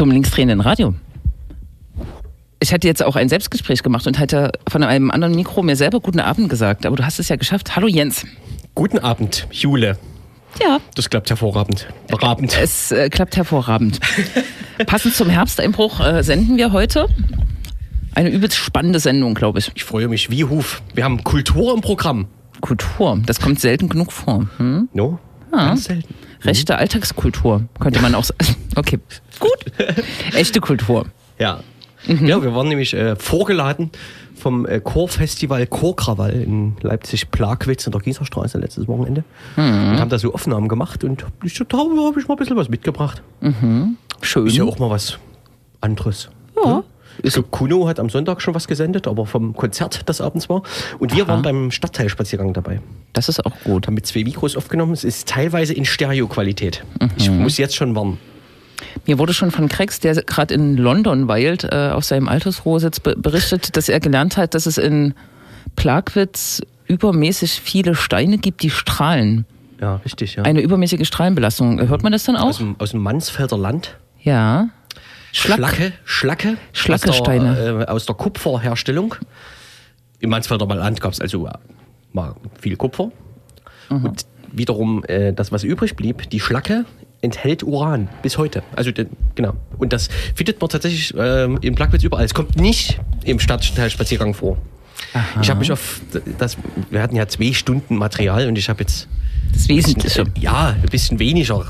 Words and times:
Zum 0.00 0.10
linksdrehenden 0.10 0.62
Radio. 0.62 0.94
Ich 2.58 2.72
hätte 2.72 2.88
jetzt 2.88 3.02
auch 3.02 3.16
ein 3.16 3.28
Selbstgespräch 3.28 3.82
gemacht 3.82 4.06
und 4.06 4.18
hätte 4.18 4.50
von 4.66 4.82
einem 4.82 5.10
anderen 5.10 5.34
Mikro 5.34 5.62
mir 5.62 5.76
selber 5.76 6.00
guten 6.00 6.20
Abend 6.20 6.48
gesagt, 6.48 6.86
aber 6.86 6.96
du 6.96 7.04
hast 7.04 7.18
es 7.18 7.28
ja 7.28 7.36
geschafft. 7.36 7.76
Hallo 7.76 7.86
Jens. 7.86 8.24
Guten 8.74 8.98
Abend, 8.98 9.46
Jule. 9.50 9.98
Ja. 10.58 10.78
Das 10.94 11.10
klappt 11.10 11.28
hervorragend. 11.28 11.86
Rabend. 12.10 12.58
Es 12.58 12.90
äh, 12.92 13.10
klappt 13.10 13.36
hervorragend. 13.36 14.00
Passend 14.86 15.14
zum 15.16 15.28
Herbsteinbruch 15.28 16.00
äh, 16.00 16.22
senden 16.24 16.56
wir 16.56 16.72
heute 16.72 17.06
eine 18.14 18.30
übelst 18.30 18.56
spannende 18.56 19.00
Sendung, 19.00 19.34
glaube 19.34 19.58
ich. 19.58 19.70
Ich 19.74 19.84
freue 19.84 20.08
mich 20.08 20.30
wie 20.30 20.44
Huf. 20.44 20.80
Wir 20.94 21.04
haben 21.04 21.22
Kultur 21.24 21.74
im 21.74 21.82
Programm. 21.82 22.26
Kultur, 22.62 23.20
das 23.26 23.38
kommt 23.38 23.60
selten 23.60 23.90
genug 23.90 24.12
vor. 24.12 24.48
Hm? 24.56 24.88
No? 24.94 25.18
Ah. 25.52 25.66
Ganz 25.66 25.84
selten. 25.84 26.14
Rechte 26.42 26.76
Alltagskultur, 26.76 27.64
könnte 27.78 28.00
man 28.00 28.14
auch 28.14 28.24
sagen. 28.24 28.56
Okay, 28.76 29.00
gut. 29.40 29.64
Echte 30.32 30.60
Kultur. 30.60 31.06
Ja. 31.38 31.60
Mhm. 32.06 32.26
Ja, 32.26 32.40
wir 32.40 32.54
waren 32.54 32.68
nämlich 32.68 32.94
äh, 32.94 33.16
vorgeladen 33.16 33.90
vom 34.36 34.64
äh, 34.64 34.80
Chorfestival 34.80 35.66
Chorkrawall 35.66 36.30
in 36.32 36.76
Leipzig-Plagwitz 36.80 37.86
in 37.86 37.92
der 37.92 38.00
Gießerstraße 38.00 38.58
letztes 38.58 38.86
Wochenende. 38.88 39.24
Mhm. 39.56 39.62
Und 39.90 40.00
haben 40.00 40.08
da 40.08 40.18
so 40.18 40.32
Aufnahmen 40.32 40.68
gemacht 40.68 41.02
und 41.04 41.26
ich 41.44 41.60
da 41.68 41.78
habe 41.78 42.20
ich 42.20 42.28
mal 42.28 42.34
ein 42.34 42.38
bisschen 42.38 42.56
was 42.56 42.68
mitgebracht. 42.68 43.22
Schön. 44.22 44.46
Ist 44.46 44.56
ja 44.56 44.64
auch 44.64 44.78
mal 44.78 44.88
was 44.88 45.18
anderes. 45.80 46.30
Ja. 46.64 46.84
Ist 47.22 47.34
so, 47.34 47.42
Kuno 47.42 47.86
hat 47.88 48.00
am 48.00 48.08
Sonntag 48.08 48.40
schon 48.40 48.54
was 48.54 48.66
gesendet, 48.68 49.06
aber 49.06 49.26
vom 49.26 49.54
Konzert 49.54 50.02
das 50.06 50.20
abends 50.20 50.48
war. 50.48 50.62
Und 50.98 51.14
wir 51.14 51.24
Aha. 51.24 51.32
waren 51.32 51.42
beim 51.42 51.70
Stadtteilspaziergang 51.70 52.52
dabei. 52.52 52.80
Das 53.12 53.28
ist 53.28 53.44
auch 53.44 53.52
gut. 53.64 53.86
Haben 53.86 53.94
mit 53.94 54.06
zwei 54.06 54.24
Mikros 54.24 54.56
aufgenommen. 54.56 54.92
Es 54.92 55.04
ist 55.04 55.28
teilweise 55.28 55.74
in 55.74 55.84
Stereoqualität. 55.84 56.84
Ich 57.16 57.30
Mhm. 57.30 57.42
muss 57.42 57.58
jetzt 57.58 57.76
schon 57.76 57.94
warnen. 57.94 58.18
Mir 59.06 59.18
wurde 59.18 59.34
schon 59.34 59.50
von 59.50 59.68
Krex, 59.68 60.00
der 60.00 60.14
gerade 60.22 60.54
in 60.54 60.76
London 60.76 61.28
weilt, 61.28 61.64
äh, 61.64 61.90
auf 61.92 62.04
seinem 62.04 62.28
Altersruhesitz 62.28 63.00
be 63.00 63.14
berichtet, 63.16 63.76
dass 63.76 63.88
er 63.88 64.00
gelernt 64.00 64.36
hat, 64.36 64.54
dass 64.54 64.66
es 64.66 64.78
in 64.78 65.14
Plagwitz 65.76 66.62
übermäßig 66.86 67.60
viele 67.60 67.94
Steine 67.94 68.38
gibt, 68.38 68.62
die 68.62 68.70
strahlen. 68.70 69.44
Ja, 69.80 69.96
richtig, 70.04 70.34
ja. 70.36 70.42
Eine 70.42 70.60
übermäßige 70.60 71.06
Strahlenbelastung. 71.06 71.80
Hört 71.88 72.02
man 72.02 72.12
das 72.12 72.24
dann 72.24 72.36
aus, 72.36 72.56
auch? 72.56 72.58
dem, 72.58 72.76
aus 72.78 72.90
dem 72.90 73.00
Mansfelder 73.00 73.56
Land. 73.56 73.96
Ja. 74.22 74.68
Schlack. 75.32 75.58
Schlacke, 75.58 75.92
Schlacke. 76.04 76.56
Schlackesteine. 76.72 77.50
Aus 77.50 77.56
der, 77.56 77.80
äh, 77.80 77.84
aus 77.86 78.06
der 78.06 78.14
Kupferherstellung. 78.16 79.14
Im 80.20 80.30
Mansfelder 80.30 80.66
Land 80.66 81.00
gab 81.00 81.12
es 81.12 81.20
also 81.20 81.46
äh, 81.46 81.52
mal 82.12 82.34
viel 82.60 82.76
Kupfer. 82.76 83.10
Und 83.88 84.24
wiederum 84.52 85.04
äh, 85.04 85.32
das, 85.32 85.50
was 85.50 85.64
übrig 85.64 85.96
blieb, 85.96 86.30
die 86.30 86.38
Schlacke, 86.40 86.84
enthält 87.22 87.62
Uran 87.62 88.08
bis 88.22 88.38
heute. 88.38 88.62
Also 88.76 88.92
genau. 89.34 89.54
Und 89.78 89.92
das 89.92 90.08
findet 90.34 90.60
man 90.60 90.70
tatsächlich 90.70 91.12
ähm, 91.18 91.58
in 91.60 91.74
Plagwitz 91.74 92.02
überall. 92.04 92.24
Es 92.24 92.34
kommt 92.34 92.56
nicht 92.56 93.00
im 93.24 93.40
Stadtteilspaziergang 93.40 94.34
vor. 94.34 94.58
Ich 95.40 95.50
habe 95.50 95.60
mich 95.60 95.72
auf 95.72 96.00
das, 96.38 96.56
wir 96.90 97.02
hatten 97.02 97.16
ja 97.16 97.26
zwei 97.26 97.52
Stunden 97.52 97.96
Material 97.96 98.46
und 98.46 98.56
ich 98.56 98.68
habe 98.68 98.80
jetzt 98.80 99.08
Das 99.52 99.68
Wesentliche. 99.68 100.22
äh, 100.22 100.26
ja 100.38 100.68
ein 100.68 100.88
bisschen 100.88 101.18
weniger 101.18 101.66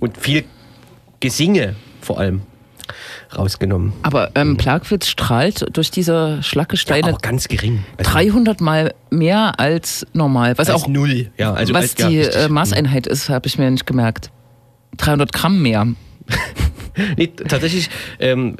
und 0.00 0.16
viel 0.18 0.44
Gesinge 1.20 1.76
vor 2.00 2.18
allem 2.18 2.42
rausgenommen. 3.36 3.92
Aber 4.02 4.30
ähm, 4.34 4.56
Plagwitz 4.56 5.08
strahlt 5.08 5.66
durch 5.76 5.90
diese 5.90 6.42
Schlackesteine 6.42 7.08
aber 7.08 7.18
ganz 7.18 7.48
gering. 7.48 7.84
Also 7.96 8.10
300 8.10 8.60
Mal 8.60 8.94
mehr 9.10 9.58
als 9.58 10.06
normal. 10.12 10.56
Was 10.58 10.68
als 10.70 10.82
auch 10.82 10.88
null. 10.88 11.30
Ja, 11.38 11.54
also 11.54 11.74
was 11.74 11.82
als, 11.82 11.98
ja, 11.98 12.08
die 12.08 12.20
äh, 12.20 12.48
Maßeinheit 12.48 13.06
ist, 13.06 13.28
habe 13.28 13.46
ich 13.46 13.58
mir 13.58 13.70
nicht 13.70 13.86
gemerkt. 13.86 14.30
300 14.96 15.32
Gramm 15.32 15.62
mehr. 15.62 15.86
Nee, 17.16 17.28
tatsächlich, 17.28 17.90
ähm, 18.18 18.56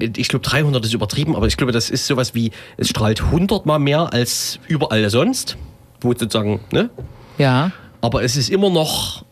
ich 0.00 0.28
glaube 0.28 0.42
300 0.46 0.82
ist 0.82 0.94
übertrieben, 0.94 1.36
aber 1.36 1.46
ich 1.46 1.58
glaube, 1.58 1.72
das 1.72 1.90
ist 1.90 2.06
sowas 2.06 2.34
wie, 2.34 2.50
es 2.78 2.88
strahlt 2.88 3.20
100 3.20 3.66
mal 3.66 3.78
mehr 3.78 4.14
als 4.14 4.58
überall 4.66 5.10
sonst, 5.10 5.58
wo 6.00 6.14
sozusagen, 6.14 6.60
ne? 6.72 6.88
Ja. 7.36 7.72
Aber 8.00 8.22
es 8.22 8.36
ist 8.36 8.48
immer 8.48 8.70
noch 8.70 9.25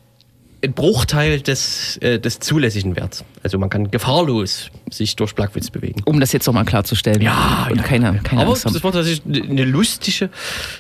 ein 0.65 0.73
Bruchteil 0.73 1.41
des, 1.41 1.97
äh, 1.99 2.19
des 2.19 2.41
zulässigen 2.41 2.97
Werts. 2.97 3.25
Also 3.43 3.59
man 3.59 3.71
kann 3.71 3.91
gefahrlos 3.91 4.71
sich 4.91 5.15
durch 5.17 5.35
Plagwitz 5.35 5.71
bewegen. 5.71 6.03
Um 6.05 6.19
das 6.21 6.33
jetzt 6.33 6.47
nochmal 6.47 6.65
klarzustellen. 6.65 7.21
Ja, 7.23 7.69
Und 7.71 7.77
ja, 7.77 7.83
keine, 7.83 8.19
keine 8.25 8.41
Aber 8.43 8.51
Angst 8.51 8.65
haben. 8.65 8.73
das 8.75 8.83
war 8.83 8.93
tatsächlich 8.93 9.49
eine 9.51 9.65
lustige 9.65 10.31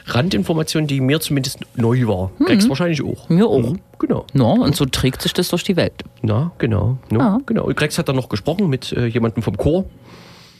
Randinformation, 0.06 0.86
die 0.86 1.00
mir 1.00 1.20
zumindest 1.20 1.58
neu 1.76 2.06
war. 2.06 2.30
Rex 2.40 2.68
wahrscheinlich 2.68 3.02
auch. 3.04 3.28
Mir 3.28 3.46
auch. 3.46 3.70
Mhm, 3.72 3.80
genau. 3.98 4.26
No, 4.32 4.52
und 4.52 4.74
so 4.76 4.84
trägt 4.86 5.22
sich 5.22 5.32
das 5.32 5.48
durch 5.48 5.64
die 5.64 5.76
Welt. 5.76 6.04
Na, 6.22 6.52
genau. 6.58 6.98
No, 7.10 7.18
Ja. 7.20 7.38
genau. 7.46 7.64
Und 7.64 7.80
Rex 7.80 7.98
hat 7.98 8.08
dann 8.08 8.16
noch 8.16 8.28
gesprochen 8.28 8.68
mit 8.68 8.92
äh, 8.92 9.06
jemandem 9.06 9.42
vom 9.42 9.56
Chor. 9.56 9.84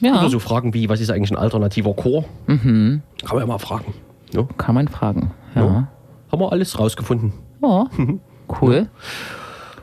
Ja, 0.01 0.19
Oder 0.19 0.29
so 0.29 0.39
Fragen 0.39 0.73
wie, 0.73 0.89
was 0.89 0.99
ist 0.99 1.09
eigentlich 1.09 1.31
ein 1.31 1.37
alternativer 1.37 1.93
Chor? 1.93 2.25
Kann 2.47 3.01
man 3.29 3.39
ja 3.39 3.45
mal 3.45 3.57
fragen. 3.59 3.93
No? 4.33 4.45
kann 4.57 4.75
man 4.75 4.87
fragen. 4.89 5.31
Ja. 5.55 5.61
No? 5.61 5.87
Haben 6.31 6.41
wir 6.41 6.51
alles 6.51 6.77
rausgefunden. 6.77 7.33
ja. 7.61 7.87
Cool. 8.61 8.87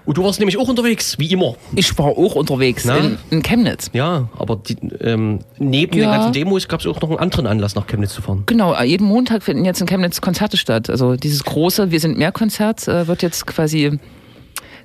Und 0.04 0.18
du 0.18 0.24
warst 0.24 0.40
nämlich 0.40 0.58
auch 0.58 0.68
unterwegs, 0.68 1.16
wie 1.18 1.30
immer. 1.32 1.54
Ich 1.76 1.96
war 1.96 2.06
auch 2.06 2.34
unterwegs 2.34 2.84
in, 2.84 3.18
in 3.30 3.42
Chemnitz. 3.42 3.88
Ja, 3.92 4.28
aber 4.36 4.56
die, 4.56 4.76
ähm, 5.00 5.38
neben 5.58 5.96
Ja. 5.96 6.06
den 6.06 6.10
ganzen 6.10 6.32
Demos 6.32 6.66
gab 6.66 6.80
es 6.80 6.86
auch 6.86 7.00
noch 7.00 7.10
einen 7.10 7.20
anderen 7.20 7.46
Anlass, 7.46 7.76
nach 7.76 7.86
Chemnitz 7.86 8.12
zu 8.14 8.22
fahren. 8.22 8.42
Genau, 8.46 8.74
jeden 8.82 9.06
Montag 9.06 9.44
finden 9.44 9.64
jetzt 9.64 9.80
in 9.80 9.86
Chemnitz 9.86 10.20
Konzerte 10.20 10.56
statt. 10.56 10.90
Also 10.90 11.14
dieses 11.14 11.44
große 11.44 11.92
Wir 11.92 12.00
sind 12.00 12.18
mehr 12.18 12.32
Konzert 12.32 12.88
äh, 12.88 13.06
wird 13.06 13.22
jetzt 13.22 13.46
quasi 13.46 14.00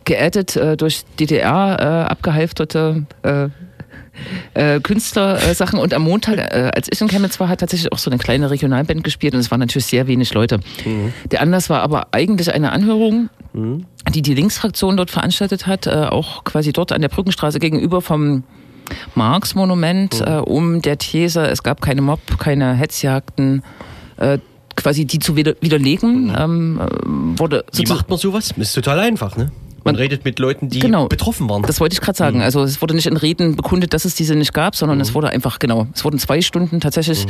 geaddet 0.06 0.56
äh, 0.56 0.78
durch 0.78 1.04
DDR 1.20 1.78
äh, 1.80 2.12
abgehalfterte 2.12 3.06
äh, 3.24 3.50
äh, 4.54 4.80
Künstlersachen. 4.80 5.80
Und 5.80 5.94
am 5.94 6.04
Montag, 6.04 6.38
äh, 6.38 6.72
als 6.74 6.88
ich 6.92 7.02
in 7.02 7.08
Chemnitz 7.08 7.40
war, 7.40 7.50
hat 7.50 7.60
tatsächlich 7.60 7.92
auch 7.92 7.98
so 7.98 8.10
eine 8.10 8.18
kleine 8.18 8.50
Regionalband 8.50 9.04
gespielt 9.04 9.34
und 9.34 9.40
es 9.40 9.52
waren 9.52 9.60
natürlich 9.60 9.86
sehr 9.86 10.08
wenig 10.08 10.34
Leute. 10.34 10.60
Der 11.32 11.42
Anlass 11.42 11.70
war 11.70 11.82
aber 11.82 12.08
eigentlich 12.12 12.54
eine 12.54 12.72
Anhörung, 12.72 13.30
die 14.14 14.22
die 14.22 14.34
Linksfraktion 14.34 14.98
dort 14.98 15.12
veranstaltet 15.12 15.68
hat, 15.68 15.88
äh, 15.88 15.92
auch 15.92 16.44
quasi 16.44 16.74
dort 16.74 16.92
an 16.92 17.02
der 17.02 17.10
Brückenstraße 17.10 17.60
gegenüber 17.60 18.02
vom 18.02 18.44
Marx-Monument, 19.16 20.22
äh, 20.22 20.36
um 20.36 20.82
der 20.82 20.98
These, 20.98 21.48
es 21.48 21.64
gab 21.64 21.82
keine 21.82 22.02
Mob, 22.02 22.20
keine 22.40 22.74
Hetzjagden, 22.74 23.64
äh, 24.18 24.40
quasi 24.76 25.06
die 25.06 25.20
zu 25.20 25.36
wider 25.36 25.56
widerlegen, 25.60 26.34
ähm, 26.38 26.80
äh, 26.80 27.40
wurde 27.40 27.66
Wie 27.74 27.86
macht 27.86 28.10
man 28.10 28.18
sowas? 28.18 28.54
Ist 28.56 28.74
total 28.74 29.00
einfach, 29.00 29.36
ne? 29.38 29.52
Man, 29.88 29.96
redet 29.96 30.24
mit 30.26 30.38
Leuten, 30.40 30.70
die 30.70 30.80
Genau. 30.80 31.08
betroffen 31.08 31.50
waren. 31.50 31.64
Das 31.64 31.80
wollte 31.80 31.94
ich 31.94 32.02
gerade 32.02 32.16
Mhm. 32.16 32.18
sagen. 32.18 32.42
Also 32.44 32.62
es 32.64 32.82
wurde 32.82 32.94
nicht 32.94 33.08
in 33.08 33.18
Reden 33.18 33.56
bekundet, 33.56 33.94
dass 33.94 34.06
es 34.06 34.16
diese 34.16 34.36
nicht 34.36 34.54
gab, 34.54 34.76
sondern 34.76 35.02
es 35.02 35.14
wurde 35.14 35.30
einfach, 35.30 35.60
genau, 35.60 35.88
es 35.94 36.04
wurden 36.04 36.20
zwei 36.20 36.42
Stunden 36.42 36.80
tatsächlich 36.80 37.26
Mhm. 37.26 37.30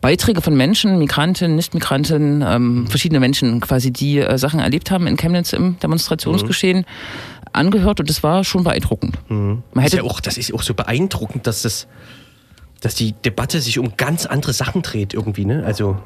Beiträge 0.00 0.40
von 0.40 0.56
Menschen, 0.56 0.98
Migrantinnen, 0.98 1.56
Nicht-Migrantinnen, 1.56 2.42
ähm, 2.46 2.86
verschiedene 2.88 3.20
Menschen 3.20 3.60
quasi, 3.60 3.90
die 3.92 4.18
äh, 4.18 4.38
Sachen 4.38 4.60
erlebt 4.60 4.90
haben 4.90 5.06
in 5.06 5.16
Chemnitz 5.16 5.52
im 5.52 5.78
Demonstrationsgeschehen, 5.80 6.86
angehört 7.52 8.00
und 8.00 8.08
das 8.10 8.22
war 8.22 8.44
schon 8.44 8.64
beeindruckend. 8.64 9.16
Man 9.28 9.62
das, 9.74 9.78
ist 9.78 9.92
hätte 9.92 9.96
ja 9.98 10.02
auch, 10.10 10.20
das 10.20 10.36
ist 10.38 10.52
auch 10.52 10.62
so 10.62 10.74
beeindruckend, 10.74 11.46
dass, 11.46 11.62
das, 11.62 11.86
dass 12.80 12.94
die 12.94 13.12
Debatte 13.24 13.60
sich 13.60 13.78
um 13.78 13.96
ganz 13.96 14.26
andere 14.26 14.52
Sachen 14.52 14.82
dreht 14.82 15.14
irgendwie, 15.14 15.44
ne? 15.44 15.62
Also, 15.64 15.96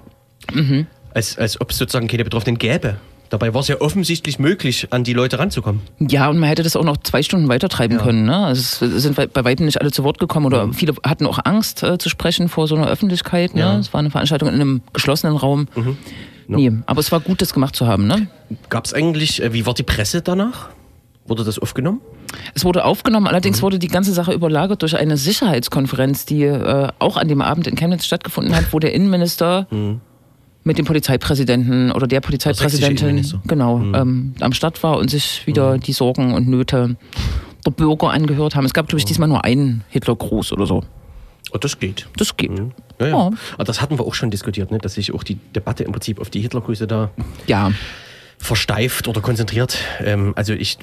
Mhm. 0.53 0.87
als, 1.12 1.37
als 1.38 1.61
ob 1.61 1.70
es 1.70 1.79
sozusagen 1.79 2.06
keine 2.08 2.25
Betroffenen 2.25 2.56
gäbe. 2.58 2.96
Dabei 3.31 3.55
war 3.55 3.61
es 3.61 3.69
ja 3.69 3.81
offensichtlich 3.81 4.38
möglich, 4.41 4.88
an 4.91 5.05
die 5.05 5.12
Leute 5.12 5.38
ranzukommen. 5.38 5.81
Ja, 6.00 6.29
und 6.29 6.38
man 6.38 6.49
hätte 6.49 6.62
das 6.65 6.75
auch 6.77 6.82
noch 6.85 6.97
zwei 6.99 7.23
Stunden 7.23 7.49
weitertreiben 7.49 7.99
können. 7.99 8.25
Ne? 8.27 8.37
Also 8.37 8.85
es 8.85 9.03
sind 9.03 9.15
bei 9.15 9.44
weitem 9.44 9.67
nicht 9.67 9.81
alle 9.81 9.93
zu 9.93 10.03
Wort 10.05 10.19
gekommen 10.19 10.47
oder 10.47 10.73
viele 10.73 10.94
hatten 11.05 11.27
auch 11.27 11.38
Angst 11.44 11.82
äh, 11.85 11.97
zu 11.97 12.09
sprechen 12.09 12.49
vor 12.49 12.67
so 12.67 12.75
einer 12.75 12.88
Öffentlichkeit. 12.88 13.55
Ne? 13.55 13.61
Ja. 13.61 13.79
Es 13.79 13.93
war 13.94 14.00
eine 14.00 14.11
Veranstaltung 14.11 14.49
in 14.49 14.56
einem 14.56 14.82
geschlossenen 14.93 15.37
Raum. 15.37 15.69
Nee, 16.49 16.73
aber 16.87 16.99
es 16.99 17.12
war 17.12 17.21
gut, 17.21 17.41
das 17.41 17.55
gemacht 17.55 17.77
zu 17.77 17.87
haben. 17.87 18.09
Ne? 18.09 18.27
Gab 18.69 18.85
es 18.85 18.93
eigentlich, 18.93 19.41
äh, 19.41 19.53
wie 19.53 19.65
war 19.65 19.75
die 19.75 19.85
Presse 19.85 20.21
danach? 20.23 20.71
Wurde 21.27 21.44
das 21.44 21.61
aufgenommen? 21.61 22.00
Es 22.55 22.65
wurde 22.65 22.85
aufgenommen, 22.85 23.29
allerdings 23.29 23.59
Mhm. 23.59 23.62
wurde 23.62 23.79
die 23.79 23.87
ganze 23.87 24.12
Sache 24.12 24.32
überlagert 24.32 24.82
durch 24.82 24.97
eine 24.97 25.17
Sicherheitskonferenz, 25.17 26.25
die 26.27 26.43
äh, 26.43 26.88
auch 26.99 27.17
an 27.17 27.29
dem 27.29 27.41
Abend 27.43 27.69
in 27.69 27.77
Chemnitz 27.77 28.05
stattgefunden 28.06 28.56
hat, 28.56 28.73
wo 28.73 28.81
der 28.81 28.93
Innenminister 28.93 29.69
Mhm. 29.71 30.00
Mit 30.65 30.77
dem 30.79 30.85
Polizeipräsidenten 30.85 31.91
oder 31.93 32.07
der 32.07 32.21
Polizeipräsidentin 32.21 33.25
genau 33.47 33.79
Mhm. 33.79 33.95
ähm, 33.95 34.35
am 34.41 34.53
Start 34.53 34.83
war 34.83 34.99
und 34.99 35.11
sich 35.11 35.47
wieder 35.47 35.79
die 35.79 35.93
Sorgen 35.93 36.35
und 36.35 36.49
Nöte 36.49 36.97
der 37.67 37.71
Bürger 37.71 38.11
angehört 38.11 38.55
haben. 38.57 38.65
Es 38.67 38.73
gab, 38.75 38.85
Mhm. 38.85 38.89
glaube 38.89 38.99
ich, 38.99 39.05
diesmal 39.07 39.29
nur 39.29 39.45
einen 39.45 39.85
Hitlergruß 39.89 40.53
oder 40.53 40.67
so. 40.67 40.85
Oh, 41.53 41.59
das 41.59 41.79
geht. 41.79 42.07
Das 42.17 42.37
geht. 42.37 42.51
Ja, 42.53 42.65
ja. 43.01 43.07
Ja. 43.09 43.31
Aber 43.55 43.65
das 43.65 43.81
hatten 43.81 43.99
wir 43.99 44.05
auch 44.07 44.15
schon 44.15 44.31
diskutiert, 44.31 44.71
ne? 44.71 44.79
dass 44.79 44.95
sich 44.95 45.12
auch 45.15 45.23
die 45.25 45.37
Debatte 45.57 45.83
im 45.85 45.93
Prinzip 45.93 46.21
auf 46.21 46.31
die 46.31 46.41
Hitlergrüße 46.41 46.87
da 46.87 47.11
Ja. 47.47 47.73
versteift 48.39 49.09
oder 49.09 49.21
konzentriert. 49.21 49.77
Ähm, 50.05 50.33
also 50.37 50.53
ich, 50.53 50.79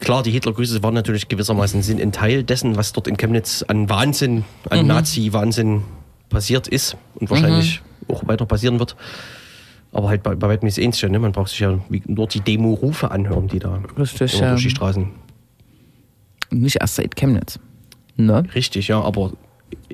klar, 0.00 0.22
die 0.22 0.30
Hitlergrüße 0.30 0.82
waren 0.82 0.94
natürlich 0.94 1.28
gewissermaßen 1.28 1.82
sind 1.82 2.00
ein 2.00 2.12
Teil 2.12 2.42
dessen, 2.44 2.76
was 2.76 2.92
dort 2.92 3.08
in 3.08 3.16
Chemnitz 3.16 3.62
an 3.66 3.88
Wahnsinn, 3.88 4.44
an 4.70 4.86
Nazi-Wahnsinn 4.86 5.82
passiert 6.30 6.68
ist 6.68 6.96
und 7.16 7.28
wahrscheinlich 7.30 7.82
auch 8.12 8.26
weiter 8.28 8.46
passieren 8.46 8.78
wird. 8.78 8.96
Aber 9.92 10.08
halt 10.08 10.22
bei, 10.22 10.34
bei 10.34 10.48
weitem 10.48 10.68
ist 10.68 10.78
es 10.78 10.84
ähnlich. 10.84 11.02
Ne? 11.02 11.18
Man 11.18 11.32
braucht 11.32 11.50
sich 11.50 11.60
ja 11.60 11.78
nur 12.06 12.26
die 12.28 12.40
Demo-Rufe 12.40 13.10
anhören, 13.10 13.48
die 13.48 13.58
da 13.58 13.78
Richtig, 13.98 14.38
ja. 14.40 14.50
durch 14.50 14.62
die 14.62 14.70
Straßen 14.70 15.08
Nicht 16.50 16.76
erst 16.80 16.94
seit 16.96 17.14
Chemnitz. 17.16 17.58
Ne? 18.16 18.42
Richtig, 18.54 18.88
ja, 18.88 19.00
aber 19.02 19.32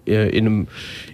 äh, 0.07 0.29
in 0.31 0.47
einem, 0.47 0.69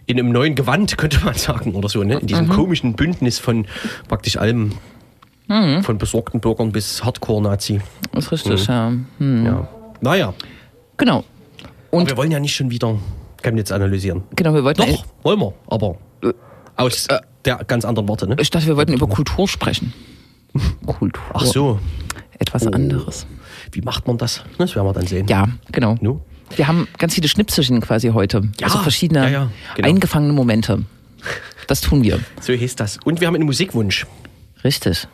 in 0.06 0.19
einem 0.19 0.33
neuen 0.33 0.55
Gewand, 0.55 0.97
könnte 0.99 1.25
man 1.25 1.35
sagen, 1.35 1.75
oder 1.75 1.89
so, 1.89 2.03
ne? 2.03 2.19
In 2.19 2.27
diesem 2.27 2.49
komischen 2.49 2.95
Bündnis 2.95 3.39
von 3.39 3.67
praktisch 4.09 4.37
allem, 4.37 4.73
von 5.83 5.99
besorgten 5.99 6.41
Bürgern 6.41 6.73
bis 6.73 7.05
Hardcore-Nazi. 7.05 7.81
Ist 8.17 8.33
richtig, 8.33 8.67
ja. 8.67 8.93
Hm. 9.19 9.47
Ja. 9.47 9.69
Naja, 10.01 10.35
Genau. 10.97 11.19
aber 11.19 11.99
Und 11.99 12.09
wir 12.09 12.17
wollen 12.17 12.31
ja 12.31 12.41
nicht 12.41 12.55
schon 12.55 12.71
wieder 12.71 12.97
Chemnitz 13.43 13.71
analysieren. 13.73 14.23
genau, 14.37 14.55
wir 14.55 14.65
wollten 14.65 14.81
Doch, 14.81 15.05
wollen 15.23 15.41
wir, 15.41 15.53
aber 15.67 15.97
aus 16.76 17.09
der 17.44 17.56
ganz 17.65 17.85
anderen 17.85 18.09
Worte, 18.09 18.26
ne? 18.26 18.37
ich 18.41 18.50
dachte, 18.50 18.67
wir 18.67 18.76
wollten 18.76 18.93
über 18.93 19.06
Kultur 19.06 19.49
sprechen. 19.49 19.93
Kultur. 20.87 21.23
Ach 21.32 21.44
so, 21.44 21.81
Etwas 22.38 22.67
anderes. 22.67 23.26
wie 23.73 23.81
macht 23.81 24.06
man 24.06 24.19
das? 24.19 24.44
Das 24.59 24.75
werden 24.75 24.87
wir 24.87 24.93
dann 24.93 25.06
sehen. 25.06 25.26
Ja, 25.29 25.49
genau. 25.73 25.97
Nu? 26.00 26.21
Wir 26.56 26.69
haben 26.69 26.87
ganz 26.99 27.15
viele 27.15 27.29
Schnipselchen 27.29 27.81
quasi 27.81 28.09
heute. 28.09 28.43
Ja, 28.61 28.67
also 28.67 28.79
verschiedene 28.79 29.25
ja, 29.25 29.29
ja, 29.29 29.50
genau. 29.75 29.88
eingefangene 29.88 30.32
Momente. 30.32 30.85
Das 31.67 31.81
tun 31.81 32.03
wir. 32.03 32.21
So 32.41 32.53
hieß 32.53 32.77
das. 32.77 32.99
Und 33.05 33.20
wir 33.20 33.27
haben 33.27 33.35
einen 33.35 33.47
Musikwunsch. 33.47 34.06
Richtig. 34.62 35.09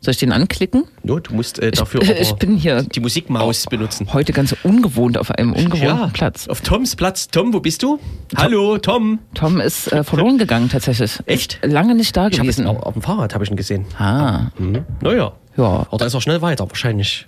Soll 0.00 0.12
ich 0.12 0.18
den 0.18 0.30
anklicken? 0.32 0.84
No, 1.02 1.18
du 1.18 1.34
musst 1.34 1.58
äh, 1.58 1.72
dafür 1.72 2.02
ich, 2.02 2.10
ich 2.10 2.32
bin 2.34 2.56
hier 2.56 2.82
die 2.82 3.00
Musikmaus 3.00 3.64
benutzen. 3.66 4.12
heute 4.12 4.32
ganz 4.32 4.54
ungewohnt 4.62 5.18
auf 5.18 5.30
einem 5.32 5.52
ungewohnten 5.52 6.12
Platz. 6.12 6.46
auf 6.48 6.60
Toms 6.60 6.94
Platz. 6.94 7.28
Tom, 7.28 7.52
wo 7.52 7.58
bist 7.60 7.82
du? 7.82 7.98
Hallo, 8.36 8.78
Tom. 8.78 9.18
Tom 9.34 9.60
ist 9.60 9.92
äh, 9.92 10.04
verloren 10.04 10.38
gegangen 10.38 10.68
tatsächlich. 10.68 11.18
Echt? 11.26 11.58
Ist 11.62 11.72
Lange 11.72 11.94
nicht 11.96 12.16
da 12.16 12.28
Ich 12.28 12.38
gewesen. 12.40 12.66
auf, 12.66 12.80
auf 12.82 12.92
dem 12.92 13.02
Fahrrad 13.02 13.34
habe 13.34 13.42
ich 13.44 13.50
ihn 13.50 13.56
gesehen. 13.56 13.86
Ah, 13.98 14.50
Mhm. 14.58 14.84
Naja. 15.00 15.32
Ja. 15.56 15.64
Aber 15.88 15.98
da 15.98 16.06
ist 16.06 16.14
er 16.14 16.20
schnell 16.20 16.40
weiter, 16.42 16.68
wahrscheinlich. 16.68 17.26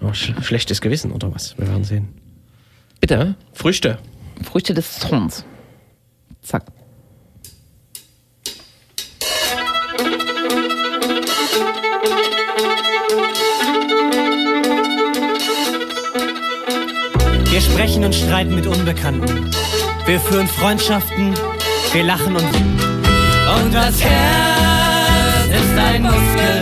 Ja, 0.00 0.14
sch 0.14 0.32
schlechtes 0.40 0.80
Gewissen 0.80 1.12
oder 1.12 1.34
was? 1.34 1.56
Wir 1.58 1.68
werden 1.68 1.84
sehen. 1.84 2.08
bitte. 3.00 3.34
Früchte. 3.52 3.98
Früchte 4.42 4.72
des 4.72 4.98
Zorns. 4.98 5.44
Zack. 6.40 6.64
Sprechen 17.62 18.04
und 18.04 18.14
streiten 18.14 18.54
mit 18.54 18.66
Unbekannten. 18.66 19.50
Wir 20.06 20.20
führen 20.20 20.48
Freundschaften, 20.48 21.34
wir 21.92 22.02
lachen 22.04 22.36
und. 22.36 22.44
Und 22.44 23.74
das 23.74 24.02
Herz 24.02 25.46
ist 25.48 25.78
ein 25.78 26.02
Muskel 26.02 26.60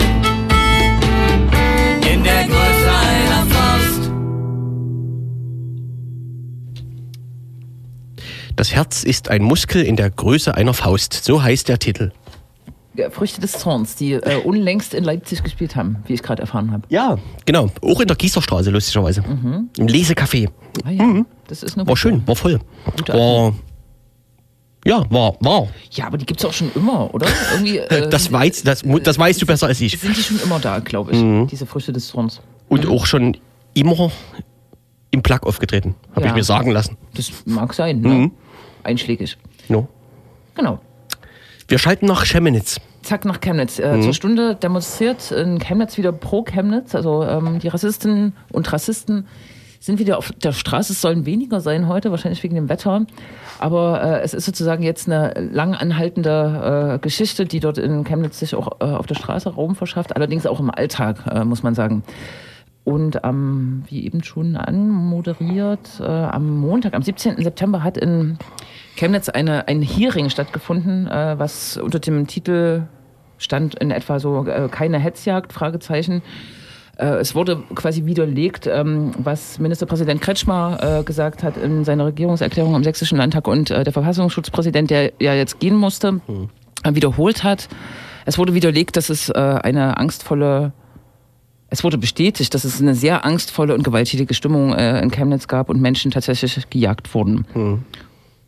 in 2.12 2.24
der 2.24 2.44
Größe 2.44 2.90
einer 3.08 3.46
Faust. 3.46 4.10
Das 8.56 8.72
Herz 8.74 9.04
ist 9.04 9.30
ein 9.30 9.42
Muskel 9.42 9.82
in 9.82 9.96
der 9.96 10.10
Größe 10.10 10.54
einer 10.54 10.74
Faust. 10.74 11.24
So 11.24 11.42
heißt 11.42 11.68
der 11.68 11.78
Titel. 11.78 12.12
Ja, 13.00 13.10
Früchte 13.10 13.40
des 13.40 13.52
Zorns, 13.52 13.96
die 13.96 14.12
äh, 14.12 14.36
unlängst 14.44 14.94
in 14.94 15.04
Leipzig 15.04 15.42
gespielt 15.42 15.76
haben, 15.76 15.96
wie 16.06 16.14
ich 16.14 16.22
gerade 16.22 16.42
erfahren 16.42 16.70
habe. 16.72 16.82
Ja, 16.88 17.18
genau. 17.46 17.68
Auch 17.82 18.00
in 18.00 18.08
der 18.08 18.16
Gießerstraße, 18.16 18.70
lustigerweise. 18.70 19.22
Im 19.78 19.86
Lesecafé. 19.86 20.48
Ah, 20.84 20.90
ja. 20.90 21.24
Das 21.48 21.62
ist 21.62 21.76
eine 21.78 21.86
War 21.86 21.96
schön, 21.96 22.26
war 22.26 22.36
voll. 22.36 22.60
War. 23.08 23.54
Ja, 24.86 25.04
war, 25.10 25.36
war. 25.40 25.68
Ja, 25.92 26.06
aber 26.06 26.16
die 26.16 26.24
gibt 26.24 26.40
es 26.40 26.46
auch 26.46 26.52
schon 26.52 26.70
immer, 26.74 27.12
oder? 27.14 27.26
Irgendwie, 27.52 27.78
äh, 27.78 28.08
Das, 28.08 28.32
weiß, 28.32 28.62
das, 28.62 28.82
das 29.02 29.18
weißt 29.18 29.40
du 29.42 29.46
besser 29.46 29.66
als 29.66 29.80
ich. 29.80 29.98
Sind 29.98 30.16
die 30.16 30.22
schon 30.22 30.40
immer 30.42 30.58
da, 30.58 30.78
glaube 30.78 31.12
ich, 31.12 31.18
Mhm. 31.22 31.46
diese 31.48 31.66
Früchte 31.66 31.92
des 31.92 32.08
Zorns. 32.08 32.40
Und 32.68 32.86
auch 32.86 33.04
schon 33.06 33.36
immer 33.74 34.10
im 35.10 35.22
Plug 35.22 35.40
aufgetreten, 35.42 35.94
habe 36.12 36.22
Ja. 36.22 36.28
ich 36.28 36.34
mir 36.34 36.44
sagen 36.44 36.70
lassen. 36.70 36.96
Das 37.14 37.30
mag 37.44 37.74
sein, 37.74 38.00
ne? 38.00 38.08
Mhm. 38.08 38.30
Einschlägig. 38.82 39.36
No. 39.68 39.86
Genau. 40.54 40.78
Wir 41.70 41.78
schalten 41.78 42.06
nach 42.06 42.24
Chemnitz. 42.26 42.80
Zack, 43.02 43.24
nach 43.24 43.40
Chemnitz. 43.40 43.78
Äh, 43.78 43.96
Mhm. 43.96 44.02
Zur 44.02 44.12
Stunde 44.12 44.56
demonstriert 44.56 45.30
in 45.30 45.60
Chemnitz 45.60 45.96
wieder 45.96 46.10
pro 46.10 46.42
Chemnitz. 46.42 46.96
Also 46.96 47.22
ähm, 47.22 47.60
die 47.60 47.68
Rassistinnen 47.68 48.34
und 48.50 48.72
Rassisten 48.72 49.28
sind 49.78 50.00
wieder 50.00 50.18
auf 50.18 50.32
der 50.32 50.50
Straße. 50.50 50.92
Es 50.92 51.00
sollen 51.00 51.26
weniger 51.26 51.60
sein 51.60 51.86
heute, 51.86 52.10
wahrscheinlich 52.10 52.42
wegen 52.42 52.56
dem 52.56 52.68
Wetter. 52.68 53.06
Aber 53.60 54.02
äh, 54.02 54.20
es 54.22 54.34
ist 54.34 54.46
sozusagen 54.46 54.82
jetzt 54.82 55.06
eine 55.08 55.32
lang 55.52 55.74
anhaltende 55.74 56.96
äh, 56.96 56.98
Geschichte, 56.98 57.44
die 57.44 57.60
dort 57.60 57.78
in 57.78 58.02
Chemnitz 58.02 58.40
sich 58.40 58.56
auch 58.56 58.80
äh, 58.80 58.84
auf 58.86 59.06
der 59.06 59.14
Straße 59.14 59.48
Raum 59.50 59.76
verschafft. 59.76 60.16
Allerdings 60.16 60.46
auch 60.46 60.58
im 60.58 60.70
Alltag, 60.70 61.18
äh, 61.32 61.44
muss 61.44 61.62
man 61.62 61.76
sagen. 61.76 62.02
Und 62.84 63.24
am, 63.24 63.84
wie 63.88 64.04
eben 64.04 64.24
schon 64.24 64.56
anmoderiert, 64.56 66.00
äh, 66.00 66.04
am 66.04 66.58
Montag, 66.58 66.94
am 66.94 67.02
17. 67.02 67.42
September 67.42 67.82
hat 67.82 67.98
in 67.98 68.38
Chemnitz 68.96 69.28
eine, 69.28 69.68
ein 69.68 69.82
Hearing 69.82 70.30
stattgefunden, 70.30 71.06
äh, 71.06 71.38
was 71.38 71.76
unter 71.76 71.98
dem 71.98 72.26
Titel 72.26 72.84
stand 73.38 73.74
in 73.74 73.90
etwa 73.90 74.18
so 74.18 74.46
äh, 74.46 74.68
keine 74.70 74.98
Hetzjagd, 74.98 75.52
Fragezeichen. 75.52 76.22
Äh, 76.96 77.16
es 77.16 77.34
wurde 77.34 77.62
quasi 77.74 78.04
widerlegt, 78.04 78.66
ähm, 78.66 79.12
was 79.18 79.58
Ministerpräsident 79.58 80.20
Kretschmer 80.20 81.00
äh, 81.00 81.02
gesagt 81.02 81.42
hat 81.42 81.56
in 81.56 81.84
seiner 81.84 82.06
Regierungserklärung 82.06 82.74
am 82.74 82.84
Sächsischen 82.84 83.18
Landtag 83.18 83.48
und 83.48 83.70
äh, 83.70 83.84
der 83.84 83.92
Verfassungsschutzpräsident, 83.92 84.90
der 84.90 85.12
ja 85.18 85.34
jetzt 85.34 85.60
gehen 85.60 85.76
musste, 85.76 86.20
äh, 86.84 86.94
wiederholt 86.94 87.42
hat. 87.42 87.68
Es 88.26 88.36
wurde 88.36 88.54
widerlegt, 88.54 88.96
dass 88.98 89.08
es 89.08 89.30
eine 89.30 89.96
angstvolle 89.96 90.72
es 91.70 91.84
wurde 91.84 91.98
bestätigt, 91.98 92.52
dass 92.52 92.64
es 92.64 92.80
eine 92.80 92.94
sehr 92.94 93.24
angstvolle 93.24 93.74
und 93.74 93.84
gewalttätige 93.84 94.34
Stimmung 94.34 94.74
äh, 94.74 95.00
in 95.00 95.10
Chemnitz 95.10 95.46
gab 95.46 95.70
und 95.70 95.80
Menschen 95.80 96.10
tatsächlich 96.10 96.68
gejagt 96.68 97.14
wurden. 97.14 97.46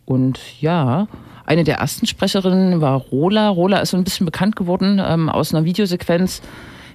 Und 0.04 0.40
ja, 0.60 1.06
eine 1.46 1.64
der 1.64 1.76
ersten 1.76 2.06
Sprecherinnen 2.06 2.80
war 2.80 2.96
Rola. 2.96 3.48
Rola 3.48 3.78
ist 3.78 3.90
so 3.90 3.96
ein 3.96 4.04
bisschen 4.04 4.26
bekannt 4.26 4.56
geworden 4.56 5.00
ähm, 5.04 5.28
aus 5.28 5.54
einer 5.54 5.64
Videosequenz, 5.64 6.42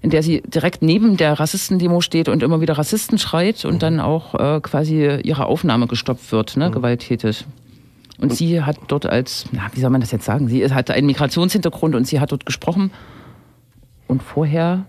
in 0.02 0.10
der 0.10 0.22
sie 0.22 0.42
direkt 0.42 0.82
neben 0.82 1.16
der 1.16 1.40
Rassistendemo 1.40 2.02
steht 2.02 2.28
und 2.28 2.44
immer 2.44 2.60
wieder 2.60 2.78
Rassisten 2.78 3.18
schreit 3.18 3.64
und 3.64 3.82
dann 3.82 4.02
auch 4.02 4.36
äh, 4.36 4.60
quasi 4.62 5.20
ihre 5.24 5.46
Aufnahme 5.46 5.88
gestoppt 5.88 6.32
wird, 6.34 6.58
ne, 6.58 6.70
gewalttätig. 6.70 7.46
Und 8.20 8.34
sie 8.34 8.64
hat 8.64 8.78
dort 8.88 9.06
als, 9.06 9.46
na, 9.52 9.70
wie 9.74 9.80
soll 9.80 9.92
man 9.92 10.02
das 10.02 10.12
jetzt 10.12 10.26
sagen? 10.26 10.50
Sie 10.50 10.70
hatte 10.72 10.94
einen 10.94 11.08
Migrationshintergrund 11.08 11.96
und 11.96 12.06
sie 12.06 12.20
hat 12.20 12.32
dort 12.32 12.46
gesprochen. 12.46 12.92
Und 14.08 14.24
vorher 14.24 14.86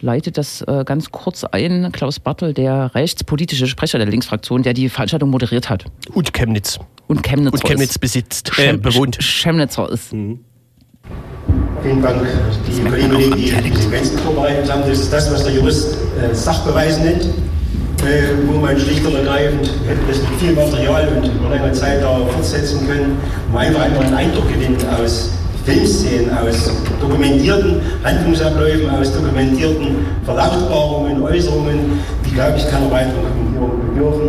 leitet 0.00 0.38
das 0.38 0.62
äh, 0.62 0.84
ganz 0.84 1.10
kurz 1.10 1.44
ein 1.44 1.90
Klaus 1.92 2.20
Bartel, 2.20 2.54
der 2.54 2.94
rechtspolitische 2.94 3.66
Sprecher 3.66 3.98
der 3.98 4.06
Linksfraktion, 4.08 4.62
der 4.62 4.74
die 4.74 4.88
Veranstaltung 4.88 5.30
moderiert 5.30 5.70
hat. 5.70 5.84
Und 6.12 6.32
Chemnitz. 6.32 6.78
Und 7.06 7.22
Chemnitzer 7.22 7.54
Und 7.54 7.64
Chemnitz 7.64 7.90
ist. 7.92 7.98
besitzt, 7.98 8.52
äh, 8.58 8.76
bewohnt. 8.76 9.18
Chemnitzer 9.20 9.90
ist. 9.90 10.10
Vielen 10.10 12.02
Dank, 12.02 12.26
die 12.66 12.82
Kolleginnen, 12.82 13.36
die 13.36 13.70
die 13.70 13.76
Sequenzen 13.76 14.18
vorbereitet 14.18 14.70
haben. 14.70 14.82
Das 14.82 14.98
ist 14.98 15.12
das, 15.12 15.32
was 15.32 15.44
der 15.44 15.54
Jurist 15.54 15.96
äh, 16.20 16.34
Sachbeweis 16.34 16.98
nennt, 16.98 17.22
äh, 17.24 18.36
wo 18.46 18.58
man 18.58 18.78
schlicht 18.78 19.04
und 19.04 19.14
ergreifend 19.14 19.66
hätte 19.86 20.00
das 20.06 20.18
mit 20.18 20.40
viel 20.40 20.52
Material 20.52 21.08
und 21.08 21.24
über 21.24 21.48
längere 21.48 21.72
Zeit 21.72 22.02
da 22.02 22.18
fortsetzen 22.26 22.86
können, 22.86 23.16
um 23.50 23.56
einfach 23.56 23.80
einmal 23.82 24.04
einen 24.04 24.14
Eindruck 24.14 24.48
gewinnen 24.48 24.76
aus 25.02 25.30
Filmszenen, 25.70 26.30
aus 26.36 26.70
dokumentierten 27.00 27.80
Handlungsabläufen, 28.02 28.90
aus 28.90 29.12
dokumentierten 29.12 29.96
Verlautbarungen, 30.24 31.22
Äußerungen, 31.22 31.78
die, 32.26 32.34
glaube 32.34 32.56
ich, 32.56 32.68
keiner 32.68 32.90
weiteren 32.90 33.22
Kommentierung 33.22 33.80
bedürfen 33.88 34.28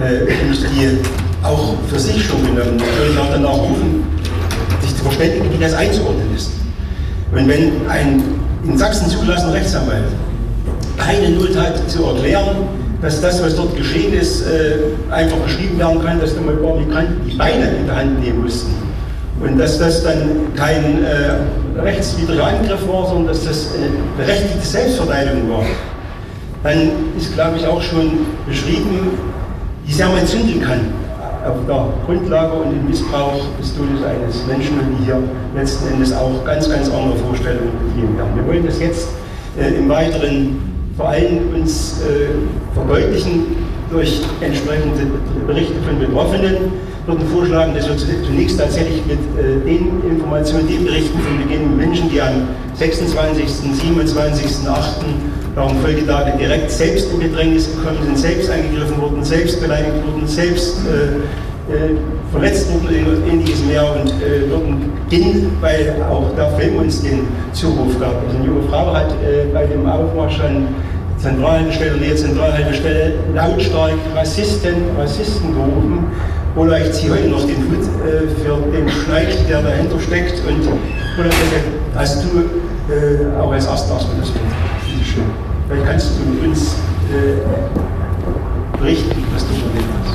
äh, 0.00 0.26
die 0.26 0.98
auch 1.46 1.74
für 1.88 1.98
sich 1.98 2.24
schon 2.24 2.42
genommen 2.42 2.76
natürlich 2.76 3.18
auch 3.18 3.30
danach 3.30 3.52
rufen, 3.58 4.04
sich 4.80 4.96
zu 4.96 5.04
verständigen, 5.04 5.46
wie 5.52 5.62
das 5.62 5.74
einzuordnen 5.74 6.34
ist. 6.34 6.50
Und 7.32 7.48
wenn 7.48 7.72
ein 7.88 8.22
in 8.66 8.78
Sachsen 8.78 9.08
zugelassener 9.08 9.52
Rechtsanwalt 9.52 10.04
keine 10.96 11.30
Not 11.30 11.56
hat 11.56 11.88
zu 11.90 12.04
erklären, 12.04 12.56
dass 13.02 13.20
das, 13.20 13.42
was 13.42 13.56
dort 13.56 13.76
geschehen 13.76 14.14
ist, 14.14 14.42
äh, 14.46 15.12
einfach 15.12 15.36
beschrieben 15.38 15.78
werden 15.78 16.02
kann, 16.02 16.18
dass 16.18 16.34
ein 16.36 16.44
paar 16.44 16.76
Migranten 16.76 17.28
die 17.28 17.36
Beine 17.36 17.68
in 17.78 17.86
der 17.86 17.96
Hand 17.96 18.22
nehmen 18.22 18.42
mussten. 18.42 18.83
Und 19.40 19.58
dass 19.58 19.78
das 19.78 20.04
dann 20.04 20.54
kein 20.54 21.04
äh, 21.04 21.80
rechtswidriger 21.80 22.46
Angriff 22.46 22.86
war, 22.88 23.06
sondern 23.06 23.28
dass 23.28 23.44
das 23.44 23.70
eine 23.74 23.88
berechtigte 24.16 24.66
Selbstverteidigung 24.66 25.50
war, 25.50 25.64
dann 26.62 26.90
ist, 27.16 27.34
glaube 27.34 27.58
ich, 27.58 27.66
auch 27.66 27.82
schon 27.82 28.26
beschrieben, 28.46 29.10
wie 29.84 29.92
sehr 29.92 30.08
man 30.08 30.26
zündeln 30.26 30.62
kann 30.62 30.80
auf 31.46 31.56
der 31.66 31.88
Grundlage 32.06 32.54
und 32.54 32.72
im 32.72 32.88
Missbrauch 32.88 33.42
des 33.60 33.76
Todes 33.76 34.02
eines 34.02 34.46
Menschen 34.46 34.78
und 34.80 34.98
die 34.98 35.04
hier 35.04 35.18
letzten 35.54 35.92
Endes 35.92 36.12
auch 36.12 36.44
ganz, 36.44 36.70
ganz 36.70 36.88
andere 36.88 37.16
Vorstellungen 37.16 37.70
betrieben 37.86 38.16
werden. 38.16 38.30
Wir 38.34 38.46
wollen 38.46 38.66
das 38.66 38.80
jetzt 38.80 39.08
äh, 39.58 39.74
im 39.74 39.88
Weiteren 39.88 40.56
vor 40.96 41.08
allem 41.08 41.54
uns 41.54 42.00
äh, 42.00 42.28
verdeutlichen 42.72 43.46
durch 43.90 44.22
entsprechende 44.40 45.06
Berichte 45.46 45.74
von 45.86 45.98
Betroffenen. 45.98 46.56
Würden 47.06 47.28
vorschlagen, 47.28 47.74
dass 47.74 47.86
wir 47.86 47.96
zunächst 48.24 48.58
tatsächlich 48.58 49.04
mit 49.04 49.18
äh, 49.38 49.60
den 49.62 50.02
Informationen, 50.08 50.66
den 50.66 50.86
Berichten 50.86 51.18
von 51.18 51.36
beginnen 51.36 51.76
Menschen, 51.76 52.08
die 52.08 52.20
am 52.20 52.48
26., 52.74 53.46
27., 53.46 54.66
8. 54.66 55.04
warum 55.54 55.76
Folgetage 55.80 56.38
direkt 56.38 56.70
selbst 56.70 57.12
in 57.12 57.20
Bedrängnis 57.20 57.68
gekommen 57.70 57.98
sind, 58.04 58.18
selbst 58.18 58.50
angegriffen 58.50 59.00
wurden, 59.02 59.22
selbst 59.22 59.60
beleidigt 59.60 59.96
wurden, 60.06 60.26
selbst 60.26 60.78
äh, 60.86 61.72
äh, 61.72 61.96
verletzt 62.32 62.72
wurden 62.72 63.06
und 63.06 63.28
ähnliches 63.30 63.62
mehr 63.66 63.84
und 63.84 64.08
äh, 64.08 64.50
wurden 64.50 64.90
ging, 65.10 65.50
weil 65.60 65.94
auch 66.10 66.34
der 66.34 66.48
Film 66.58 66.76
uns 66.76 67.02
den 67.02 67.20
Zuruf 67.52 68.00
gab. 68.00 68.14
Also 68.26 68.38
eine 68.38 68.46
junge 68.46 68.68
Frau 68.68 68.94
hat 68.94 69.10
äh, 69.22 69.52
bei 69.52 69.66
dem 69.66 69.86
Aufmarsch 69.86 70.40
an 70.40 70.68
Zentralhaltestelle, 71.18 71.98
Nähe 71.98 72.14
Zentralhaltestelle 72.14 73.14
lautstark 73.34 73.92
Rassisten, 74.14 74.74
Rassisten 74.98 75.54
gerufen. 75.54 76.06
Oder 76.56 76.80
ich 76.80 76.92
ziehe 76.92 77.10
heute 77.12 77.28
noch 77.28 77.44
den 77.44 77.56
Hut 77.56 77.82
äh, 78.06 78.28
für 78.28 78.70
den 78.70 78.88
Schneid, 78.88 79.48
der 79.48 79.62
dahinter 79.62 79.98
steckt. 79.98 80.40
Und 80.46 80.62
oder 81.18 81.30
hast 81.96 82.24
du 82.24 82.38
äh, 82.92 83.40
auch 83.40 83.50
als 83.50 83.66
erster 83.66 83.94
das 83.94 84.30
Bitte 84.30 84.44
schön. 85.04 85.24
Vielleicht 85.68 85.86
kannst 85.86 86.10
du 86.18 86.46
uns 86.46 86.76
äh, 87.10 88.78
berichten, 88.78 89.24
was 89.32 89.44
du 89.46 89.54
erlebt 89.54 89.88
hast. 90.04 90.14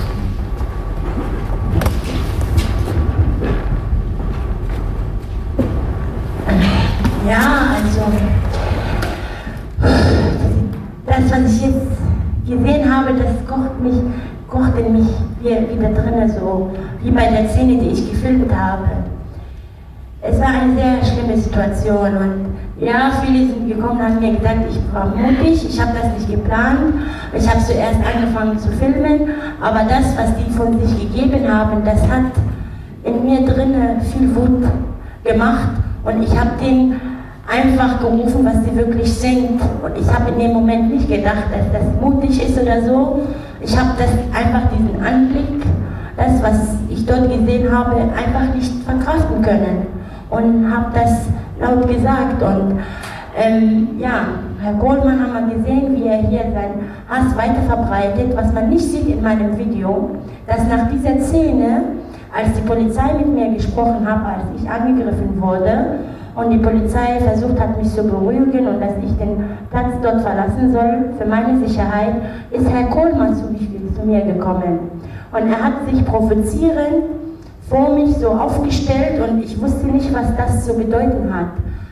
Ja, 7.28 7.76
also 7.76 8.02
das, 11.06 11.32
was 11.32 11.54
ich 11.54 11.62
jetzt 11.62 11.98
gesehen 12.48 12.96
habe, 12.96 13.14
das 13.14 13.46
kocht 13.48 13.80
mich, 13.82 13.96
kocht 14.48 14.78
in 14.80 14.94
mich 14.94 15.10
wieder 15.44 15.90
drin, 15.90 16.30
so 16.30 16.72
wie 17.02 17.12
bei 17.12 17.30
der 17.30 17.50
Szene, 17.50 17.78
die 17.78 17.90
ich 17.90 18.12
gefilmt 18.12 18.54
habe. 18.54 18.88
Es 20.22 20.40
war 20.40 20.48
eine 20.48 20.76
sehr 20.76 21.06
schlimme 21.06 21.38
Situation 21.38 22.18
und 22.18 22.86
ja, 22.86 23.12
viele 23.22 23.48
sind 23.48 23.68
gekommen 23.68 24.00
und 24.00 24.06
haben 24.06 24.20
mir 24.20 24.38
gesagt, 24.38 24.60
ich 24.70 24.94
war 24.94 25.14
mutig, 25.16 25.70
ich 25.70 25.82
habe 25.82 25.92
das 25.94 26.14
nicht 26.18 26.30
geplant. 26.30 26.94
Ich 27.34 27.50
habe 27.50 27.60
zuerst 27.64 28.00
angefangen 28.04 28.60
zu 28.60 28.70
filmen, 28.70 29.30
aber 29.62 29.82
das, 29.88 30.18
was 30.18 30.36
die 30.36 30.52
von 30.52 30.80
sich 30.80 31.00
gegeben 31.00 31.48
haben, 31.52 31.84
das 31.86 32.02
hat 32.04 32.32
in 33.04 33.26
mir 33.26 33.46
drinnen 33.46 34.02
viel 34.02 34.36
Wut 34.36 34.68
gemacht 35.24 35.70
und 36.04 36.24
ich 36.24 36.38
habe 36.38 36.52
den 36.62 36.96
einfach 37.50 38.00
gerufen, 38.00 38.46
was 38.46 38.64
sie 38.64 38.76
wirklich 38.76 39.12
sind. 39.12 39.60
Und 39.84 39.98
ich 40.00 40.08
habe 40.14 40.32
in 40.32 40.40
dem 40.40 40.54
Moment 40.54 40.94
nicht 40.94 41.08
gedacht, 41.08 41.46
dass 41.52 41.82
das 41.82 42.02
mutig 42.02 42.42
ist 42.42 42.62
oder 42.62 42.84
so. 42.84 43.22
Ich 43.62 43.78
habe 43.78 43.90
das 43.98 44.10
einfach 44.34 44.70
diesen 44.72 45.06
Anblick, 45.06 45.66
das, 46.16 46.42
was 46.42 46.76
ich 46.90 47.06
dort 47.06 47.30
gesehen 47.30 47.70
habe, 47.72 47.96
einfach 47.96 48.56
nicht 48.56 48.72
verkraften 48.84 49.42
können. 49.42 49.88
Und 50.30 50.72
habe 50.72 50.92
das 50.94 51.26
laut 51.60 51.88
gesagt. 51.88 52.42
Und 52.42 52.80
ähm, 53.36 53.90
ja, 53.98 54.28
Herr 54.62 54.74
Goldmann 54.74 55.20
haben 55.22 55.50
wir 55.50 55.58
gesehen, 55.58 55.96
wie 55.96 56.08
er 56.08 56.18
hier 56.18 56.44
seinen 56.54 56.90
Hass 57.10 57.36
weiter 57.36 57.62
verbreitet. 57.68 58.36
Was 58.36 58.54
man 58.54 58.70
nicht 58.70 58.84
sieht 58.84 59.08
in 59.08 59.22
meinem 59.22 59.58
Video, 59.58 60.12
dass 60.48 60.68
nach 60.68 60.90
dieser 60.90 61.20
Szene, 61.20 61.84
als 62.34 62.54
die 62.54 62.62
Polizei 62.62 63.14
mit 63.18 63.28
mir 63.28 63.54
gesprochen 63.56 64.08
hat, 64.08 64.24
als 64.26 64.62
ich 64.62 64.70
angegriffen 64.70 65.42
wurde, 65.42 66.00
und 66.40 66.52
die 66.52 66.58
Polizei 66.58 67.20
versucht 67.20 67.60
hat, 67.60 67.78
mich 67.78 67.94
zu 67.94 68.04
beruhigen 68.04 68.68
und 68.68 68.80
dass 68.80 68.94
ich 69.04 69.16
den 69.18 69.44
Platz 69.70 69.94
dort 70.02 70.22
verlassen 70.22 70.72
soll 70.72 71.14
für 71.18 71.26
meine 71.26 71.60
Sicherheit, 71.68 72.16
ist 72.52 72.70
Herr 72.70 72.86
Kohlmann 72.88 73.36
zu, 73.36 73.44
zu 73.96 74.06
mir 74.06 74.22
gekommen. 74.22 74.80
Und 75.32 75.48
er 75.52 75.64
hat 75.64 75.74
sich 75.90 76.04
provozierend 76.06 77.04
vor 77.70 77.94
mich 77.94 78.16
so 78.18 78.30
aufgestellt 78.30 79.22
und 79.30 79.44
ich 79.44 79.62
wusste 79.62 79.88
nicht, 79.88 80.14
was 80.14 80.36
das 80.38 80.66
zu 80.66 80.74
bedeuten 80.76 81.34
hat. 81.34 81.52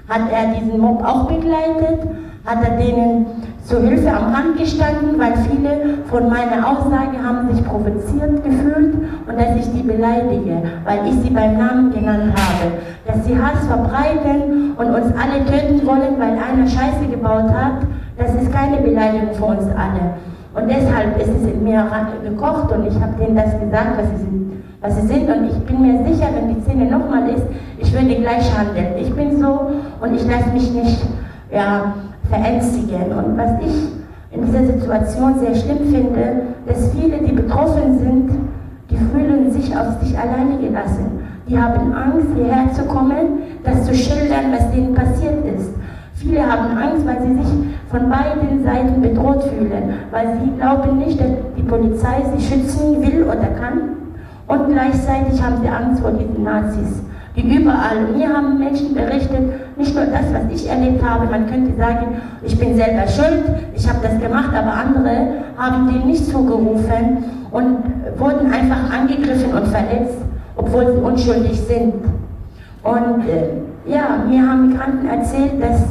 Hat 0.09 0.31
er 0.31 0.55
diesen 0.55 0.79
Mob 0.79 1.03
auch 1.03 1.25
begleitet? 1.25 2.07
Hat 2.47 2.63
er 2.63 2.77
denen 2.77 3.25
zur 3.65 3.81
Hilfe 3.81 4.09
am 4.09 4.33
Rand 4.33 4.57
gestanden, 4.57 5.19
weil 5.19 5.33
viele 5.51 5.97
von 6.05 6.29
meiner 6.29 6.65
Aussage 6.65 7.21
haben 7.21 7.53
sich 7.53 7.61
provoziert 7.65 8.41
gefühlt 8.41 8.95
und 9.27 9.37
dass 9.37 9.53
ich 9.57 9.69
die 9.73 9.83
beleidige, 9.83 10.63
weil 10.85 10.99
ich 11.09 11.15
sie 11.21 11.29
beim 11.29 11.57
Namen 11.57 11.91
genannt 11.91 12.31
habe. 12.31 12.71
Dass 13.05 13.25
sie 13.25 13.37
Hass 13.37 13.67
verbreiten 13.67 14.71
und 14.77 14.87
uns 14.87 15.13
alle 15.19 15.43
töten 15.43 15.85
wollen, 15.85 16.15
weil 16.17 16.39
einer 16.39 16.65
Scheiße 16.65 17.07
gebaut 17.11 17.51
hat, 17.51 17.83
das 18.17 18.33
ist 18.41 18.49
keine 18.53 18.77
Beleidigung 18.77 19.33
für 19.33 19.43
uns 19.43 19.65
alle. 19.75 20.15
Und 20.55 20.69
deshalb 20.69 21.19
ist 21.19 21.27
es 21.27 21.51
in 21.51 21.65
mir 21.65 21.85
gekocht 22.23 22.71
und 22.71 22.87
ich 22.87 22.95
habe 22.95 23.13
denen 23.19 23.35
das 23.35 23.59
gesagt, 23.59 23.97
was 23.97 24.09
sie 24.11 24.23
sind. 24.23 24.63
Was 24.79 24.95
sie 24.95 25.07
sind 25.07 25.29
und 25.29 25.49
ich 25.49 25.57
bin 25.65 25.81
mir 25.81 26.01
sicher, 26.07 26.29
wenn 26.33 26.55
die 26.55 26.61
Szene 26.61 26.85
nochmal 26.85 27.27
ist, 27.27 27.43
ich 27.77 27.91
würde 27.91 28.15
gleich 28.15 28.57
handeln. 28.57 28.95
Ich 29.01 29.13
bin 29.13 29.37
so 29.37 29.71
und 29.99 30.15
ich 30.15 30.25
lasse 30.25 30.49
mich 30.53 30.71
nicht 30.71 31.05
ja, 31.51 31.93
verängstigen. 32.29 33.11
Und 33.11 33.37
was 33.37 33.51
ich 33.65 33.91
in 34.31 34.45
dieser 34.45 34.65
Situation 34.65 35.39
sehr 35.39 35.55
schlimm 35.55 35.91
finde, 35.91 36.41
dass 36.67 36.91
viele, 36.91 37.19
die 37.19 37.31
betroffen 37.31 37.99
sind, 37.99 38.31
die 38.89 38.97
fühlen 38.97 39.51
sich 39.51 39.75
auf 39.75 40.01
sich 40.01 40.17
alleine 40.17 40.57
gelassen. 40.59 41.19
Die 41.47 41.57
haben 41.57 41.93
Angst, 41.93 42.27
hierher 42.35 42.71
zu 42.73 42.83
kommen, 42.83 43.41
das 43.63 43.85
zu 43.85 43.93
schildern, 43.93 44.51
was 44.51 44.71
denen 44.71 44.93
passiert 44.93 45.45
ist. 45.57 45.71
Viele 46.15 46.41
haben 46.41 46.77
Angst, 46.77 47.05
weil 47.05 47.21
sie 47.21 47.35
sich 47.35 47.53
von 47.89 48.09
beiden 48.09 48.63
Seiten 48.63 49.01
bedroht 49.01 49.43
fühlen, 49.43 49.93
weil 50.11 50.39
sie 50.41 50.59
glauben 50.59 50.97
nicht, 50.97 51.19
dass 51.19 51.29
die 51.55 51.63
Polizei 51.63 52.23
sie 52.35 52.43
schützen 52.43 53.01
will 53.01 53.23
oder 53.23 53.47
kann. 53.59 53.97
Und 54.47 54.73
gleichzeitig 54.73 55.41
haben 55.41 55.61
sie 55.61 55.69
Angst 55.69 56.01
vor 56.01 56.11
diesen 56.11 56.43
Nazis 56.43 57.01
wie 57.37 57.55
überall. 57.55 57.97
Und 57.97 58.17
mir 58.17 58.33
haben 58.33 58.57
Menschen 58.57 58.95
berichtet, 58.95 59.77
nicht 59.77 59.95
nur 59.95 60.05
das, 60.05 60.25
was 60.33 60.51
ich 60.53 60.67
erlebt 60.67 61.03
habe, 61.03 61.27
man 61.27 61.47
könnte 61.47 61.77
sagen, 61.77 62.19
ich 62.43 62.57
bin 62.57 62.75
selber 62.75 63.07
schuld, 63.07 63.43
ich 63.75 63.87
habe 63.87 63.99
das 64.01 64.19
gemacht, 64.19 64.49
aber 64.55 64.73
andere 64.73 65.43
haben 65.55 65.87
dem 65.87 66.07
nicht 66.07 66.25
zugerufen 66.25 67.23
und 67.51 67.77
wurden 68.17 68.51
einfach 68.51 68.91
angegriffen 68.91 69.53
und 69.53 69.67
verletzt, 69.67 70.17
obwohl 70.55 70.93
sie 70.93 70.99
unschuldig 70.99 71.61
sind. 71.61 71.93
Und 72.83 73.27
äh, 73.27 73.91
ja, 73.91 74.23
mir 74.27 74.49
haben 74.49 74.69
Migranten 74.69 75.07
erzählt, 75.07 75.61
dass 75.61 75.83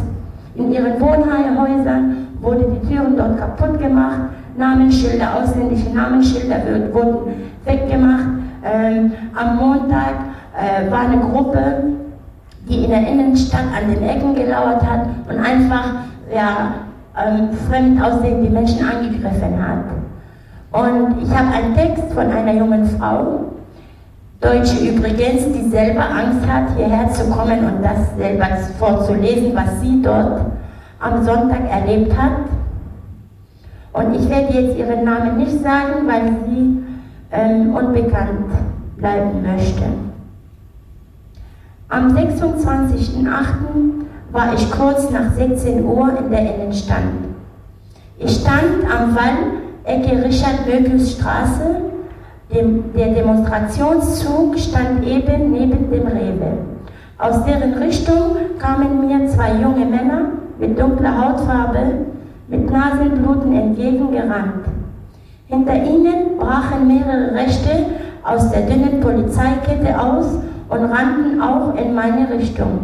in 0.56 0.72
ihren 0.72 1.00
Wohnhäusern 1.00 2.26
wurde 2.40 2.64
die 2.82 2.88
Türen 2.88 3.16
dort 3.16 3.38
kaputt 3.38 3.78
gemacht, 3.78 4.20
Namensschilder, 4.56 5.36
ausländische 5.36 5.90
Namensschilder 5.90 6.56
wurden 6.92 7.34
weggemacht. 7.64 8.26
Ähm, 8.64 9.12
am 9.34 9.56
Montag 9.56 10.14
äh, 10.56 10.90
war 10.90 11.00
eine 11.00 11.18
Gruppe, 11.18 11.82
die 12.68 12.84
in 12.84 12.90
der 12.90 13.06
Innenstadt 13.06 13.66
an 13.76 13.90
den 13.92 14.02
Ecken 14.02 14.34
gelauert 14.34 14.82
hat 14.82 15.06
und 15.28 15.38
einfach 15.38 15.90
ja, 16.34 16.74
ähm, 17.16 17.50
fremd 17.68 18.02
aussehende 18.02 18.50
Menschen 18.50 18.86
angegriffen 18.86 19.56
hat. 19.62 19.84
Und 20.72 21.22
ich 21.22 21.30
habe 21.30 21.54
einen 21.54 21.74
Text 21.74 22.12
von 22.12 22.30
einer 22.30 22.52
jungen 22.52 22.86
Frau, 22.98 23.52
Deutsche 24.40 24.90
übrigens, 24.90 25.44
die 25.52 25.70
selber 25.70 26.02
Angst 26.02 26.46
hat, 26.46 26.76
hierher 26.76 27.08
zu 27.10 27.30
kommen 27.30 27.58
und 27.60 27.82
das 27.82 28.16
selber 28.18 28.46
vorzulesen, 28.78 29.54
was 29.54 29.80
sie 29.80 30.02
dort 30.02 30.42
am 31.00 31.24
Sonntag 31.24 31.70
erlebt 31.70 32.14
hat. 32.16 32.32
Und 33.94 34.14
ich 34.14 34.28
werde 34.28 34.52
jetzt 34.52 34.76
ihren 34.76 35.04
Namen 35.04 35.38
nicht 35.38 35.62
sagen, 35.62 36.06
weil 36.06 36.28
sie 36.46 36.84
ähm, 37.32 37.74
unbekannt 37.74 38.50
bleiben 38.98 39.42
möchte. 39.42 40.05
Am 41.88 42.16
26.08. 42.16 43.28
war 44.32 44.54
ich 44.54 44.70
kurz 44.72 45.08
nach 45.12 45.32
16 45.34 45.84
Uhr 45.84 46.18
in 46.18 46.32
der 46.32 46.56
Innenstadt. 46.56 47.04
Ich 48.18 48.40
stand 48.40 48.84
am 48.90 49.14
Wall 49.14 49.62
Ecke 49.84 50.24
Richard-Möckels-Straße. 50.24 51.82
Der 52.52 53.14
Demonstrationszug 53.14 54.58
stand 54.58 55.06
eben 55.06 55.52
neben 55.52 55.88
dem 55.88 56.08
Rewe. 56.08 56.58
Aus 57.18 57.44
deren 57.44 57.74
Richtung 57.74 58.36
kamen 58.58 59.06
mir 59.06 59.28
zwei 59.28 59.52
junge 59.52 59.86
Männer 59.86 60.30
mit 60.58 60.76
dunkler 60.80 61.16
Hautfarbe 61.24 62.06
mit 62.48 62.68
Nasenbluten 62.68 63.52
entgegengerannt. 63.52 64.64
Hinter 65.46 65.76
ihnen 65.76 66.36
brachen 66.36 66.88
mehrere 66.88 67.32
Rechte 67.32 67.86
aus 68.24 68.50
der 68.50 68.62
dünnen 68.62 69.00
Polizeikette 69.00 70.00
aus 70.00 70.38
und 70.68 70.84
rannten 70.84 71.40
auch 71.40 71.74
in 71.76 71.94
meine 71.94 72.28
Richtung. 72.30 72.80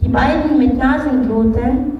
Die 0.00 0.08
beiden 0.08 0.58
mit 0.58 0.76
Nasenbluten, 0.78 1.98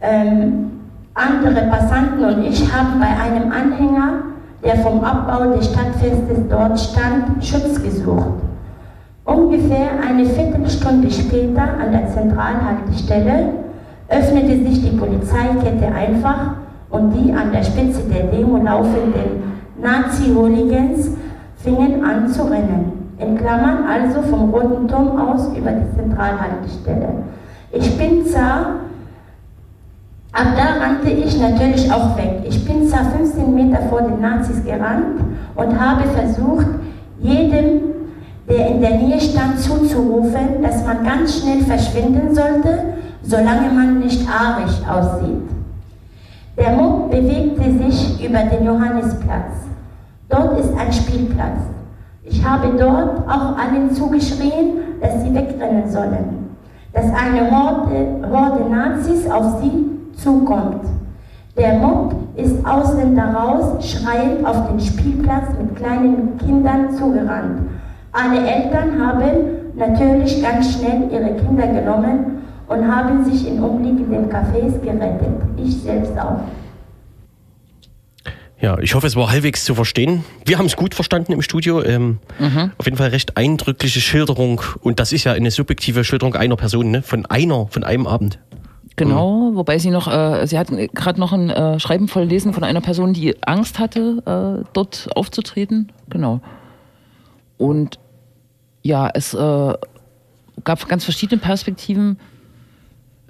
ähm, 0.00 0.70
andere 1.14 1.66
Passanten 1.68 2.24
und 2.24 2.44
ich 2.44 2.72
haben 2.72 2.98
bei 2.98 3.06
einem 3.06 3.52
Anhänger, 3.52 4.22
der 4.64 4.76
vom 4.76 5.02
Abbau 5.04 5.54
des 5.56 5.66
Stadtfestes 5.66 6.38
dort 6.48 6.78
stand, 6.78 7.44
Schutz 7.44 7.82
gesucht. 7.82 8.30
Ungefähr 9.24 9.90
eine 10.08 10.24
Viertelstunde 10.24 11.10
später 11.10 11.62
an 11.62 11.92
der 11.92 12.08
Zentralhaltestelle 12.08 13.50
öffnete 14.08 14.64
sich 14.64 14.82
die 14.82 14.96
Polizeikette 14.96 15.94
einfach 15.94 16.54
und 16.90 17.12
die 17.12 17.32
an 17.32 17.52
der 17.52 17.62
Spitze 17.62 18.02
der 18.02 18.24
Demo 18.24 18.56
laufenden 18.56 19.42
Nazi-Hooligans 19.80 21.10
fingen 21.56 22.04
an 22.04 22.28
zu 22.28 22.42
rennen 22.44 22.91
in 23.22 23.38
Klammern 23.38 23.84
also 23.86 24.22
vom 24.22 24.50
Roten 24.50 24.88
Turm 24.88 25.18
aus 25.18 25.48
über 25.56 25.70
die 25.72 25.96
Zentralhaltestelle. 25.96 27.08
Ich 27.72 27.96
bin 27.96 28.26
zar 28.26 28.80
Ab 30.32 30.46
da 30.56 30.82
rannte 30.82 31.10
ich 31.10 31.38
natürlich 31.38 31.92
auch 31.92 32.16
weg. 32.16 32.40
Ich 32.48 32.64
bin 32.64 32.88
zwar 32.88 33.04
15 33.04 33.54
Meter 33.54 33.82
vor 33.90 34.00
den 34.00 34.22
Nazis 34.22 34.64
gerannt 34.64 35.20
und 35.54 35.78
habe 35.78 36.04
versucht, 36.08 36.68
jedem, 37.20 37.82
der 38.48 38.68
in 38.68 38.80
der 38.80 38.96
Nähe 38.96 39.20
stand, 39.20 39.58
zuzurufen, 39.58 40.62
dass 40.62 40.86
man 40.86 41.04
ganz 41.04 41.38
schnell 41.38 41.60
verschwinden 41.60 42.34
sollte, 42.34 42.94
solange 43.22 43.70
man 43.74 43.98
nicht 43.98 44.26
aarig 44.26 44.72
aussieht. 44.88 45.50
Der 46.56 46.70
Mob 46.70 47.10
bewegte 47.10 47.70
sich 47.84 48.26
über 48.26 48.38
den 48.44 48.64
Johannesplatz. 48.64 49.52
Dort 50.30 50.58
ist 50.58 50.72
ein 50.78 50.92
Spielplatz. 50.92 51.60
Ich 52.24 52.44
habe 52.44 52.68
dort 52.78 53.28
auch 53.28 53.58
allen 53.58 53.90
zugeschrien, 53.92 54.78
dass 55.00 55.22
sie 55.24 55.34
wegrennen 55.34 55.90
sollen, 55.90 56.56
dass 56.92 57.06
eine 57.06 57.50
Horde, 57.50 58.20
Horde 58.30 58.70
Nazis 58.70 59.28
auf 59.28 59.60
sie 59.60 59.90
zukommt. 60.16 60.84
Der 61.56 61.74
Mob 61.80 62.14
ist 62.36 62.64
Ausländer 62.64 63.34
raus, 63.34 63.84
schreiend 63.84 64.46
auf 64.46 64.68
den 64.68 64.78
Spielplatz 64.78 65.48
mit 65.60 65.74
kleinen 65.74 66.38
Kindern 66.38 66.94
zugerannt. 66.94 67.62
Alle 68.12 68.38
Eltern 68.38 69.04
haben 69.04 69.30
natürlich 69.74 70.40
ganz 70.42 70.74
schnell 70.74 71.08
ihre 71.10 71.34
Kinder 71.34 71.66
genommen 71.66 72.44
und 72.68 72.86
haben 72.86 73.24
sich 73.24 73.48
in 73.48 73.60
umliegenden 73.62 74.30
Cafés 74.30 74.80
gerettet. 74.80 75.42
Ich 75.56 75.82
selbst 75.82 76.16
auch. 76.18 76.40
Ja, 78.62 78.78
ich 78.78 78.94
hoffe, 78.94 79.08
es 79.08 79.16
war 79.16 79.28
halbwegs 79.28 79.64
zu 79.64 79.74
verstehen. 79.74 80.24
Wir 80.46 80.56
haben 80.56 80.66
es 80.66 80.76
gut 80.76 80.94
verstanden 80.94 81.32
im 81.32 81.42
Studio. 81.42 81.82
Ähm, 81.82 82.20
Mhm. 82.38 82.70
Auf 82.78 82.86
jeden 82.86 82.96
Fall 82.96 83.08
recht 83.08 83.36
eindrückliche 83.36 84.00
Schilderung. 84.00 84.62
Und 84.80 85.00
das 85.00 85.12
ist 85.12 85.24
ja 85.24 85.32
eine 85.32 85.50
subjektive 85.50 86.04
Schilderung 86.04 86.36
einer 86.36 86.54
Person, 86.54 86.92
ne? 86.92 87.02
Von 87.02 87.26
einer, 87.26 87.66
von 87.66 87.82
einem 87.82 88.06
Abend. 88.06 88.38
Genau, 88.94 89.50
wobei 89.54 89.78
sie 89.78 89.90
noch, 89.90 90.06
äh, 90.06 90.46
sie 90.46 90.58
hat 90.58 90.68
gerade 90.94 91.18
noch 91.18 91.32
ein 91.32 91.50
äh, 91.50 91.80
Schreiben 91.80 92.06
volllesen 92.06 92.52
von 92.52 92.62
einer 92.62 92.80
Person, 92.80 93.14
die 93.14 93.34
Angst 93.42 93.78
hatte, 93.80 94.62
äh, 94.62 94.64
dort 94.74 95.08
aufzutreten. 95.16 95.90
Genau. 96.08 96.40
Und 97.58 97.98
ja, 98.82 99.10
es 99.12 99.34
äh, 99.34 99.72
gab 100.62 100.88
ganz 100.88 101.04
verschiedene 101.04 101.40
Perspektiven. 101.40 102.18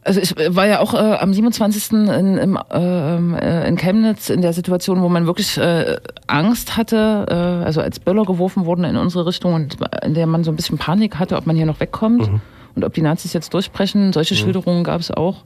Also 0.05 0.21
ich 0.21 0.35
war 0.37 0.67
ja 0.67 0.81
auch 0.81 0.95
äh, 0.95 0.97
am 0.97 1.33
27. 1.33 1.93
In, 1.93 2.09
im, 2.39 2.59
ähm, 2.71 3.35
äh, 3.35 3.69
in 3.69 3.77
Chemnitz 3.77 4.31
in 4.31 4.43
der 4.43 4.53
Situation, 4.53 5.01
wo 5.01 5.09
man 5.09 5.27
wirklich 5.27 5.57
äh, 5.59 5.97
Angst 6.27 6.77
hatte, 6.77 7.27
äh, 7.29 7.65
also 7.65 7.81
als 7.81 8.01
Böller 8.01 8.25
geworfen 8.25 8.65
wurden 8.65 8.85
in 8.85 8.97
unsere 8.97 9.27
Richtung 9.27 9.55
und 9.55 9.77
in 10.03 10.15
der 10.15 10.27
man 10.27 10.43
so 10.43 10.51
ein 10.51 10.57
bisschen 10.57 10.79
Panik 10.79 11.19
hatte, 11.21 11.37
ob 11.37 11.47
man 11.47 11.55
hier 11.55 11.67
noch 11.67 11.79
wegkommt 11.79 12.29
und 12.75 12.85
ob 12.85 12.95
die 12.95 13.03
Nazis 13.03 13.33
jetzt 13.33 13.53
durchbrechen. 13.55 14.13
Solche 14.13 14.35
Schilderungen 14.35 14.85
gab 14.85 15.01
es 15.01 15.11
auch, 15.11 15.45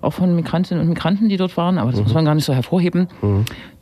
auch 0.00 0.12
von 0.12 0.34
Migrantinnen 0.34 0.82
und 0.82 0.88
Migranten, 0.88 1.28
die 1.28 1.36
dort 1.36 1.56
waren, 1.56 1.78
aber 1.78 1.90
das 1.90 2.00
muss 2.02 2.14
man 2.14 2.24
gar 2.24 2.34
nicht 2.34 2.44
so 2.44 2.52
hervorheben. 2.52 3.08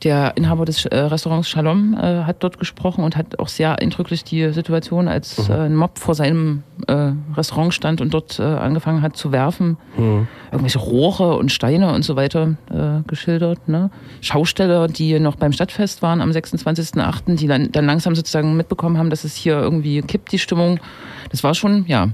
Der 0.03 0.37
Inhaber 0.37 0.65
des 0.65 0.85
äh, 0.85 0.97
Restaurants 0.97 1.49
Shalom 1.49 1.93
äh, 1.93 2.23
hat 2.23 2.43
dort 2.43 2.59
gesprochen 2.59 3.03
und 3.03 3.17
hat 3.17 3.39
auch 3.39 3.47
sehr 3.47 3.79
eindrücklich 3.79 4.23
die 4.23 4.51
Situation, 4.51 5.07
als 5.07 5.49
äh, 5.49 5.53
ein 5.53 5.75
Mob 5.75 5.97
vor 5.97 6.15
seinem 6.15 6.63
äh, 6.87 7.11
Restaurant 7.35 7.73
stand 7.73 8.01
und 8.01 8.13
dort 8.13 8.39
äh, 8.39 8.43
angefangen 8.43 9.01
hat 9.01 9.17
zu 9.17 9.31
werfen, 9.31 9.77
irgendwelche 10.51 10.79
Rohre 10.79 11.37
und 11.37 11.51
Steine 11.51 11.93
und 11.93 12.03
so 12.03 12.15
weiter 12.15 12.55
geschildert. 13.07 13.67
Ne? 13.67 13.89
Schausteller, 14.21 14.87
die 14.87 15.19
noch 15.19 15.35
beim 15.35 15.51
Stadtfest 15.51 16.01
waren 16.01 16.21
am 16.21 16.31
26.08., 16.31 17.35
die 17.35 17.47
dann, 17.47 17.71
dann 17.71 17.85
langsam 17.85 18.15
sozusagen 18.15 18.55
mitbekommen 18.55 18.97
haben, 18.97 19.09
dass 19.09 19.23
es 19.23 19.35
hier 19.35 19.59
irgendwie 19.59 20.01
kippt, 20.01 20.31
die 20.31 20.39
Stimmung. 20.39 20.79
Das 21.31 21.43
war 21.43 21.53
schon, 21.53 21.85
ja, 21.87 22.09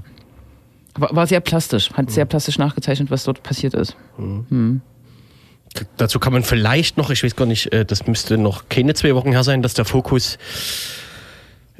war, 0.94 1.14
war 1.14 1.26
sehr 1.26 1.40
plastisch, 1.40 1.90
hat 1.92 2.10
sehr 2.10 2.24
plastisch 2.24 2.58
nachgezeichnet, 2.58 3.10
was 3.10 3.24
dort 3.24 3.42
passiert 3.42 3.74
ist. 3.74 3.96
Dazu 5.96 6.18
kann 6.18 6.32
man 6.34 6.42
vielleicht 6.42 6.98
noch, 6.98 7.08
ich 7.10 7.24
weiß 7.24 7.34
gar 7.34 7.46
nicht, 7.46 7.72
äh, 7.72 7.84
das 7.84 8.06
müsste 8.06 8.36
noch 8.36 8.68
keine 8.68 8.92
zwei 8.94 9.14
Wochen 9.14 9.32
her 9.32 9.42
sein, 9.42 9.62
dass 9.62 9.72
der 9.72 9.86
Fokus 9.86 10.36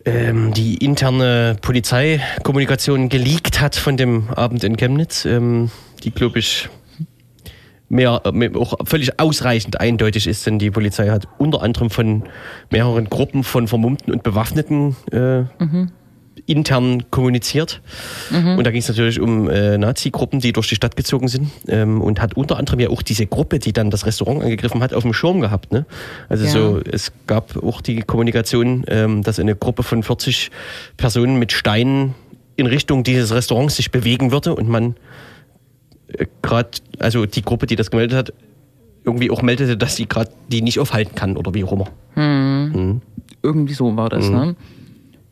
ähm, 0.05 0.53
die 0.55 0.77
interne 0.77 1.57
Polizeikommunikation 1.61 3.09
geleakt 3.11 3.61
hat 3.61 3.77
von 3.77 3.96
dem 3.96 4.31
Abend 4.31 4.64
in 4.64 4.77
Chemnitz, 4.77 5.25
ähm, 5.27 5.70
die, 6.03 6.11
glaube 6.11 6.38
ich, 6.38 6.68
mehr, 7.90 8.22
äh, 8.25 8.33
mehr- 8.33 8.57
auch 8.57 8.75
völlig 8.87 9.20
ausreichend 9.20 9.79
eindeutig 9.79 10.27
ist, 10.27 10.46
denn 10.46 10.59
die 10.59 10.70
Polizei 10.70 11.11
hat 11.11 11.29
unter 11.38 11.62
anderem 11.62 11.90
von 11.90 12.25
mehreren 12.70 13.11
Gruppen 13.11 13.44
von 13.44 13.68
Vermummten 13.68 14.12
und 14.12 14.22
Bewaffneten 14.22 14.96
äh, 15.12 15.44
intern 16.46 17.05
kommuniziert. 17.11 17.81
Und 18.57 18.64
da 18.66 18.70
ging 18.70 18.81
es 18.81 18.88
natürlich 18.88 19.20
um 19.20 19.48
äh, 19.48 19.78
Nazi-Gruppen, 19.78 20.40
die 20.40 20.52
durch 20.52 20.68
die 20.68 20.74
Stadt 20.74 20.96
gezogen 20.96 21.28
sind 21.28 21.50
ähm, 21.68 22.00
und 22.00 22.20
hat 22.20 22.37
unter 22.37 22.59
anderem 22.59 22.81
ja 22.81 22.88
auch 22.90 23.02
diese 23.02 23.26
Gruppe, 23.26 23.59
die 23.59 23.72
dann 23.72 23.90
das 23.90 24.07
Restaurant 24.07 24.42
angegriffen 24.42 24.83
hat, 24.83 24.92
auf 24.92 25.02
dem 25.05 25.12
Schirm 25.12 25.40
gehabt. 25.40 25.72
Ne? 25.72 25.87
Also 26.28 26.44
Ja. 26.44 26.50
so, 26.50 26.81
es 26.90 27.12
gab 27.26 27.62
auch 27.62 27.81
die 27.81 28.00
Kommunikation, 28.02 28.85
ähm, 28.88 29.22
dass 29.22 29.38
eine 29.38 29.55
Gruppe 29.55 29.83
von 29.83 30.02
40 30.02 30.50
Personen 30.96 31.38
mit 31.38 31.52
Steinen 31.52 32.14
in 32.57 32.66
Richtung 32.66 33.05
dieses 33.05 33.33
Restaurants 33.33 33.76
sich 33.76 33.90
bewegen 33.90 34.33
würde 34.33 34.55
und 34.55 34.68
man 34.68 34.96
äh, 36.09 36.26
gerade, 36.42 36.70
also 36.98 37.24
die 37.24 37.42
Gruppe, 37.42 37.66
die 37.66 37.76
das 37.76 37.90
gemeldet 37.90 38.18
hat, 38.18 38.33
irgendwie 39.05 39.31
auch 39.31 39.42
meldete, 39.42 39.76
dass 39.76 39.96
sie 39.96 40.07
gerade 40.07 40.31
die 40.48 40.62
nicht 40.62 40.78
aufhalten 40.78 41.14
kann 41.14 41.37
oder 41.37 41.55
wie 41.55 41.64
auch 41.64 41.72
immer. 41.72 41.88
Irgendwie 43.42 43.74
so 43.74 43.96
war 43.96 44.09
das. 44.09 44.28
Ne? 44.28 44.57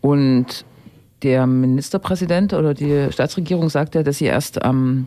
Und 0.00 0.64
der 1.22 1.46
Ministerpräsident 1.46 2.52
oder 2.52 2.74
die 2.74 3.08
Staatsregierung 3.10 3.68
sagt 3.68 3.94
ja, 3.94 4.02
dass 4.02 4.18
sie 4.18 4.26
erst 4.26 4.62
am, 4.62 5.06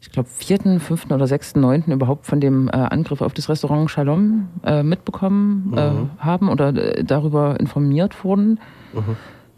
ich 0.00 0.10
glaube, 0.10 0.28
4., 0.28 0.80
5. 0.80 1.10
oder 1.10 1.26
6., 1.26 1.56
9. 1.56 1.84
überhaupt 1.86 2.26
von 2.26 2.40
dem 2.40 2.68
äh, 2.68 2.72
Angriff 2.72 3.20
auf 3.20 3.34
das 3.34 3.48
Restaurant 3.48 3.90
Shalom 3.90 4.48
äh, 4.64 4.82
mitbekommen 4.82 5.72
äh, 5.76 6.22
haben 6.22 6.48
oder 6.48 6.72
darüber 6.72 7.58
informiert 7.60 8.24
wurden. 8.24 8.60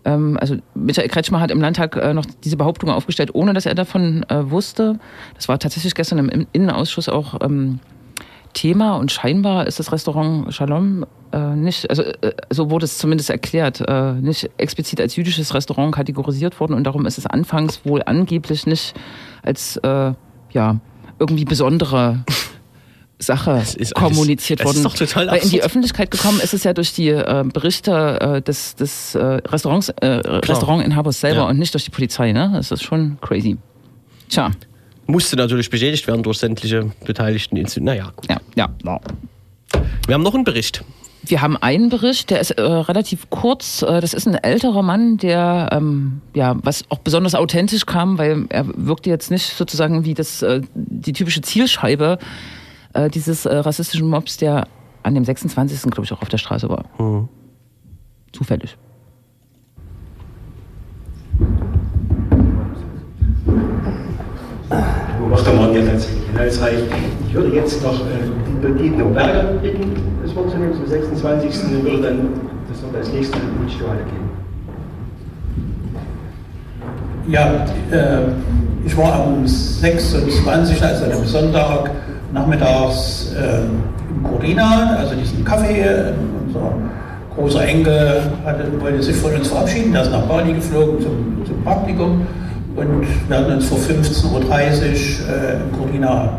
Ähm, 0.04 0.38
also 0.40 0.56
Michael 0.74 1.08
Kretschmer 1.08 1.40
hat 1.40 1.50
im 1.50 1.60
Landtag 1.60 2.14
noch 2.14 2.26
diese 2.44 2.56
Behauptung 2.56 2.90
aufgestellt, 2.90 3.34
ohne 3.34 3.52
dass 3.52 3.66
er 3.66 3.74
davon 3.74 4.24
wusste. 4.28 4.98
Das 5.34 5.48
war 5.48 5.58
tatsächlich 5.58 5.94
gestern 5.94 6.18
im, 6.18 6.28
im 6.28 6.46
Innenausschuss 6.52 7.08
auch 7.08 7.38
ähm, 7.42 7.80
Thema 8.52 8.96
und 8.96 9.12
scheinbar 9.12 9.66
ist 9.66 9.78
das 9.78 9.92
Restaurant 9.92 10.52
Shalom 10.52 11.06
äh, 11.32 11.54
nicht, 11.54 11.88
also 11.88 12.02
äh, 12.02 12.32
so 12.50 12.70
wurde 12.70 12.84
es 12.84 12.98
zumindest 12.98 13.30
erklärt, 13.30 13.80
äh, 13.86 14.12
nicht 14.14 14.50
explizit 14.56 15.00
als 15.00 15.14
jüdisches 15.16 15.54
Restaurant 15.54 15.94
kategorisiert 15.94 16.58
worden 16.60 16.74
und 16.74 16.84
darum 16.84 17.06
ist 17.06 17.18
es 17.18 17.26
anfangs 17.26 17.80
wohl 17.84 18.02
angeblich 18.04 18.66
nicht 18.66 18.94
als 19.42 19.76
äh, 19.78 20.12
ja 20.52 20.80
irgendwie 21.18 21.44
besondere 21.44 22.24
Sache 23.18 23.50
alles- 23.52 23.92
kommuniziert 23.94 24.60
es 24.60 24.66
worden. 24.66 24.76
ist 24.78 24.84
doch 24.86 24.94
total 24.94 25.28
Weil 25.28 25.42
in 25.42 25.50
die. 25.50 25.62
Öffentlichkeit 25.62 26.10
gekommen 26.10 26.40
ist 26.40 26.54
es 26.54 26.64
ja 26.64 26.72
durch 26.72 26.94
die 26.94 27.08
äh, 27.10 27.44
Berichte 27.52 28.18
äh, 28.20 28.42
des, 28.42 28.74
des 28.76 29.14
äh, 29.14 29.22
Restaurants, 29.46 29.90
äh, 29.90 30.06
Restaurantinhabers 30.06 31.20
selber 31.20 31.42
Ja. 31.42 31.48
und 31.48 31.58
nicht 31.58 31.74
durch 31.74 31.84
die 31.84 31.90
Polizei. 31.90 32.32
Ne? 32.32 32.50
Das 32.54 32.70
ist 32.70 32.82
schon 32.82 33.18
crazy. 33.20 33.58
Tja, 34.30 34.50
Musste 35.10 35.36
natürlich 35.36 35.70
bestätigt 35.70 36.06
werden 36.06 36.22
durch 36.22 36.38
sämtliche 36.38 36.92
beteiligten 37.04 37.56
Institute. 37.56 37.84
Naja, 37.84 38.12
gut. 38.14 38.30
ja, 38.30 38.40
ja. 38.54 38.68
ja. 38.84 39.00
Wir 40.06 40.14
haben 40.14 40.22
noch 40.22 40.34
einen 40.34 40.44
Bericht. 40.44 40.84
Wir 41.22 41.42
haben 41.42 41.56
einen 41.56 41.90
Bericht, 41.90 42.30
der 42.30 42.40
ist 42.40 42.52
äh, 42.52 42.62
relativ 42.62 43.28
kurz. 43.28 43.82
Äh, 43.82 44.00
das 44.00 44.14
ist 44.14 44.26
ein 44.26 44.34
älterer 44.34 44.82
Mann, 44.82 45.18
der, 45.18 45.68
ähm, 45.72 46.22
ja, 46.34 46.56
was 46.62 46.84
auch 46.90 46.98
besonders 46.98 47.34
authentisch 47.34 47.86
kam, 47.86 48.18
weil 48.18 48.46
er 48.48 48.66
wirkte 48.74 49.10
jetzt 49.10 49.30
nicht 49.30 49.56
sozusagen 49.56 50.04
wie 50.04 50.14
das, 50.14 50.42
äh, 50.42 50.62
die 50.74 51.12
typische 51.12 51.42
Zielscheibe 51.42 52.18
äh, 52.94 53.10
dieses 53.10 53.46
äh, 53.46 53.56
rassistischen 53.56 54.08
Mobs, 54.08 54.36
der 54.36 54.68
an 55.02 55.14
dem 55.14 55.24
26. 55.24 55.90
glaube 55.90 56.04
ich 56.04 56.12
auch 56.12 56.22
auf 56.22 56.28
der 56.28 56.38
Straße 56.38 56.68
war. 56.68 56.84
Zufällig. 58.32 58.76
Beobachter 64.70 64.99
waren 65.30 65.74
ja 65.74 65.82
tatsächlich 65.82 66.28
inhaltsreich. 66.32 66.74
Ich 67.28 67.34
würde 67.34 67.54
jetzt 67.54 67.82
noch 67.82 68.00
äh, 68.00 68.72
Dietmar 68.78 69.06
Berger 69.08 69.42
bitten, 69.62 69.92
das 70.22 70.34
Wort 70.34 70.50
zu 70.50 70.58
nehmen 70.58 70.74
zum 70.74 70.86
26. 70.86 71.64
und 71.64 71.84
würde 71.84 72.02
dann 72.02 72.28
das 72.68 72.82
Wort 72.82 72.96
als 72.96 73.12
nächstes 73.12 73.40
an 73.40 73.68
Johanne 73.80 74.00
geben. 74.00 74.30
Ja, 77.28 77.64
äh, 77.92 78.22
ich 78.84 78.96
war 78.96 79.26
am 79.26 79.46
26., 79.46 80.82
also 80.82 81.04
am 81.04 81.24
Sonntag, 81.24 81.90
nachmittags 82.32 83.32
äh, 83.38 83.60
im 83.60 84.24
Corina, 84.24 84.96
also 84.98 85.14
diesen 85.14 85.44
Kaffee. 85.44 85.82
Äh, 85.82 86.12
unser 86.46 86.72
großer 87.36 87.64
Enkel 87.66 88.22
hatte, 88.44 88.64
wollte 88.80 89.02
sich 89.02 89.16
von 89.16 89.32
uns 89.32 89.48
verabschieden, 89.48 89.92
der 89.92 90.02
ist 90.02 90.10
nach 90.10 90.22
Bali 90.22 90.52
geflogen 90.52 91.00
zum, 91.00 91.46
zum 91.46 91.62
Praktikum. 91.62 92.26
Und 92.80 93.06
hatten 93.30 93.52
uns 93.52 93.66
vor 93.66 93.76
15.30 93.76 94.24
Uhr 94.24 94.40
äh, 94.40 95.54
im 95.54 95.78
Corina 95.78 96.38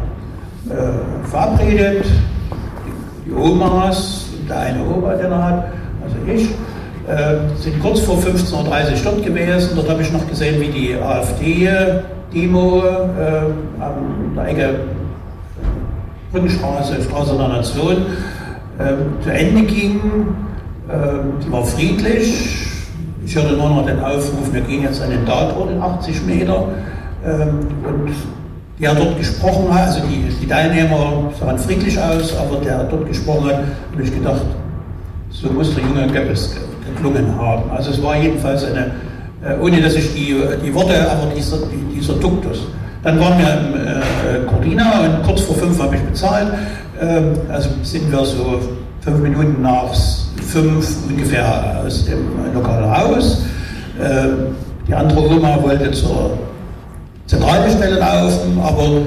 äh, 0.70 1.28
verabredet. 1.28 2.06
Die, 3.28 3.32
Omas, 3.32 4.26
der 4.50 4.60
eine 4.60 4.84
Opa, 4.84 5.14
den 5.14 5.32
er 5.32 5.44
hat, 5.44 5.66
also 6.04 6.16
ich, 6.34 6.50
äh, 7.08 7.62
sind 7.62 7.80
kurz 7.80 8.00
vor 8.00 8.18
15.30 8.18 8.56
Uhr 8.56 8.66
dort 9.04 9.24
gewesen. 9.24 9.70
Dort 9.76 9.90
habe 9.90 10.02
ich 10.02 10.12
noch 10.12 10.28
gesehen, 10.28 10.60
wie 10.60 10.70
die 10.70 10.96
AfD-Demo 10.96 12.84
äh, 12.86 13.82
an 13.82 14.36
der 14.36 14.48
Ecke 14.48 14.80
Brückenstraße, 16.32 17.04
Straße 17.04 17.38
der 17.38 17.48
Nation, 17.50 17.98
äh, 18.80 19.24
zu 19.24 19.30
Ende 19.30 19.62
ging. 19.64 20.00
Äh, 20.90 21.46
die 21.46 21.52
war 21.52 21.64
friedlich. 21.66 22.71
Ich 23.26 23.36
hörte 23.36 23.54
nur 23.54 23.70
noch 23.70 23.86
den 23.86 24.00
Aufruf, 24.00 24.52
wir 24.52 24.62
gehen 24.62 24.84
jetzt 24.84 25.02
an 25.02 25.12
den 25.12 25.26
Tatort 25.26 25.72
in 25.72 25.82
80 25.82 26.26
Meter. 26.26 26.66
Ähm, 27.24 27.68
und 27.88 28.14
der 28.80 28.96
dort 28.96 29.18
gesprochen 29.18 29.72
hat, 29.72 29.90
also 29.90 30.02
die, 30.08 30.28
die 30.42 30.48
Teilnehmer 30.48 31.32
sahen 31.40 31.60
friedlich 31.60 32.00
aus, 32.00 32.36
aber 32.36 32.58
der 32.66 32.84
dort 32.86 33.08
gesprochen 33.08 33.46
hat, 33.46 33.56
habe 33.92 34.04
ich 34.04 34.12
gedacht, 34.12 34.42
so 35.30 35.50
muss 35.52 35.76
der 35.76 35.84
junge 35.84 36.08
Goebbels 36.08 36.56
geklungen 36.84 37.38
haben. 37.38 37.70
Also 37.70 37.92
es 37.92 38.02
war 38.02 38.18
jedenfalls 38.18 38.66
eine, 38.66 38.92
äh, 39.46 39.60
ohne 39.62 39.82
dass 39.82 39.96
ich 39.96 40.14
die, 40.16 40.36
die 40.66 40.74
Worte, 40.74 40.96
aber 41.10 41.32
dieser, 41.36 41.58
dieser 41.94 42.14
Duktus. 42.14 42.66
Dann 43.04 43.20
waren 43.20 43.38
wir 43.38 43.54
im 43.54 44.46
äh, 44.46 44.48
Cortina 44.48 45.02
und 45.02 45.24
kurz 45.24 45.42
vor 45.42 45.56
fünf 45.56 45.80
habe 45.80 45.96
ich 45.96 46.02
bezahlt. 46.02 46.48
Ähm, 47.00 47.34
also 47.52 47.70
sind 47.84 48.12
wir 48.12 48.26
so 48.26 48.60
fünf 49.02 49.20
Minuten 49.20 49.62
nach 49.62 49.94
fünf 50.52 50.98
ungefähr 51.08 51.82
aus 51.86 52.06
dem 52.06 52.54
Lokal 52.54 52.84
raus. 52.84 53.44
Ähm, 54.02 54.56
die 54.88 54.94
andere 54.94 55.20
Oma 55.30 55.62
wollte 55.62 55.92
zur 55.92 56.38
zentrale 57.26 57.70
Stelle 57.72 58.00
laufen, 58.00 58.60
aber 58.62 59.02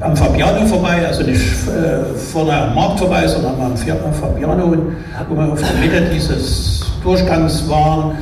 am 0.00 0.16
Fabiano 0.16 0.66
vorbei, 0.66 1.06
also 1.06 1.22
nicht 1.22 1.42
äh, 1.68 2.14
vorne 2.32 2.52
am 2.52 2.74
Markt 2.74 2.98
vorbei, 2.98 3.26
sondern 3.28 3.60
am 3.60 3.76
Fabiano, 3.76 4.74
wo 5.28 5.36
wir 5.36 5.52
auf 5.52 5.60
der 5.60 5.80
Mitte 5.80 6.10
dieses 6.12 6.86
Durchgangs 7.04 7.68
waren, 7.68 8.12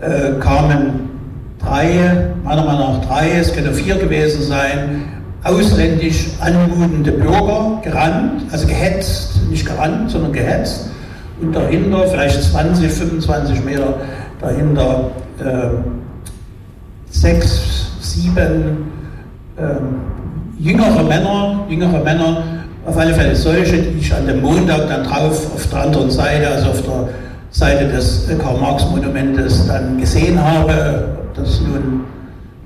äh, 0.00 0.40
kamen 0.40 1.10
drei, 1.58 2.30
meiner 2.42 2.64
Meinung 2.64 2.98
nach 2.98 3.06
drei, 3.06 3.30
es 3.38 3.52
können 3.52 3.74
vier 3.74 3.96
gewesen 3.96 4.42
sein, 4.42 5.04
ausländisch 5.46 6.28
anmutende 6.40 7.12
Bürger 7.12 7.80
gerannt, 7.82 8.42
also 8.50 8.66
gehetzt, 8.66 9.40
nicht 9.48 9.66
gerannt, 9.66 10.10
sondern 10.10 10.32
gehetzt. 10.32 10.90
Und 11.40 11.54
dahinter, 11.54 12.06
vielleicht 12.08 12.42
20, 12.42 12.90
25 12.90 13.64
Meter 13.64 13.94
dahinter, 14.40 15.10
äh, 15.38 15.68
sechs, 17.10 17.86
sieben 18.00 18.90
ähm, 19.58 20.00
jüngere 20.58 21.02
Männer, 21.02 21.64
jüngere 21.68 22.02
Männer, 22.02 22.42
auf 22.86 22.96
alle 22.96 23.14
Fälle 23.14 23.34
solche, 23.34 23.78
die 23.78 23.98
ich 23.98 24.14
an 24.14 24.26
dem 24.26 24.40
Montag 24.40 24.88
dann 24.88 25.04
drauf 25.04 25.54
auf 25.54 25.66
der 25.68 25.82
anderen 25.82 26.10
Seite, 26.10 26.48
also 26.48 26.70
auf 26.70 26.82
der 26.82 27.08
Seite 27.50 27.88
des 27.88 28.28
Karl-Marx-Monumentes 28.38 29.66
dann 29.66 29.98
gesehen 29.98 30.42
habe. 30.42 31.16
Ob 31.20 31.34
das 31.34 31.60
nun 31.60 32.04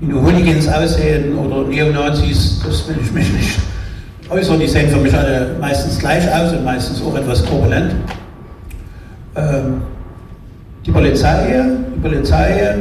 nur 0.01 0.23
Hooligans 0.23 0.67
aussehen 0.67 1.37
oder 1.37 1.67
Neonazis, 1.67 2.61
das 2.65 2.87
will 2.87 2.97
ich 3.01 3.11
mich 3.11 3.31
nicht 3.33 3.59
äußern. 4.29 4.59
Die 4.59 4.67
sehen 4.67 4.89
für 4.89 4.97
mich 4.97 5.13
alle 5.15 5.55
meistens 5.59 5.99
gleich 5.99 6.23
aus 6.33 6.53
und 6.53 6.65
meistens 6.65 7.01
auch 7.01 7.15
etwas 7.15 7.45
korpulent. 7.45 7.93
Ähm, 9.35 9.81
die 10.85 10.91
Polizei, 10.91 11.63
die 11.95 11.99
Polizei 11.99 12.75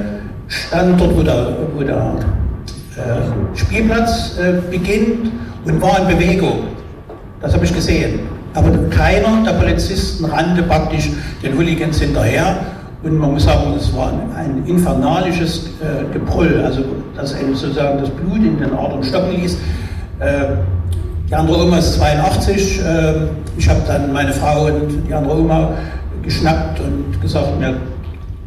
stand 0.48 1.00
dort, 1.00 1.16
wo 1.16 1.22
der, 1.22 1.56
wo 1.76 1.82
der 1.82 2.14
äh, 2.96 3.56
Spielplatz 3.56 4.38
äh, 4.38 4.54
beginnt 4.70 5.30
und 5.64 5.82
war 5.82 6.00
in 6.00 6.16
Bewegung. 6.16 6.64
Das 7.42 7.52
habe 7.54 7.64
ich 7.64 7.74
gesehen. 7.74 8.20
Aber 8.54 8.70
keiner 8.88 9.44
der 9.44 9.52
Polizisten 9.52 10.24
rannte 10.24 10.62
praktisch 10.62 11.10
den 11.42 11.56
Hooligans 11.56 12.00
hinterher. 12.00 12.56
Und 13.02 13.16
man 13.16 13.32
muss 13.32 13.44
sagen, 13.44 13.74
es 13.78 13.94
war 13.94 14.12
ein, 14.12 14.34
ein 14.34 14.62
infernalisches 14.66 15.70
äh, 15.80 16.12
Gebrüll, 16.12 16.60
also 16.64 16.82
das 17.16 17.38
eben 17.40 17.54
sozusagen 17.54 18.00
das 18.00 18.10
Blut 18.10 18.38
in 18.38 18.58
den 18.58 18.72
Adern 18.72 19.02
stocken 19.02 19.40
ließ. 19.40 19.54
Äh, 20.20 20.28
die 21.28 21.34
andere 21.34 21.64
Oma 21.64 21.78
ist 21.78 21.94
82. 21.94 22.80
Äh, 22.80 23.12
ich 23.56 23.68
habe 23.68 23.80
dann 23.86 24.12
meine 24.12 24.32
Frau 24.32 24.66
und 24.66 25.06
die 25.08 25.14
andere 25.14 25.38
Oma 25.38 25.70
geschnappt 26.22 26.80
und 26.80 27.20
gesagt, 27.20 27.48
wir 27.58 27.74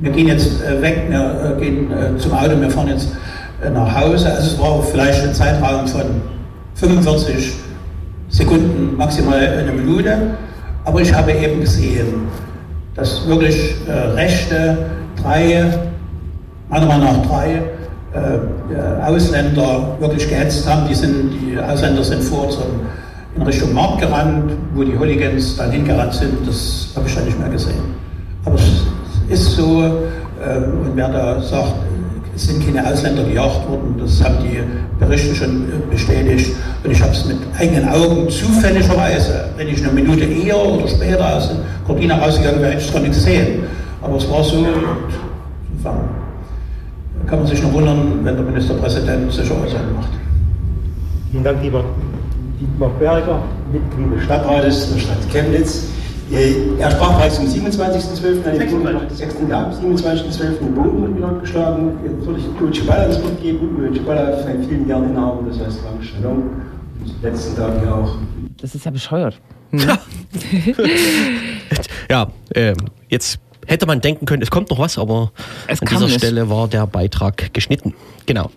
wir 0.04 0.12
gehen 0.12 0.28
jetzt 0.28 0.62
äh, 0.62 0.82
weg, 0.82 1.06
wir 1.08 1.56
äh, 1.58 1.62
gehen 1.62 1.90
äh, 1.92 2.18
zum 2.18 2.34
Auto, 2.34 2.60
wir 2.60 2.70
fahren 2.70 2.90
jetzt 2.90 3.10
nach 3.74 4.02
Hause. 4.02 4.30
Also 4.30 4.52
es 4.52 4.60
war 4.60 4.84
vielleicht 4.84 5.24
ein 5.24 5.34
Zeitraum 5.34 5.88
von 5.88 6.02
45 6.76 7.54
Sekunden, 8.28 8.98
maximal 8.98 9.40
eine 9.40 9.72
Minute. 9.72 10.18
Aber 10.84 11.00
ich 11.00 11.14
habe 11.14 11.32
eben 11.32 11.62
gesehen, 11.62 12.28
dass 12.96 13.26
wirklich 13.28 13.76
äh, 13.88 13.92
rechte, 13.92 14.78
drei, 15.22 15.72
meiner 16.70 16.86
Meinung 16.86 17.06
nach 17.06 17.26
drei, 17.26 17.54
äh, 17.54 17.62
Ausländer 19.06 19.98
wirklich 20.00 20.30
gehetzt 20.30 20.70
haben. 20.70 20.88
Die, 20.88 20.96
sind, 20.96 21.32
die 21.32 21.58
Ausländer 21.60 22.04
sind 22.04 22.24
vor 22.24 22.50
zum, 22.50 22.64
in 23.36 23.42
Richtung 23.42 23.74
Markt 23.74 24.02
gerannt, 24.02 24.52
wo 24.76 24.84
die 24.84 24.98
Hooligans 24.98 25.58
dann 25.58 25.72
hingerannt 25.72 26.14
sind. 26.14 26.48
Das 26.48 26.90
habe 26.96 27.08
ich 27.08 27.16
dann 27.16 27.26
nicht 27.26 27.40
mehr 27.40 27.50
gesehen. 27.50 27.82
Aber 28.46 28.56
es 28.56 29.40
ist 29.40 29.56
so. 29.56 29.84
Äh, 29.84 30.58
und 30.58 30.96
wer 30.96 31.10
da 31.10 31.42
sagt, 31.42 31.74
es 32.36 32.48
sind 32.48 32.66
keine 32.66 32.88
Ausländer 32.88 33.24
gejagt 33.24 33.70
worden, 33.70 33.96
das 34.00 34.24
haben 34.24 34.36
die 34.44 34.60
Berichte 35.00 35.36
schon 35.36 35.64
äh, 35.70 35.92
bestätigt. 35.92 36.56
Und 36.84 36.92
ich 36.92 37.02
habe 37.02 37.12
es 37.12 37.26
mit 37.26 37.38
eigenen 37.58 37.88
Augen 37.90 38.30
zufälligerweise, 38.30 39.46
wenn 39.58 39.68
ich 39.68 39.84
eine 39.84 39.94
Minute 39.94 40.26
eher 40.26 40.58
oder 40.58 40.88
später 40.88 41.36
aus 41.36 41.50
der 41.50 41.58
Cortina 41.86 42.18
rausgegangen 42.18 42.62
wäre, 42.62 42.72
hätte 42.72 42.82
ich 42.82 42.88
es 42.88 42.94
gar 42.94 43.02
nicht 43.02 43.14
gesehen. 43.14 43.64
Aber 44.02 44.18
es 44.18 44.30
war 44.30 44.44
so, 44.44 44.58
und 44.58 45.86
kann 47.28 47.40
man 47.40 47.48
sich 47.48 47.62
noch 47.62 47.74
wundern, 47.74 48.20
wenn 48.24 48.36
der 48.36 48.46
Ministerpräsident 48.46 49.32
solche 49.32 49.54
Äußerungen 49.54 49.96
macht. 49.96 50.10
Vielen 51.32 51.44
Dank, 51.44 51.64
lieber 51.64 51.84
Dietmar 52.60 52.90
Berger, 53.00 53.40
Mitglied 53.72 54.18
des 54.18 54.24
Stadtrates 54.26 54.94
der 54.94 55.00
Stadt 55.00 55.30
Chemnitz. 55.32 55.88
Er 56.80 56.90
sprach 56.90 57.18
bereits 57.18 57.38
am 57.40 57.46
27.12. 57.46 58.46
an 58.46 58.58
den 58.58 59.16
6. 59.16 59.36
Ja, 59.50 59.72
27.12. 59.72 60.60
den 60.60 60.74
Boden 60.74 61.16
wieder 61.16 61.34
geschlagen. 61.42 61.92
Jetzt 62.04 62.26
soll 62.26 62.38
ich 62.38 62.46
Luigi 62.60 62.82
Baller 62.82 63.10
das 63.10 63.22
Wort 63.22 63.40
geben. 63.42 63.78
Luigi 63.78 64.00
Baller 64.00 64.42
seit 64.42 64.66
vielen 64.66 64.88
Jahren 64.88 65.12
Inhaber, 65.12 65.44
das 65.48 65.60
heißt 65.60 65.82
Veranstaltung. 65.82 66.50
Und 67.02 67.22
letzten 67.22 67.56
Tag 67.56 67.74
ja 67.84 67.94
auch. 67.94 68.16
Das 68.62 68.74
ist 68.74 68.86
ja 68.86 68.92
bescheuert. 68.92 69.40
Hm. 69.72 69.80
ja, 72.10 72.28
äh, 72.56 72.74
jetzt 73.10 73.40
hätte 73.68 73.86
man 73.86 74.02
denken 74.02 74.26
können, 74.26 74.42
es 74.42 74.52
kommt 74.52 74.70
noch 74.70 74.80
was, 74.80 74.98
aber 74.98 75.32
es 75.68 75.82
an 75.82 75.88
dieser 75.88 76.06
nicht. 76.06 76.18
Stelle 76.18 76.50
war 76.50 76.68
der 76.68 76.88
Beitrag 76.88 77.54
geschnitten. 77.54 77.94
Genau. 78.26 78.52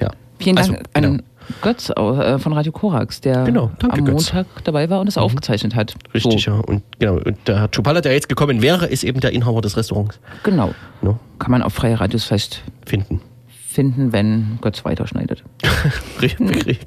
Ja. 0.00 0.10
Vielen 0.38 0.56
Dank 0.56 0.68
also, 0.68 0.82
genau. 0.94 1.08
an 1.08 1.22
Götz 1.62 1.90
äh, 1.90 2.38
von 2.38 2.52
Radio 2.52 2.72
Korax, 2.72 3.20
der 3.20 3.44
genau, 3.44 3.70
danke, 3.78 3.98
am 3.98 4.04
Montag 4.04 4.46
Götz. 4.54 4.64
dabei 4.64 4.90
war 4.90 5.00
und 5.00 5.08
es 5.08 5.16
mhm. 5.16 5.22
aufgezeichnet 5.22 5.74
hat. 5.74 5.94
Richtig, 6.12 6.44
so. 6.44 6.50
ja. 6.50 6.56
Und, 6.58 6.82
genau. 6.98 7.14
und 7.14 7.36
der 7.46 7.60
Herr 7.60 7.68
Chupala, 7.68 8.00
der 8.00 8.12
jetzt 8.12 8.28
gekommen 8.28 8.62
wäre, 8.62 8.86
ist 8.86 9.04
eben 9.04 9.20
der 9.20 9.32
Inhaber 9.32 9.60
des 9.60 9.76
Restaurants. 9.76 10.18
Genau. 10.42 10.74
No? 11.02 11.18
Kann 11.38 11.50
man 11.50 11.62
auf 11.62 11.74
Freie 11.74 11.98
Radios 12.00 12.24
fest 12.24 12.62
finden. 12.84 13.20
Finden, 13.48 14.12
wenn 14.12 14.58
Götz 14.60 14.84
weiterschneidet. 14.84 15.44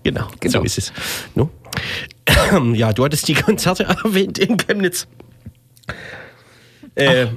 genau, 0.04 0.28
genau, 0.40 0.60
so 0.60 0.64
ist 0.64 0.78
es. 0.78 0.94
No? 1.36 1.50
ja, 2.74 2.94
du 2.94 3.06
hattest 3.06 3.28
die 3.28 3.36
Konzerte 3.36 3.84
erwähnt 4.04 4.38
in 4.38 4.58
Chemnitz. 4.58 5.08
Äh, 7.00 7.28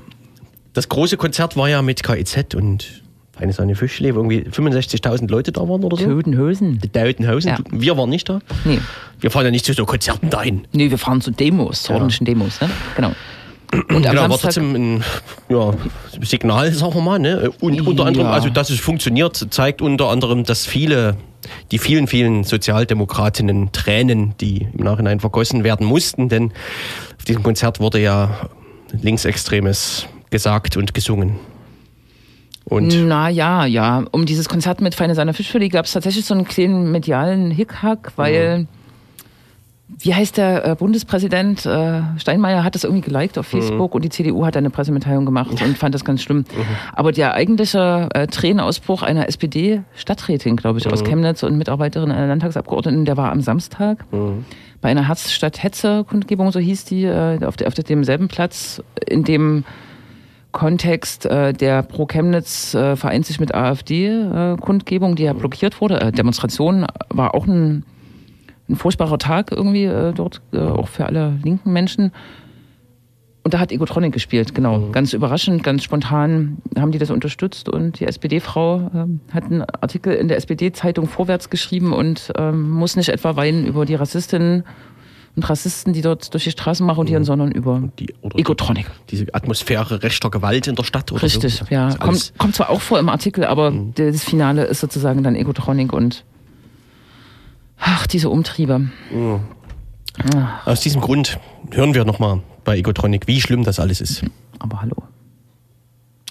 das 0.73 0.89
große 0.89 1.17
Konzert 1.17 1.57
war 1.57 1.69
ja 1.69 1.83
mit 1.83 2.03
KIZ 2.03 2.55
und 2.55 3.03
eine 3.37 3.53
seine 3.53 3.75
Fischle, 3.75 4.15
wo 4.15 4.19
irgendwie 4.21 4.43
65.000 4.49 5.31
Leute 5.31 5.53
da 5.53 5.63
waren 5.63 5.83
oder 5.85 5.97
so. 5.97 6.05
Totenhosen. 6.05 6.79
Die 6.79 6.89
Totenhosen. 6.89 7.51
Ja. 7.51 7.59
Wir 7.71 7.97
waren 7.97 8.11
nicht 8.11 8.29
da. 8.29 8.41
Nee. 8.65 8.79
Wir 9.21 9.31
fahren 9.31 9.47
ja 9.47 9.51
nicht 9.51 9.65
zu 9.65 9.73
so 9.73 9.85
Konzerten 9.85 10.31
dahin. 10.31 10.67
Nee, 10.73 10.91
wir 10.91 10.99
fahren 10.99 11.21
zu 11.21 11.31
Demos, 11.31 11.85
zu 11.85 11.93
ordentlichen 11.93 12.25
Demos, 12.25 12.61
ne? 12.61 12.71
Genau. 12.97 13.13
Und 13.73 14.03
genau, 14.03 14.29
war 14.29 14.39
trotzdem 14.39 14.75
ein 14.75 15.05
ja, 15.49 15.73
Signal, 16.21 16.73
sagen 16.73 16.95
wir 16.95 17.01
mal. 17.01 17.19
Ne? 17.19 17.51
Und 17.61 17.81
unter 17.87 18.05
anderem, 18.05 18.27
ja. 18.27 18.33
also 18.33 18.51
dass 18.51 18.69
es 18.69 18.81
funktioniert, 18.81 19.47
zeigt 19.51 19.81
unter 19.81 20.11
anderem, 20.11 20.45
dass 20.45 20.67
viele, 20.67 21.17
die 21.71 21.79
vielen, 21.79 22.07
vielen 22.07 22.45
Sozialdemokratinnen 22.45 23.73
Tränen, 23.73 24.35
die 24.43 24.69
im 24.77 24.85
Nachhinein 24.85 25.21
vergossen 25.21 25.65
werden 25.65 25.87
mussten, 25.87 26.29
denn 26.29 26.53
auf 27.17 27.25
diesem 27.25 27.43
Konzert 27.43 27.81
wurde 27.81 27.99
ja 27.99 28.51
Linksextremes 29.01 30.07
gesagt 30.31 30.77
und 30.77 30.95
gesungen. 30.95 31.37
Und 32.65 33.07
Na 33.07 33.29
ja, 33.29 33.67
ja. 33.67 34.05
Um 34.13 34.25
dieses 34.25 34.49
Konzert 34.49 34.81
mit 34.81 34.95
Feine 34.95 35.15
Seiner 35.15 35.35
Fischfilet 35.35 35.71
gab 35.71 35.87
es 35.87 35.93
tatsächlich 35.93 36.25
so 36.25 36.35
einen 36.35 36.45
kleinen 36.45 36.91
medialen 36.93 37.51
Hickhack, 37.51 38.13
weil, 38.17 38.59
mhm. 38.59 38.69
Wie 39.99 40.15
heißt 40.15 40.37
der 40.37 40.65
äh, 40.65 40.75
Bundespräsident? 40.75 41.67
Äh, 41.67 42.03
Steinmeier 42.17 42.65
hat 42.65 42.75
das 42.75 42.85
irgendwie 42.85 43.03
geliked 43.03 43.39
auf 43.39 43.53
mhm. 43.53 43.59
Facebook 43.59 43.93
mhm. 43.93 43.97
und 43.97 44.05
die 44.05 44.09
CDU 44.09 44.45
hat 44.47 44.57
eine 44.57 44.71
Pressemitteilung 44.71 45.27
gemacht 45.27 45.51
und 45.51 45.79
fand 45.79 45.95
das 45.95 46.05
ganz 46.05 46.23
schlimm. 46.23 46.39
Mhm. 46.39 46.65
Aber 46.93 47.13
der 47.13 47.35
eigentliche 47.35 48.09
äh, 48.15 48.27
Tränenausbruch 48.27 49.03
einer 49.03 49.29
SPD-Stadträtin, 49.29 50.57
glaube 50.57 50.79
ich, 50.79 50.91
aus 50.91 51.03
mhm. 51.03 51.07
Chemnitz 51.07 51.43
und 51.43 51.57
Mitarbeiterin 51.57 52.11
einer 52.11 52.27
Landtagsabgeordneten, 52.27 53.05
der 53.05 53.17
war 53.17 53.31
am 53.33 53.41
Samstag 53.41 54.05
mhm. 54.13 54.45
bei 54.81 54.89
einer 54.89 55.09
Herzstadt-Hetze-Kundgebung, 55.09 56.53
so 56.53 56.59
hieß 56.59 56.85
die, 56.85 57.05
äh, 57.05 57.45
auf, 57.45 57.57
der, 57.57 57.69
auf 57.69 57.75
demselben 57.75 58.29
Platz, 58.29 58.83
in 59.07 59.25
dem 59.25 59.65
Kontext 60.53 61.27
äh, 61.27 61.53
der 61.53 61.83
Pro 61.83 62.07
Chemnitz 62.07 62.75
äh, 62.75 62.95
vereint 62.95 63.27
sich 63.27 63.41
mit 63.41 63.55
AfD 63.55 64.07
äh, 64.07 64.57
die 65.17 65.23
ja 65.23 65.33
blockiert 65.33 65.81
wurde. 65.81 66.01
Äh, 66.01 66.13
Demonstration 66.13 66.87
war 67.09 67.35
auch 67.35 67.47
ein 67.47 67.85
ein 68.69 68.77
furchtbarer 68.77 69.19
Tag 69.19 69.51
irgendwie 69.53 69.85
äh, 69.85 70.13
dort, 70.13 70.41
äh, 70.53 70.59
auch 70.59 70.89
für 70.89 71.07
alle 71.07 71.39
linken 71.43 71.73
Menschen. 71.73 72.13
Und 73.45 73.55
da 73.55 73.59
hat 73.59 73.73
Egotronic 73.73 74.13
gespielt, 74.13 74.55
genau. 74.55 74.79
Mhm. 74.79 74.93
Ganz 74.93 75.13
überraschend, 75.13 75.65
ganz 75.65 75.83
spontan 75.83 76.59
haben 76.79 76.93
die 76.93 76.99
das 76.99 77.11
unterstützt 77.11 77.69
und 77.69 77.99
die 77.99 78.07
SPD-Frau 78.07 78.91
ähm, 78.95 79.21
hat 79.33 79.45
einen 79.45 79.63
Artikel 79.63 80.15
in 80.15 80.29
der 80.29 80.37
SPD-Zeitung 80.37 81.09
vorwärts 81.09 81.51
geschrieben 81.51 81.93
und 81.93 82.33
ähm, 82.39 82.71
muss 82.71 82.95
nicht 82.95 83.09
etwa 83.09 83.35
weinen 83.35 83.67
über 83.67 83.85
die 83.85 83.97
Rassistinnen 83.97 84.63
und 85.35 85.49
Rassisten, 85.49 85.93
die 85.93 86.03
dort 86.03 86.33
durch 86.35 86.45
die 86.45 86.51
Straßen 86.53 86.87
marodieren, 86.87 87.25
sondern 87.25 87.51
über 87.51 87.81
Mhm. 87.81 87.93
Die, 87.99 88.15
Egotronic. 88.37 88.87
Die, 89.11 89.17
diese 89.17 89.35
Atmosphäre 89.35 90.05
rechter 90.05 90.31
Gewalt 90.31 90.69
in 90.69 90.77
der 90.77 90.85
Stadt 90.85 91.11
oder 91.11 91.23
Richtig, 91.23 91.55
so. 91.57 91.65
ja. 91.69 91.93
Kommt, 91.97 92.35
kommt 92.39 92.55
zwar 92.55 92.71
auch 92.71 92.81
vor 92.81 93.01
im 93.01 93.09
Artikel, 93.09 93.45
aber 93.45 93.73
das 93.97 94.23
Finale 94.23 94.65
ist 94.65 94.81
sozusagen 94.81 95.25
dann 95.25 95.35
Egotronic 95.35 95.93
und 95.93 96.25
ach, 97.83 98.07
diese 98.07 98.31
Umtriebe. 98.31 98.91
Aus 100.65 100.81
diesem 100.81 101.01
Grund 101.01 101.39
hören 101.71 101.95
wir 101.95 102.05
nochmal 102.05 102.41
bei 102.65 102.79
Egotronic, 102.79 103.27
wie 103.27 103.41
schlimm 103.41 103.65
das 103.65 103.81
alles 103.81 104.01
ist. 104.01 104.25
Aber 104.59 104.81
hallo. 104.81 104.97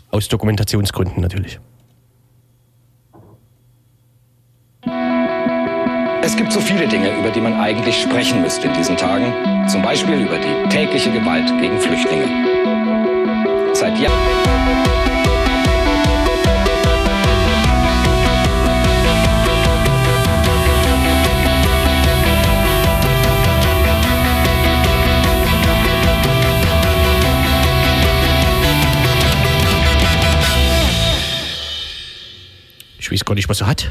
Aus 0.10 0.28
Dokumentationsgründen 0.28 1.22
natürlich. 1.22 1.60
Es 6.24 6.38
gibt 6.38 6.54
so 6.54 6.60
viele 6.60 6.88
Dinge, 6.88 7.18
über 7.20 7.30
die 7.30 7.42
man 7.42 7.54
eigentlich 7.54 8.02
sprechen 8.02 8.42
müsste 8.42 8.68
in 8.68 8.74
diesen 8.74 8.96
Tagen. 8.96 9.68
Zum 9.68 9.82
Beispiel 9.82 10.22
über 10.22 10.38
die 10.38 10.70
tägliche 10.70 11.12
Gewalt 11.12 11.48
gegen 11.60 11.78
Flüchtlinge. 11.80 12.28
Seit 13.74 13.98
Jahren. 14.00 15.01
Ich 33.12 33.20
weiß 33.22 33.26
gar 33.26 33.36
nicht, 33.36 33.50
was 33.50 33.58
sie 33.60 33.66
hat. 33.68 33.90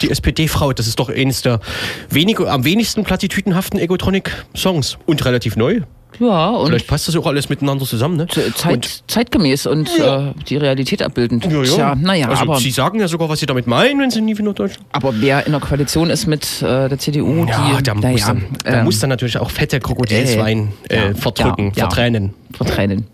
Die 0.00 0.10
SPD-Frau, 0.10 0.72
das 0.72 0.86
ist 0.86 0.98
doch 0.98 1.10
eines 1.10 1.42
der 1.42 1.60
wenige, 2.08 2.50
am 2.50 2.64
wenigsten 2.64 3.04
plattitüdenhaften 3.04 3.78
Egotronic-Songs. 3.78 4.96
Und 5.04 5.24
relativ 5.26 5.56
neu. 5.56 5.82
Ja, 6.18 6.50
und 6.50 6.68
Vielleicht 6.68 6.86
passt 6.86 7.06
das 7.06 7.16
auch 7.16 7.26
alles 7.26 7.48
miteinander 7.50 7.84
zusammen, 7.84 8.16
ne? 8.16 8.26
Zeit, 8.26 8.72
Und, 8.72 9.10
zeitgemäß 9.10 9.66
und 9.66 9.88
äh, 9.98 10.32
die 10.48 10.56
Realität 10.56 11.02
abbildend. 11.02 11.44
ja, 11.44 11.62
ja. 11.62 11.62
Tja, 11.62 11.94
naja, 11.94 12.28
also, 12.28 12.42
aber, 12.42 12.56
Sie 12.58 12.70
sagen 12.70 12.98
ja 12.98 13.06
sogar, 13.08 13.28
was 13.28 13.38
Sie 13.40 13.46
damit 13.46 13.66
meinen, 13.66 14.00
wenn 14.00 14.10
Sie 14.10 14.20
nie 14.20 14.36
wieder 14.36 14.52
Deutschland. 14.52 14.86
aber 14.90 15.12
wer 15.20 15.46
in 15.46 15.52
der 15.52 15.60
Koalition 15.60 16.10
ist 16.10 16.26
mit 16.26 16.62
äh, 16.62 16.88
der 16.88 16.98
CDU, 16.98 17.44
Ja, 17.46 17.76
die 17.76 17.82
der, 17.82 17.94
naja, 17.94 18.10
muss, 18.10 18.24
dann, 18.26 18.46
der 18.64 18.74
ähm, 18.78 18.84
muss 18.84 18.98
dann 18.98 19.10
natürlich 19.10 19.38
auch 19.38 19.50
fette 19.50 19.78
Krokodilswein 19.78 20.72
äh, 20.88 20.94
äh, 20.94 21.08
ja, 21.10 21.14
verdrücken, 21.14 21.66
ja, 21.66 21.72
ja. 21.76 21.84
vertränen. 21.84 22.34
vertränen. 22.56 23.06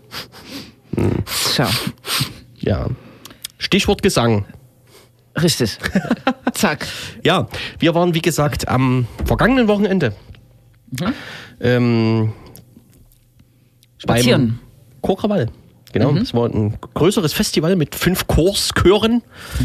Hm. 0.95 1.11
Tja, 1.53 1.69
Ja. 2.59 2.87
Stichwort 3.59 4.01
Gesang. 4.01 4.45
Richtig. 5.41 5.77
Zack. 6.53 6.87
Ja, 7.23 7.47
wir 7.79 7.93
waren, 7.95 8.13
wie 8.13 8.21
gesagt, 8.21 8.67
am 8.67 9.07
vergangenen 9.25 9.67
Wochenende. 9.67 10.13
Mhm. 10.91 11.13
Ähm, 11.59 12.33
Spazieren. 13.97 14.59
beim 14.59 15.01
Chorkrawall. 15.01 15.47
Genau, 15.93 16.11
Mhm. 16.11 16.19
das 16.19 16.33
war 16.33 16.47
ein 16.49 16.77
größeres 16.93 17.33
Festival 17.33 17.75
mit 17.75 17.95
fünf 17.95 18.27
Chorschören 18.27 19.23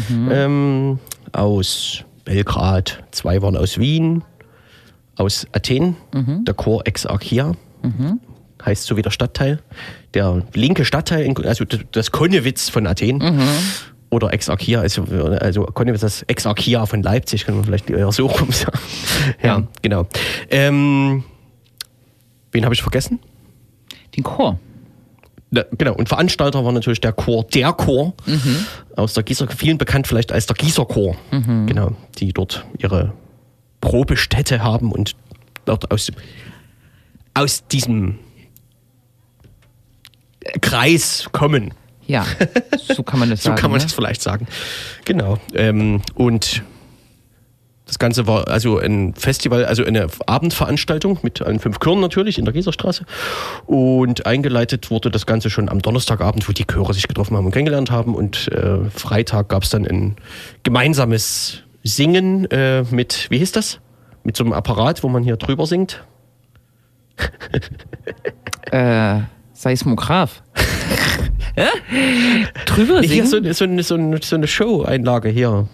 Mhm. 0.09 0.29
ähm, 0.31 0.99
aus 1.31 2.03
Belgrad, 2.25 3.03
zwei 3.11 3.41
waren 3.41 3.57
aus 3.57 3.77
Wien, 3.77 4.23
aus 5.15 5.45
Athen, 5.51 5.95
Mhm. 6.13 6.45
der 6.45 6.53
Chor 6.53 6.81
Exarchia. 6.87 7.53
Heißt 8.65 8.85
so 8.85 8.95
wie 8.95 9.01
der 9.01 9.11
Stadtteil. 9.11 9.59
Der 10.13 10.41
linke 10.53 10.85
Stadtteil, 10.85 11.33
also 11.45 11.65
das 11.91 12.11
Konnewitz 12.11 12.69
von 12.69 12.87
Athen. 12.87 13.21
Mhm. 14.13 14.15
Oder 14.15 14.33
Exarchia, 14.33 14.79
also, 14.81 15.03
also 15.39 15.63
Konnewitz, 15.63 16.01
das 16.01 16.21
Exarchia 16.23 16.85
von 16.85 17.01
Leipzig, 17.01 17.45
kann 17.45 17.55
man 17.55 17.63
vielleicht 17.65 17.89
eher 17.89 18.11
so 18.11 18.27
rum 18.27 18.51
sagen. 18.51 18.79
Ja, 19.41 19.57
Ja. 19.59 19.67
genau. 19.81 20.07
Ähm, 20.49 21.23
wen 22.51 22.63
habe 22.65 22.73
ich 22.75 22.81
vergessen? 22.81 23.19
Den 24.15 24.23
Chor. 24.23 24.59
Na, 25.49 25.63
genau, 25.77 25.93
und 25.93 26.09
Veranstalter 26.09 26.63
war 26.65 26.71
natürlich 26.71 27.01
der 27.01 27.13
Chor, 27.13 27.43
der 27.45 27.73
Chor 27.73 28.13
aus 28.95 29.13
der 29.13 29.23
Gießer, 29.23 29.47
vielen 29.49 29.77
bekannt 29.77 30.07
vielleicht 30.07 30.31
als 30.31 30.47
der 30.47 30.55
Gießerchor, 30.55 31.15
genau, 31.67 31.91
die 32.17 32.33
dort 32.33 32.65
ihre 32.79 33.13
Probestätte 33.81 34.63
haben 34.63 34.91
und 34.91 35.15
dort 35.65 35.91
aus, 35.91 36.11
aus 37.35 37.67
diesem 37.67 38.17
Kreis 40.61 41.29
kommen. 41.31 41.73
Ja, 42.13 42.27
so 42.77 43.01
kann 43.01 43.19
man 43.19 43.31
das 43.31 43.39
So 43.43 43.49
sagen. 43.49 43.59
kann 43.59 43.71
man 43.71 43.79
ne? 43.79 43.85
das 43.85 43.93
vielleicht 43.93 44.21
sagen. 44.21 44.47
Genau. 45.03 45.39
Ähm, 45.55 46.03
und 46.13 46.61
das 47.87 47.97
Ganze 47.97 48.27
war 48.27 48.47
also 48.49 48.77
ein 48.77 49.15
Festival, 49.15 49.65
also 49.65 49.83
eine 49.83 50.05
Abendveranstaltung 50.27 51.17
mit 51.23 51.41
allen 51.41 51.59
fünf 51.59 51.79
Chören 51.79 51.99
natürlich 52.01 52.37
in 52.37 52.45
der 52.45 52.53
Gießerstraße. 52.53 53.05
Und 53.65 54.27
eingeleitet 54.27 54.91
wurde 54.91 55.09
das 55.09 55.25
Ganze 55.25 55.49
schon 55.49 55.69
am 55.69 55.81
Donnerstagabend, 55.81 56.47
wo 56.47 56.53
die 56.53 56.65
Chöre 56.65 56.93
sich 56.93 57.07
getroffen 57.07 57.35
haben 57.35 57.47
und 57.47 57.51
kennengelernt 57.51 57.89
haben. 57.89 58.13
Und 58.13 58.47
äh, 58.51 58.87
Freitag 58.91 59.49
gab 59.49 59.63
es 59.63 59.71
dann 59.71 59.87
ein 59.87 60.15
gemeinsames 60.61 61.63
Singen 61.81 62.45
äh, 62.51 62.83
mit, 62.91 63.25
wie 63.31 63.39
hieß 63.39 63.53
das? 63.53 63.79
Mit 64.23 64.37
so 64.37 64.43
einem 64.43 64.53
Apparat, 64.53 65.01
wo 65.01 65.09
man 65.09 65.23
hier 65.23 65.35
drüber 65.35 65.65
singt. 65.65 66.03
Äh, 68.71 69.21
Seismograph. 69.53 70.43
Hä? 71.55 71.67
Drüber 72.65 72.99
Hier 73.01 73.25
singen? 73.25 73.27
so, 73.27 73.53
so, 73.53 73.63
eine- 73.65 73.83
so, 73.83 73.95
eine- 73.95 74.19
so 74.21 74.35
eine 74.35 74.47
Show-Einlage 74.47 75.29
hier. 75.29 75.67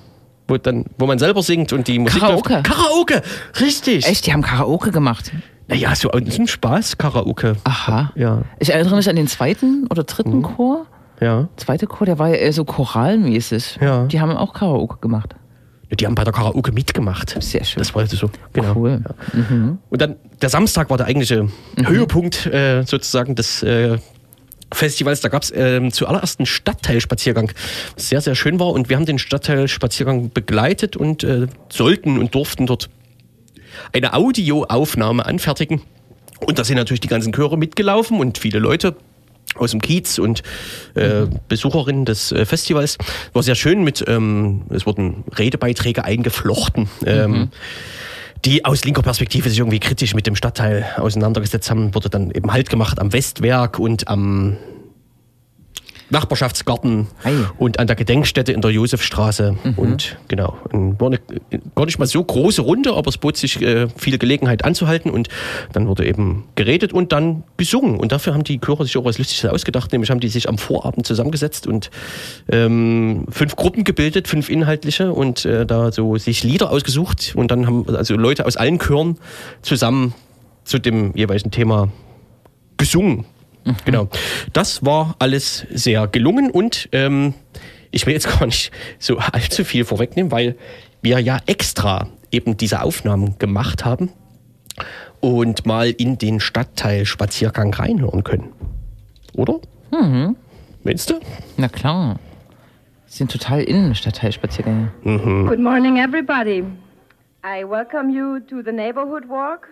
Wo, 0.47 0.57
dann, 0.57 0.85
wo 0.97 1.05
man 1.05 1.19
selber 1.19 1.41
singt 1.43 1.73
und 1.73 1.87
die 1.87 1.99
Musik 1.99 2.21
Karaoke. 2.21 2.53
läuft. 2.53 2.65
Karaoke, 2.65 3.21
richtig. 3.61 4.05
Echt, 4.07 4.25
die 4.25 4.33
haben 4.33 4.41
Karaoke 4.41 4.91
gemacht. 4.91 5.31
Naja, 5.67 5.93
so 5.95 6.09
ein 6.11 6.47
Spaß, 6.47 6.97
Karaoke. 6.97 7.55
Aha. 7.63 8.11
Ja, 8.15 8.41
Ich 8.57 8.73
erinnere 8.73 8.95
mich 8.95 9.07
an 9.07 9.15
den 9.15 9.27
zweiten 9.27 9.85
oder 9.91 10.03
dritten 10.03 10.37
Mhm. 10.37 10.43
Chor. 10.43 10.85
ja. 11.21 11.47
Zweite 11.57 11.85
Chor, 11.85 12.05
der 12.07 12.17
war 12.17 12.29
ja 12.29 12.35
eher 12.35 12.53
so 12.53 12.65
choralmäßig. 12.65 13.77
Ja. 13.79 14.05
Die 14.05 14.19
haben 14.19 14.35
auch 14.35 14.53
Karaoke 14.53 14.97
gemacht. 14.99 15.35
Die 15.91 16.05
haben 16.05 16.15
bei 16.15 16.23
der 16.23 16.33
Karaoke 16.33 16.71
mitgemacht. 16.71 17.35
Sehr 17.41 17.63
schön. 17.63 17.79
Das 17.79 17.95
war 17.95 18.05
so. 18.05 18.29
Genau. 18.53 18.75
Cool. 18.75 19.01
Mhm. 19.33 19.79
Und 19.89 20.01
dann 20.01 20.17
der 20.41 20.49
Samstag 20.49 20.89
war 20.89 20.97
der 20.97 21.07
eigentliche 21.07 21.49
Höhepunkt 21.83 22.45
äh, 22.45 22.83
sozusagen 22.83 23.35
des 23.35 23.63
äh, 23.63 23.97
Festivals. 24.71 25.21
Da 25.21 25.29
gab 25.29 25.43
es 25.43 25.51
ähm, 25.55 25.91
zuallererst 25.91 26.39
einen 26.39 26.45
Stadtteilspaziergang, 26.45 27.51
was 27.95 28.09
sehr, 28.09 28.21
sehr 28.21 28.35
schön 28.35 28.59
war. 28.59 28.67
Und 28.67 28.89
wir 28.89 28.97
haben 28.97 29.05
den 29.05 29.19
Stadtteilspaziergang 29.19 30.31
begleitet 30.31 30.95
und 30.95 31.23
äh, 31.23 31.47
sollten 31.69 32.19
und 32.19 32.35
durften 32.35 32.67
dort 32.67 32.89
eine 33.93 34.13
Audioaufnahme 34.13 35.25
anfertigen. 35.25 35.81
Und 36.39 36.59
da 36.59 36.63
sind 36.63 36.77
natürlich 36.77 37.01
die 37.01 37.07
ganzen 37.07 37.33
Chöre 37.33 37.57
mitgelaufen 37.57 38.19
und 38.19 38.37
viele 38.37 38.59
Leute 38.59 38.95
aus 39.55 39.71
dem 39.71 39.81
Kiez 39.81 40.19
und 40.19 40.43
äh, 40.95 41.25
Besucherinnen 41.47 42.05
des 42.05 42.31
äh, 42.31 42.45
Festivals. 42.45 42.97
War 43.33 43.43
sehr 43.43 43.55
schön 43.55 43.83
mit, 43.83 44.03
ähm, 44.07 44.63
es 44.69 44.85
wurden 44.85 45.23
Redebeiträge 45.37 46.03
eingeflochten. 46.03 46.89
Ähm, 47.05 47.49
die 48.45 48.63
aus 48.63 48.85
linker 48.85 49.01
Perspektive 49.01 49.49
sich 49.49 49.59
irgendwie 49.59 49.79
kritisch 49.79 50.13
mit 50.13 50.25
dem 50.25 50.35
Stadtteil 50.35 50.85
auseinandergesetzt 50.95 51.69
haben, 51.69 51.93
wurde 51.93 52.09
dann 52.09 52.31
eben 52.31 52.53
Halt 52.53 52.69
gemacht 52.69 52.99
am 52.99 53.11
Westwerk 53.11 53.79
und 53.79 54.07
am 54.07 54.57
Nachbarschaftsgarten 56.09 57.07
Ei. 57.23 57.33
und 57.57 57.79
an 57.79 57.87
der 57.87 57.95
Gedenkstätte 57.95 58.51
in 58.51 58.61
der 58.61 58.71
Josefstraße. 58.71 59.57
Und 59.75 60.17
genau, 60.27 60.57
und 60.71 60.99
war 60.99 61.07
eine, 61.07 61.19
gar 61.75 61.85
nicht 61.85 61.99
mal 61.99 62.05
so 62.05 62.23
große 62.23 62.61
Runde, 62.61 62.93
aber 62.93 63.09
es 63.09 63.17
bot 63.17 63.37
sich 63.37 63.61
äh, 63.61 63.87
viel 63.95 64.17
Gelegenheit 64.17 64.65
anzuhalten 64.65 65.11
und 65.11 65.29
dann 65.71 65.87
wurde 65.87 66.05
eben 66.05 66.45
geredet 66.55 66.93
und 66.93 67.11
dann 67.11 67.43
gesungen. 67.57 67.97
Und 67.97 68.11
dafür 68.11 68.33
haben 68.33 68.43
die 68.43 68.59
Chöre 68.59 68.83
sich 68.85 68.97
auch 68.97 69.05
was 69.05 69.17
Lustiges 69.17 69.45
ausgedacht, 69.45 69.91
nämlich 69.91 70.09
haben 70.09 70.19
die 70.19 70.29
sich 70.29 70.49
am 70.49 70.57
Vorabend 70.57 71.05
zusammengesetzt 71.05 71.67
und 71.67 71.89
ähm, 72.51 73.25
fünf 73.29 73.55
Gruppen 73.55 73.83
gebildet, 73.83 74.27
fünf 74.27 74.49
inhaltliche 74.49 75.11
und 75.11 75.45
äh, 75.45 75.65
da 75.65 75.91
so 75.91 76.17
sich 76.17 76.43
Lieder 76.43 76.71
ausgesucht 76.71 77.33
und 77.35 77.51
dann 77.51 77.67
haben 77.67 77.85
also 77.95 78.15
Leute 78.15 78.45
aus 78.45 78.57
allen 78.57 78.79
Chören 78.79 79.17
zusammen 79.61 80.13
zu 80.63 80.79
dem 80.79 81.15
jeweiligen 81.15 81.51
Thema 81.51 81.89
gesungen. 82.77 83.25
Genau. 83.85 84.09
Das 84.53 84.85
war 84.85 85.15
alles 85.19 85.65
sehr 85.69 86.07
gelungen 86.07 86.49
und 86.49 86.89
ähm, 86.91 87.33
ich 87.91 88.05
will 88.05 88.13
jetzt 88.13 88.27
gar 88.39 88.45
nicht 88.45 88.71
so 88.99 89.17
allzu 89.17 89.63
viel 89.63 89.85
vorwegnehmen, 89.85 90.31
weil 90.31 90.55
wir 91.01 91.19
ja 91.19 91.39
extra 91.45 92.07
eben 92.31 92.57
diese 92.57 92.81
Aufnahmen 92.81 93.37
gemacht 93.39 93.85
haben 93.85 94.11
und 95.19 95.65
mal 95.65 95.89
in 95.89 96.17
den 96.17 96.39
Stadtteil-Spaziergang 96.39 97.73
reinhören 97.73 98.23
können. 98.23 98.53
Oder? 99.33 99.59
Mhm. 99.91 100.35
Meinst 100.83 101.09
du? 101.09 101.19
Na 101.57 101.67
klar. 101.67 102.19
Sie 103.07 103.17
sind 103.17 103.31
total 103.31 103.61
Innenstadtteilspaziergänge. 103.61 104.91
Good 105.03 105.59
morning, 105.59 105.97
everybody. 105.97 106.63
I 107.43 107.63
welcome 107.63 108.11
you 108.11 108.39
to 108.39 108.61
the 108.63 108.71
neighborhood 108.71 109.27
walk 109.27 109.69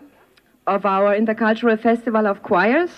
of 0.65 0.85
our 0.85 1.13
intercultural 1.13 1.77
festival 1.77 2.25
of 2.25 2.41
choirs. 2.41 2.89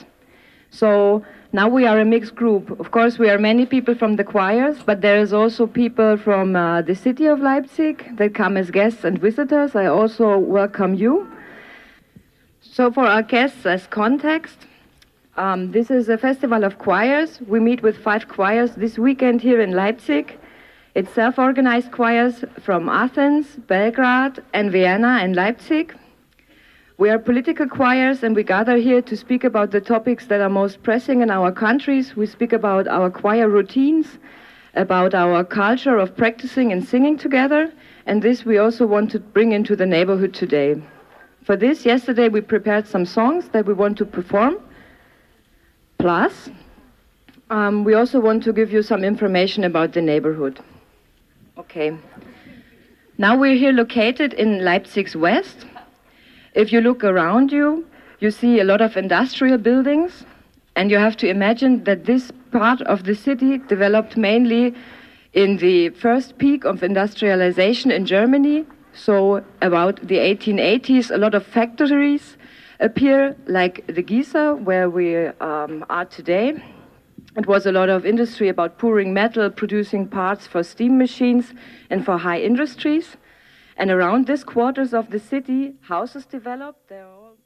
So 0.71 1.23
now 1.51 1.67
we 1.67 1.86
are 1.86 1.99
a 1.99 2.05
mixed 2.05 2.36
group. 2.36 2.79
Of 2.79 2.91
course, 2.91 3.17
we 3.17 3.29
are 3.29 3.38
many 3.38 3.65
people 3.65 3.95
from 3.95 4.15
the 4.15 4.23
choirs, 4.23 4.77
but 4.86 5.01
there 5.01 5.19
is 5.19 5.34
also 5.34 5.65
people 5.65 6.17
from 6.17 6.55
uh, 6.55 6.82
the 6.84 6.95
city 6.95 7.25
of 7.25 7.39
Leipzig 7.39 8.17
that 8.17 8.36
come 8.36 8.55
as 8.55 8.69
guests 8.69 9.03
and 9.03 9.19
visitors. 9.19 9.75
I 9.75 9.88
also 9.88 10.38
welcome 10.38 10.93
you. 10.93 11.27
So 12.62 12.91
for 12.91 13.05
our 13.05 13.23
guests 13.23 13.65
as 13.65 13.88
context, 13.88 14.67
um, 15.38 15.71
this 15.71 15.89
is 15.89 16.10
a 16.10 16.17
festival 16.17 16.63
of 16.63 16.77
choirs. 16.77 17.39
We 17.47 17.60
meet 17.60 17.82
with 17.82 17.97
five 17.97 18.27
choirs 18.27 18.75
this 18.75 18.99
weekend 18.99 19.41
here 19.41 19.62
in 19.62 19.71
Leipzig. 19.71 20.38
It's 20.95 21.12
self-organized 21.13 21.91
choirs 21.91 22.43
from 22.62 22.89
Athens, 22.89 23.47
Belgrade, 23.67 24.43
and 24.53 24.71
Vienna 24.71 25.19
and 25.21 25.36
Leipzig. 25.36 25.95
We 26.99 27.09
are 27.12 27.17
political 27.17 27.65
choirs 27.65 28.23
and 28.23 28.35
we 28.35 28.43
gather 28.43 28.75
here 28.75 29.01
to 29.03 29.15
speak 29.15 29.45
about 29.45 29.71
the 29.71 29.79
topics 29.79 30.25
that 30.25 30.41
are 30.41 30.49
most 30.49 30.83
pressing 30.83 31.21
in 31.21 31.31
our 31.31 31.49
countries. 31.49 32.13
We 32.17 32.25
speak 32.25 32.51
about 32.51 32.89
our 32.89 33.09
choir 33.09 33.47
routines, 33.47 34.17
about 34.73 35.15
our 35.15 35.45
culture 35.45 35.97
of 35.97 36.17
practicing 36.17 36.73
and 36.73 36.85
singing 36.85 37.17
together, 37.17 37.71
and 38.05 38.21
this 38.21 38.43
we 38.43 38.57
also 38.57 38.85
want 38.85 39.12
to 39.12 39.19
bring 39.19 39.53
into 39.53 39.77
the 39.77 39.85
neighborhood 39.85 40.33
today. 40.33 40.75
For 41.45 41.55
this, 41.55 41.85
yesterday 41.85 42.27
we 42.27 42.41
prepared 42.41 42.85
some 42.85 43.05
songs 43.05 43.47
that 43.53 43.65
we 43.65 43.73
want 43.73 43.97
to 43.99 44.05
perform. 44.05 44.57
Plus, 45.99 46.49
um, 47.49 47.85
we 47.85 47.93
also 47.93 48.19
want 48.19 48.43
to 48.43 48.51
give 48.51 48.73
you 48.73 48.81
some 48.81 49.05
information 49.05 49.63
about 49.63 49.93
the 49.93 50.01
neighborhood. 50.01 50.59
Okay. 51.57 51.97
Now 53.17 53.38
we're 53.38 53.55
here 53.55 53.71
located 53.71 54.33
in 54.33 54.65
Leipzig's 54.65 55.15
west. 55.15 55.65
If 56.53 56.73
you 56.73 56.81
look 56.81 57.03
around 57.03 57.51
you, 57.51 57.85
you 58.19 58.31
see 58.31 58.59
a 58.59 58.63
lot 58.63 58.81
of 58.81 58.97
industrial 58.97 59.57
buildings, 59.57 60.25
and 60.75 60.89
you 60.89 60.97
have 60.97 61.15
to 61.17 61.27
imagine 61.27 61.83
that 61.83 62.05
this 62.05 62.31
part 62.51 62.81
of 62.81 63.03
the 63.03 63.15
city 63.15 63.57
developed 63.57 64.17
mainly 64.17 64.73
in 65.33 65.57
the 65.57 65.89
first 65.89 66.38
peak 66.38 66.65
of 66.65 66.83
industrialization 66.83 67.91
in 67.91 68.05
Germany. 68.05 68.65
So, 68.93 69.43
about 69.62 70.01
the 70.07 70.17
1880s, 70.17 71.12
a 71.12 71.17
lot 71.17 71.35
of 71.35 71.45
factories 71.45 72.38
appear, 72.79 73.35
like 73.45 73.85
the 73.88 74.01
Gießer, 74.01 74.59
where 74.62 74.89
we 74.89 75.27
um, 75.39 75.85
are 75.89 76.05
today. 76.05 76.62
It 77.38 77.45
was 77.45 77.67
a 77.67 77.71
lot 77.71 77.89
of 77.89 78.05
industry 78.05 78.49
about 78.49 78.79
pouring 78.79 79.13
metal, 79.13 79.49
producing 79.51 80.07
parts 80.07 80.47
for 80.47 80.63
steam 80.63 80.97
machines 80.97 81.53
and 81.89 82.03
for 82.03 82.17
high 82.17 82.41
industries. 82.41 83.17
And 83.79 83.91
around 83.91 84.27
this 84.27 84.43
quarters 84.43 84.93
of 84.93 85.09
the 85.09 85.19
city, 85.19 85.73
houses 85.79 86.25
developed. 86.25 86.91
All 86.91 87.37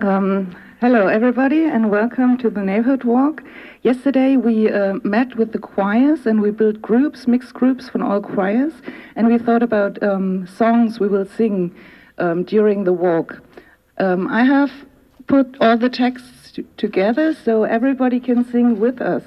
Um, 0.00 0.54
hello, 0.80 1.08
everybody, 1.08 1.64
and 1.64 1.90
welcome 1.90 2.38
to 2.38 2.48
the 2.48 2.62
Neighborhood 2.62 3.02
Walk. 3.02 3.42
Yesterday, 3.82 4.36
we 4.36 4.70
uh, 4.70 4.94
met 5.02 5.34
with 5.34 5.50
the 5.50 5.58
choirs 5.58 6.24
and 6.24 6.40
we 6.40 6.52
built 6.52 6.80
groups, 6.80 7.26
mixed 7.26 7.52
groups 7.52 7.88
from 7.88 8.02
all 8.02 8.20
choirs, 8.20 8.74
and 9.16 9.26
we 9.26 9.38
thought 9.38 9.64
about 9.64 10.00
um, 10.04 10.46
songs 10.46 11.00
we 11.00 11.08
will 11.08 11.26
sing 11.26 11.74
um, 12.18 12.44
during 12.44 12.84
the 12.84 12.92
walk. 12.92 13.42
Um, 13.98 14.28
I 14.28 14.44
have 14.44 14.70
put 15.26 15.56
all 15.60 15.76
the 15.76 15.90
texts 15.90 16.60
together 16.76 17.34
so 17.34 17.64
everybody 17.64 18.20
can 18.20 18.44
sing 18.44 18.78
with 18.78 19.00
us. 19.00 19.24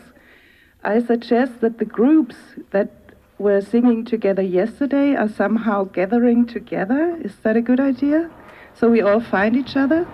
I 0.85 0.99
suggest 0.99 1.59
that 1.59 1.79
the 1.79 1.91
groups 1.99 2.37
that 2.71 3.00
were 3.41 3.59
singing 3.59 4.05
together 4.05 4.43
yesterday 4.43 5.15
are 5.15 5.27
somehow 5.27 5.83
gathering 5.83 6.45
together. 6.45 7.17
Is 7.23 7.35
that 7.41 7.57
a 7.57 7.61
good 7.61 7.79
idea? 7.79 8.29
So 8.75 8.89
we 8.89 9.01
all 9.01 9.19
find 9.19 9.55
each 9.55 9.75
other? 9.75 10.07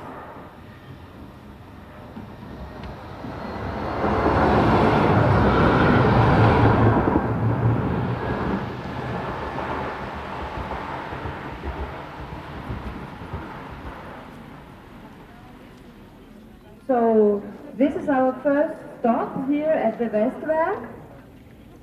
So 16.87 17.43
this 17.77 17.93
is 17.95 18.07
our 18.07 18.31
first 18.41 18.79
stop 19.01 19.49
here 19.49 19.65
at 19.65 19.99
the 19.99 20.05
Westwerk. 20.05 20.87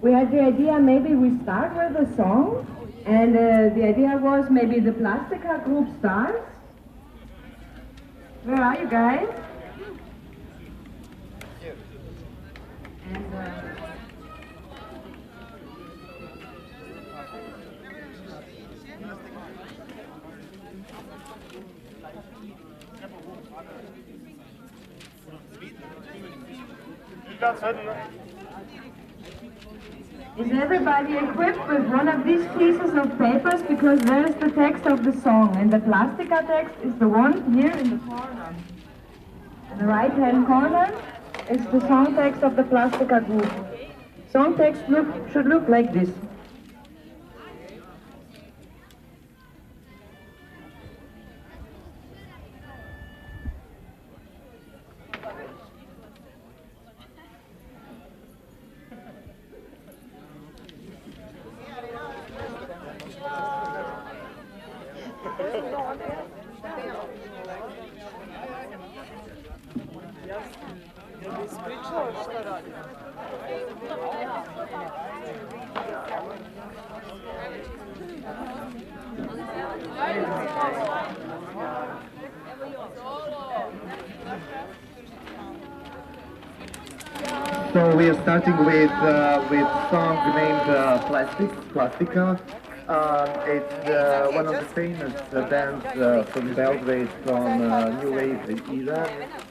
We 0.04 0.12
had 0.12 0.30
the 0.30 0.40
idea 0.40 0.78
maybe 0.78 1.14
we 1.14 1.30
start 1.44 1.74
with 1.74 1.96
a 1.96 2.14
song, 2.14 2.66
and 3.06 3.34
uh, 3.34 3.74
the 3.74 3.84
idea 3.88 4.18
was 4.18 4.50
maybe 4.50 4.78
the 4.78 4.92
Plastica 4.92 5.62
group 5.64 5.88
starts. 5.98 6.44
Where 8.42 8.60
are 8.60 8.78
you 8.78 8.86
guys? 8.86 9.28
Uh, 27.42 28.23
Is 30.36 30.50
everybody 30.50 31.16
equipped 31.16 31.68
with 31.68 31.86
one 31.86 32.08
of 32.08 32.24
these 32.24 32.44
pieces 32.58 32.92
of 32.94 33.16
papers? 33.18 33.62
Because 33.62 34.00
there 34.00 34.26
is 34.26 34.34
the 34.34 34.50
text 34.50 34.84
of 34.84 35.04
the 35.04 35.12
song, 35.20 35.54
and 35.56 35.72
the 35.72 35.78
Plastica 35.78 36.42
text 36.48 36.74
is 36.82 36.92
the 36.96 37.06
one 37.08 37.54
here 37.54 37.70
in 37.70 37.90
the 37.90 37.98
corner. 37.98 38.52
In 39.70 39.78
the 39.78 39.86
right-hand 39.86 40.48
corner 40.48 40.92
is 41.48 41.64
the 41.66 41.80
song 41.86 42.16
text 42.16 42.42
of 42.42 42.56
the 42.56 42.64
Plastica 42.64 43.20
group. 43.20 43.48
Song 44.32 44.56
text 44.56 44.82
look, 44.88 45.06
should 45.30 45.46
look 45.46 45.68
like 45.68 45.92
this. 45.92 46.10
So 87.72 87.96
we 87.96 88.08
are 88.08 88.22
starting 88.22 88.56
with 88.64 88.90
uh, 88.90 89.44
with 89.50 89.66
song 89.90 90.16
named 90.36 90.70
uh, 90.70 90.98
Um, 91.96 93.28
it's 93.46 93.72
uh, 93.88 94.28
one 94.32 94.46
of 94.46 94.54
the 94.54 94.66
famous 94.74 95.14
uh, 95.32 95.48
bands 95.48 95.84
uh, 95.86 96.24
from 96.24 96.52
Belgrade 96.52 97.08
from 97.24 97.62
uh, 97.62 98.02
New 98.02 98.12
Wave 98.12 98.68
era 98.68 99.08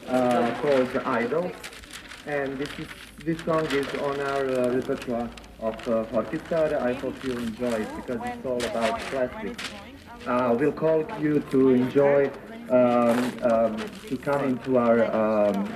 uh, 0.10 0.54
called 0.62 0.98
Idol. 1.06 1.52
And 2.28 2.58
this 2.58 2.70
is 2.78 2.88
this 3.24 3.40
song 3.46 3.66
is 3.68 3.88
on 3.96 4.20
our 4.20 4.72
repertoire 4.72 5.30
of 5.62 5.88
uh, 5.88 6.06
orchestra. 6.12 6.84
I 6.84 6.94
hope 6.94 7.24
you 7.24 7.32
enjoy 7.32 7.82
it 7.84 7.96
because 7.96 8.20
it's 8.26 8.46
all 8.46 8.64
about 8.66 9.00
plastic. 9.00 9.58
Uh, 10.28 10.56
we'll 10.60 10.74
call 10.74 11.06
you 11.22 11.40
to 11.52 11.70
enjoy 11.72 12.30
um, 12.70 13.18
um, 13.42 13.78
to 14.10 14.18
come 14.18 14.44
into 14.44 14.78
our 14.78 15.00
um, 15.16 15.68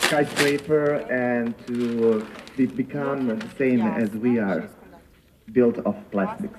skyscraper 0.00 0.94
and 1.10 1.54
to 1.66 2.24
be, 2.56 2.66
become 2.66 3.26
the 3.26 3.48
same 3.58 3.82
as 3.82 4.10
we 4.10 4.38
are, 4.38 4.70
built 5.56 5.78
of 5.86 5.96
plastics. 6.10 6.58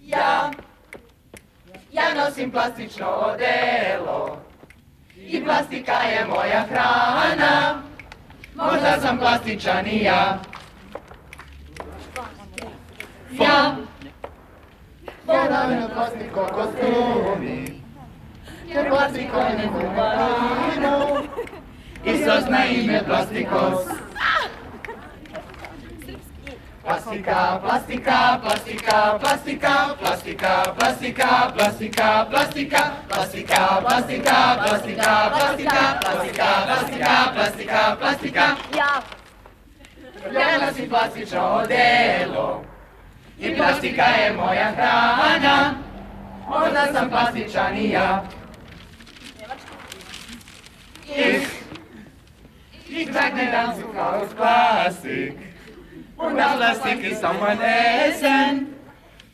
Ja, 0.00 0.50
ja 1.92 2.14
nosim 2.14 2.50
plastično 2.50 3.06
odelo 3.06 4.38
i 5.16 5.44
plastika 5.44 5.92
je 5.92 6.26
moja 6.26 6.64
hrana. 6.70 7.82
Možda 8.54 9.00
sam 9.00 9.18
plastičan 9.18 9.86
i 9.86 10.02
ja. 10.02 10.38
Ja, 13.30 13.76
φοράμε 15.26 15.90
πλαστικό 15.94 16.44
κοστούμι 16.56 17.82
και 18.68 18.78
πλαστικό 18.88 19.38
είναι 19.50 19.70
κουμπαρίνο 19.74 21.24
ίσως 22.02 22.48
να 22.48 22.66
είμαι 22.66 23.02
πλαστικός 23.06 23.84
Πλαστικά, 26.84 27.60
πλαστικά, 27.62 28.38
πλαστικά, 28.42 29.16
πλαστικά, 29.20 29.96
πλαστικά, 30.00 30.74
πλαστικά, 30.76 31.52
πλαστικά, 31.56 32.26
πλαστικά, 32.26 32.26
πλαστικά, 32.30 33.06
πλαστικά, 33.08 33.60
πλαστικά, 33.84 34.38
πλαστικά, 34.62 35.10
πλαστικά, 35.32 35.58
πλαστικά, 35.58 35.80
πλαστικά, 36.00 36.50
πλαστικά. 36.64 37.12
πλαστικά, 37.32 37.32
πλαστικά, 37.34 37.96
πλαστικά, 37.96 37.96
πλαστικά, 37.98 38.46
was 40.94 41.16
ich 41.16 41.28
schon 41.28 42.73
i 43.38 43.54
plastika 43.56 44.04
je 44.04 44.32
moja 44.32 44.70
hrana. 44.76 45.74
Možda 46.48 46.92
sam 46.92 47.10
plastičan 47.10 47.76
i 47.76 47.90
ja. 47.90 48.24
Ich, 51.16 51.46
ich 52.88 53.12
trage 53.12 53.36
den 53.36 53.54
Anzug 53.54 53.96
aus 53.96 54.34
Plastik. 54.34 55.32
Und 56.16 56.36
das 56.36 56.56
Plastik 56.56 57.24
auch 57.24 57.40
mein 57.40 57.58
Essen. 57.60 58.66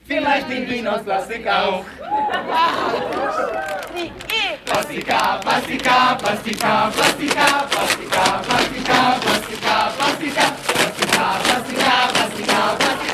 Vielleicht 0.05 0.51
den 0.51 0.69
Wien 0.69 0.89
aus 0.89 1.03
Plastik 1.03 1.47
auch. 1.47 1.85
Plastika, 4.65 5.39
Plastika, 5.43 6.17
Plastika, 6.19 6.91
Plastika, 6.91 7.47
Plastika, 7.71 8.41
Plastika, 8.43 9.19
Plastika, 9.21 9.93
Plastika, 9.97 10.47
Plastika, 10.69 11.27
Plastika, 11.43 11.99
Plastika, 12.13 12.77
Plastika, 12.83 13.10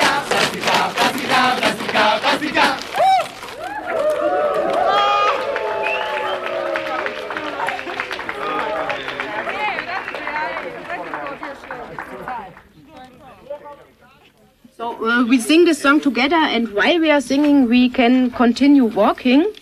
So 14.76 15.04
uh, 15.08 15.24
we 15.24 15.40
sing 15.40 15.64
this 15.64 15.80
song 15.80 16.00
together, 16.00 16.36
and 16.36 16.68
while 16.74 17.00
we 17.00 17.10
are 17.10 17.20
singing, 17.20 17.66
we 17.66 17.88
can 17.88 18.30
continue 18.30 18.84
walking. 18.84 19.52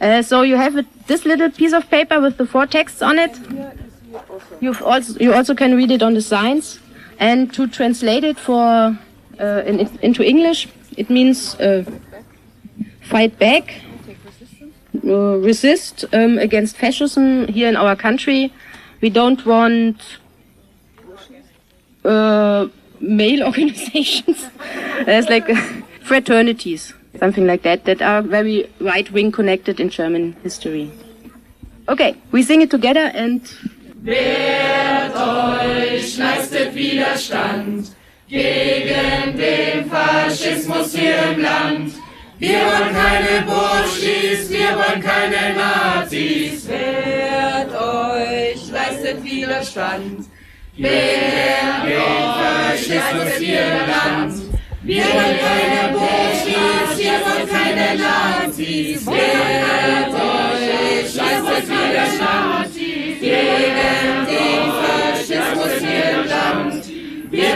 Uh, 0.00 0.22
so 0.22 0.42
you 0.42 0.56
have 0.56 0.76
a, 0.76 0.86
this 1.06 1.26
little 1.26 1.50
piece 1.50 1.74
of 1.74 1.90
paper 1.90 2.20
with 2.20 2.38
the 2.38 2.46
four 2.46 2.66
texts 2.66 3.02
on 3.02 3.18
it. 3.18 3.38
You've 4.60 4.82
also, 4.82 5.18
you 5.18 5.34
also 5.34 5.54
can 5.54 5.76
read 5.76 5.90
it 5.90 6.02
on 6.02 6.14
the 6.14 6.22
signs. 6.22 6.80
And 7.18 7.52
to 7.52 7.66
translate 7.68 8.24
it 8.24 8.38
for 8.38 8.96
uh, 9.38 9.62
in, 9.66 9.80
into 10.00 10.24
English, 10.24 10.68
it 10.96 11.10
means 11.10 11.54
uh, 11.56 11.84
fight 13.00 13.38
back, 13.38 13.80
uh, 15.04 15.36
resist 15.38 16.04
um, 16.12 16.38
against 16.38 16.76
fascism 16.76 17.48
here 17.48 17.68
in 17.68 17.76
our 17.76 17.96
country. 17.96 18.52
We 19.00 19.10
don't 19.10 19.44
want 19.44 20.00
uh, 22.04 22.68
male 23.00 23.42
organizations. 23.48 24.46
There's 25.04 25.28
like 25.28 25.48
fraternities, 26.02 26.94
something 27.18 27.46
like 27.46 27.62
that, 27.62 27.84
that 27.84 28.02
are 28.02 28.22
very 28.22 28.70
right 28.80 29.10
wing 29.10 29.32
connected 29.32 29.80
in 29.80 29.88
German 29.88 30.36
history. 30.42 30.90
Okay, 31.88 32.16
we 32.30 32.42
sing 32.42 32.62
it 32.62 32.70
together 32.70 33.10
and. 33.14 33.42
Wehrt 34.04 35.14
euch, 35.14 36.18
leistet 36.18 36.74
Widerstand 36.74 37.94
gegen 38.32 39.36
den 39.36 39.90
Faschismus 39.90 40.94
hier 40.94 41.18
im 41.34 41.42
Land. 41.42 41.92
Wir 42.38 42.60
wollen 42.60 42.94
keine 42.94 43.42
Burschis, 43.44 44.48
wir 44.48 44.70
wollen 44.70 45.02
keine 45.02 45.54
Nazis. 45.54 46.66
Wehrt 46.66 47.74
euch, 47.74 48.70
leistet 48.72 49.22
Widerstand 49.22 50.24
gegen 50.74 50.88
den 51.84 52.00
Faschismus 52.40 53.36
hier 53.38 53.60
im 53.60 53.90
Land. 53.90 54.34
Wir 54.82 55.04
wollen 55.04 55.38
keine 55.46 55.92
Burschis, 55.92 56.98
wir 56.98 57.18
wollen 57.26 57.48
keine 57.48 57.98
Nazis. 58.02 59.06
Wehrt 59.06 60.14
euch, 60.14 61.14
leistet 61.14 61.68
Widerstand 61.68 62.74
gegen 63.20 64.31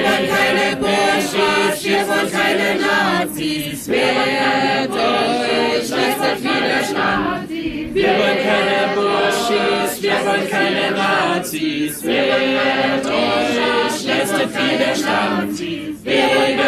wollen 0.06 0.28
keine 0.28 0.76
Burschis, 0.76 1.84
wir 1.84 2.08
wollen 2.08 2.30
keine 2.30 2.68
Nazis. 2.80 3.88
Wehrt 3.88 4.90
euch, 4.90 5.88
leistet 5.88 6.38
Widerstand. 6.42 7.50
Wir 7.50 8.08
wollen 8.18 8.40
keine 8.50 8.94
Burschis, 8.94 10.02
wir 10.02 10.18
wollen 10.26 10.50
keine 10.50 10.90
Nazis. 10.92 12.04
Wehrt 12.04 13.06
euch, 13.06 14.04
leistet 14.06 14.50
Widerstand. 14.54 15.58
Gegen 15.58 16.58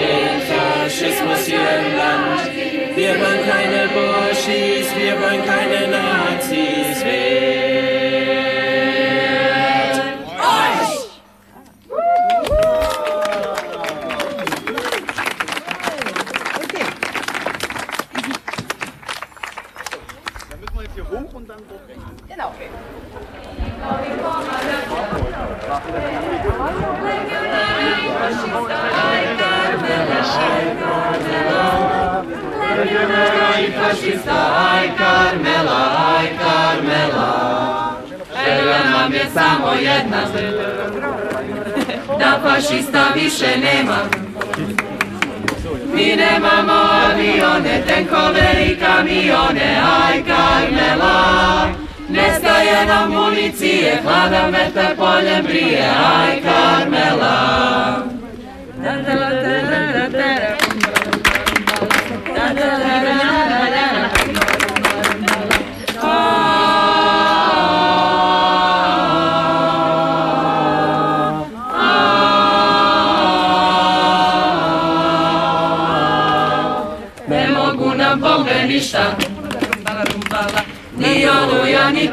den 0.00 0.36
Faschismus 0.48 1.46
hier 1.46 1.56
im 1.56 1.96
Land. 1.96 2.96
Wir 2.96 3.14
wollen 3.20 3.42
keine 3.48 3.88
Burschis, 3.88 4.86
wir 4.96 5.20
wollen 5.20 5.44
keine 5.44 5.88
Nazis. 5.88 6.23
Više 43.34 43.58
nema. 43.58 43.96
Mi 45.94 46.16
nemamo 46.16 46.72
avione, 46.72 47.82
tenkove 47.86 48.66
i 48.66 48.76
kamione, 48.76 49.76
aj 49.98 50.22
Karmela. 50.22 51.68
Nestaje 52.08 52.86
nam 52.86 53.12
municije, 53.12 54.00
hladan 54.02 54.50
vetar 54.52 54.96
poljem 54.96 55.44
brije, 55.44 55.88
aj 56.16 56.42
Karmela. 56.42 58.13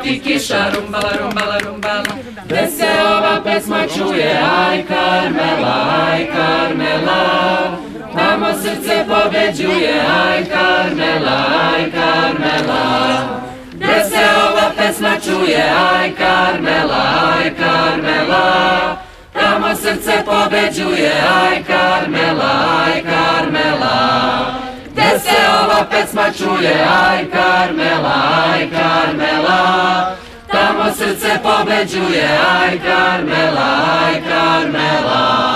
Niti 0.03 0.19
kiša 0.19 0.69
Rumbala, 0.75 1.11
rumbala, 1.19 1.57
rumbala 1.59 2.03
Gde 2.45 2.67
se 2.67 2.87
ova 3.17 3.41
pesma 3.43 3.87
čuje 3.87 4.39
Aj 4.43 4.83
Karmela, 4.87 5.75
aj 6.11 6.27
Karmela. 6.35 7.21
Tamo 8.15 8.47
srce 8.53 9.05
pobeđuje 9.07 9.93
Aj 10.23 10.45
Karmela, 10.45 11.37
aj 11.73 11.91
Karmela. 11.91 12.83
Gde 13.73 14.03
se 14.09 14.23
ova 14.47 14.71
pesma 14.77 15.15
čuje 15.25 15.63
Aj 15.93 16.11
Karmela, 16.17 17.03
aj 17.37 17.51
Karmela. 17.55 18.97
Tamo 19.33 19.75
srce 19.75 20.23
pobeđuje 20.25 21.13
Aj 21.43 21.63
Karmela, 21.63 22.53
aj 22.85 23.01
Karmela 23.03 24.50
Gde 25.12 25.20
se 25.20 25.38
ova 25.64 25.86
pesma 25.91 26.32
čuje 26.32 26.76
Aj 26.88 27.26
Karmela, 27.32 28.16
aj 28.53 28.70
Karmela 28.72 30.16
Tamo 30.51 30.93
srce 30.95 31.39
pobeđuje 31.43 32.30
Aj 32.62 32.80
Karmela, 32.80 33.70
aj 34.07 34.22
Karmela 34.30 35.51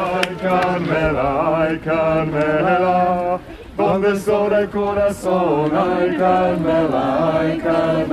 Ay 0.00 0.36
Carmela, 0.42 1.58
ay 1.60 1.78
Carmela, 1.84 3.40
donde 3.76 4.12
está 4.12 4.60
el 4.60 4.70
corazón, 4.70 5.70
ay 5.76 6.16
Carmela, 6.16 7.40
ay 7.40 7.58
Carmela. 7.58 8.09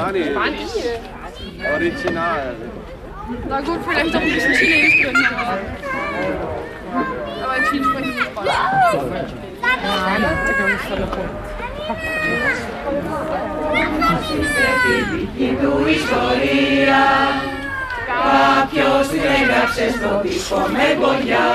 Spanisch. 0.00 0.30
Spanisch? 0.30 0.76
Original. 1.74 2.56
Na 3.48 3.60
gut, 3.60 3.80
vielleicht 3.86 4.16
auch 4.16 4.20
ein 4.20 4.32
bisschen 4.32 4.54
Chinesisch 4.54 5.02
drin. 5.02 5.16
Aber 7.42 7.56
in 7.56 7.64
Chile 7.64 7.84
sprechen 7.84 8.12
sie 8.16 8.22
Spanisch. 8.22 8.60
Η 15.36 15.48
του 15.60 15.86
ιστορία 15.88 17.04
Κάποιος 18.06 19.08
την 19.08 19.20
έγραψε 19.20 19.90
στο 19.90 20.20
τοίχο 20.22 20.66
με 20.72 20.96
μπογιά 20.98 21.48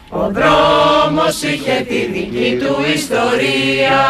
ο 0.09 0.31
δρόμος 0.31 1.43
είχε 1.43 1.85
τη 1.89 2.07
δική 2.07 2.59
του 2.61 2.77
ιστορία 2.95 4.01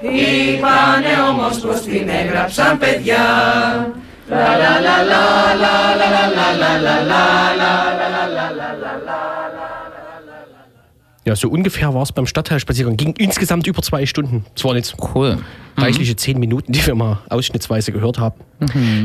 Είπανε 0.00 1.14
όμως 1.30 1.58
πως 1.58 1.80
την 1.80 2.08
έγραψαν 2.08 2.78
παιδιά 2.78 3.26
La 4.28 4.58
la 4.62 4.80
la 4.86 4.96
la 5.10 5.54
la 5.62 5.74
la 6.00 6.12
la 6.12 6.22
la 6.36 6.56
la 6.58 6.94
la 6.94 7.26
la 7.60 7.72
la 8.00 8.22
la 8.36 8.46
la 8.58 8.70
la 8.82 8.92
la 9.06 9.35
Ja, 11.26 11.34
so 11.34 11.48
ungefähr 11.50 11.92
war 11.92 12.02
es 12.04 12.12
beim 12.12 12.24
Stadtteilspaziergang. 12.26 12.96
Ging 12.96 13.12
insgesamt 13.18 13.66
über 13.66 13.82
zwei 13.82 14.06
Stunden. 14.06 14.44
Es 14.54 14.64
waren 14.64 14.76
jetzt 14.76 14.94
cool. 15.14 15.38
reichliche 15.76 16.14
zehn 16.14 16.38
Minuten, 16.38 16.72
die 16.72 16.86
wir 16.86 16.94
mal 16.94 17.18
ausschnittsweise 17.28 17.90
gehört 17.92 18.18
haben. 18.20 18.36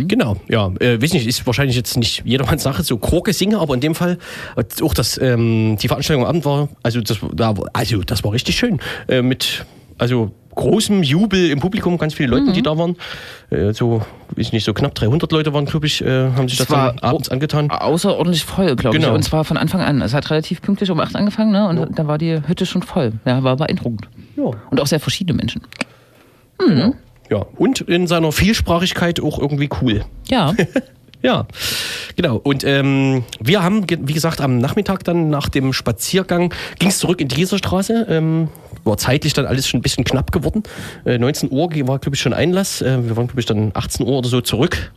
Genau, 0.07 0.37
ja. 0.47 0.67
Äh, 0.79 1.01
weiß 1.01 1.13
nicht, 1.13 1.25
ist 1.27 1.45
wahrscheinlich 1.47 1.75
jetzt 1.75 1.97
nicht 1.97 2.21
jedermanns 2.23 2.61
Sache, 2.63 2.83
so 2.83 2.97
Chorke 2.97 3.33
singe, 3.33 3.57
aber 3.59 3.73
in 3.73 3.81
dem 3.81 3.95
Fall 3.95 4.19
äh, 4.55 4.63
auch 4.83 4.93
das, 4.93 5.19
ähm, 5.19 5.77
die 5.81 5.87
Veranstaltung 5.87 6.23
am 6.23 6.29
Abend 6.29 6.45
war, 6.45 6.69
also 6.83 7.01
das, 7.01 7.17
da, 7.33 7.57
war- 7.57 7.65
also 7.73 8.01
das 8.03 8.23
war 8.23 8.31
richtig 8.33 8.55
schön. 8.55 8.79
Äh, 9.09 9.21
mit, 9.23 9.65
also 9.97 10.31
großem 10.61 11.03
Jubel 11.03 11.49
im 11.49 11.59
Publikum, 11.59 11.97
ganz 11.97 12.13
viele 12.13 12.29
Leute, 12.29 12.51
die 12.53 12.61
da 12.61 12.77
waren. 12.77 12.95
Äh, 13.49 13.73
so, 13.73 14.01
weiß 14.35 14.53
nicht, 14.53 14.63
so 14.63 14.73
knapp 14.73 14.95
300 14.95 15.31
Leute 15.31 15.53
waren, 15.53 15.65
glaube 15.65 15.87
ich, 15.87 16.01
äh, 16.03 16.29
haben 16.31 16.47
sich 16.47 16.57
das, 16.57 16.67
Das 16.67 16.77
dann 16.93 16.99
abends 16.99 17.29
angetan. 17.29 17.69
Außerordentlich 17.69 18.45
voll, 18.45 18.75
glaube 18.75 18.97
Genau. 18.97 19.09
ich. 19.09 19.13
Und 19.15 19.23
zwar 19.23 19.43
von 19.43 19.57
Anfang 19.57 19.81
an. 19.81 20.01
Es 20.01 20.13
hat 20.13 20.29
relativ 20.29 20.61
pünktlich 20.61 20.89
um 20.91 20.99
8 20.99 21.15
angefangen, 21.15 21.51
ne? 21.51 21.67
Und 21.67 21.97
da 21.99 22.07
war 22.07 22.17
die 22.17 22.39
Hütte 22.47 22.65
schon 22.65 22.83
voll. 22.83 23.13
Ja, 23.25 23.43
war 23.43 23.55
beeindruckend. 23.57 24.07
Ja. 24.37 24.51
Und 24.69 24.79
auch 24.79 24.87
sehr 24.87 24.99
verschiedene 24.99 25.35
Menschen. 25.37 25.61
Ja, 27.29 27.45
und 27.57 27.81
in 27.81 28.07
seiner 28.07 28.31
Vielsprachigkeit 28.31 29.19
auch 29.21 29.39
irgendwie 29.39 29.69
cool. 29.81 30.03
Ja. 30.29 30.53
ja, 31.21 31.45
genau. 32.15 32.37
Und 32.37 32.63
ähm, 32.63 33.23
wir 33.39 33.63
haben, 33.63 33.85
wie 33.89 34.13
gesagt, 34.13 34.41
am 34.41 34.57
Nachmittag 34.57 35.03
dann 35.03 35.29
nach 35.29 35.49
dem 35.49 35.73
Spaziergang 35.73 36.53
ging 36.79 36.89
es 36.89 36.99
zurück 36.99 37.21
in 37.21 37.27
die 37.27 37.35
Rieserstraße. 37.35 38.07
Ähm, 38.09 38.49
war 38.83 38.97
zeitlich 38.97 39.33
dann 39.33 39.45
alles 39.45 39.67
schon 39.67 39.79
ein 39.79 39.83
bisschen 39.83 40.03
knapp 40.03 40.31
geworden. 40.31 40.63
Äh, 41.05 41.19
19 41.19 41.51
Uhr 41.51 41.69
war, 41.87 41.99
glaube 41.99 42.15
ich, 42.15 42.21
schon 42.21 42.33
Einlass. 42.33 42.81
Äh, 42.81 43.07
wir 43.07 43.15
waren, 43.15 43.27
glaube 43.27 43.39
ich, 43.39 43.45
dann 43.45 43.71
18 43.73 44.05
Uhr 44.05 44.17
oder 44.17 44.29
so 44.29 44.41
zurück 44.41 44.91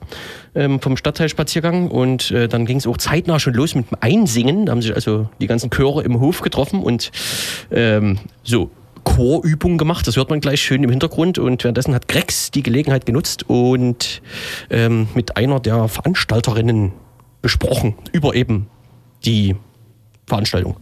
ähm, 0.54 0.80
vom 0.80 0.96
Stadtteilspaziergang. 0.96 1.88
Und 1.88 2.30
äh, 2.30 2.48
dann 2.48 2.66
ging 2.66 2.78
es 2.78 2.86
auch 2.86 2.96
zeitnah 2.96 3.38
schon 3.38 3.54
los 3.54 3.74
mit 3.74 3.90
dem 3.90 3.98
Einsingen. 4.00 4.66
Da 4.66 4.72
haben 4.72 4.82
sich 4.82 4.94
also 4.94 5.28
die 5.40 5.46
ganzen 5.46 5.70
Chöre 5.70 6.02
im 6.02 6.20
Hof 6.20 6.40
getroffen 6.40 6.82
und 6.82 7.10
ähm, 7.70 8.18
so 8.42 8.70
Chorübungen 9.05 9.78
gemacht. 9.78 10.07
Das 10.07 10.16
hört 10.16 10.30
man 10.30 10.40
gleich 10.40 10.62
schön 10.62 10.82
im 10.82 10.90
Hintergrund. 10.90 11.38
Und 11.38 11.62
währenddessen 11.64 11.94
hat 11.94 12.09
Grex 12.09 12.50
die 12.50 12.62
Gelegenheit 12.62 13.07
genutzt 13.07 13.48
und 13.48 14.22
ähm, 14.70 15.09
mit 15.14 15.36
einer 15.36 15.61
der 15.61 15.88
Veranstalterinnen 15.88 16.92
besprochen 17.42 17.94
über 18.12 18.34
eben 18.34 18.68
die 19.24 19.55
Veranstaltung. 20.26 20.76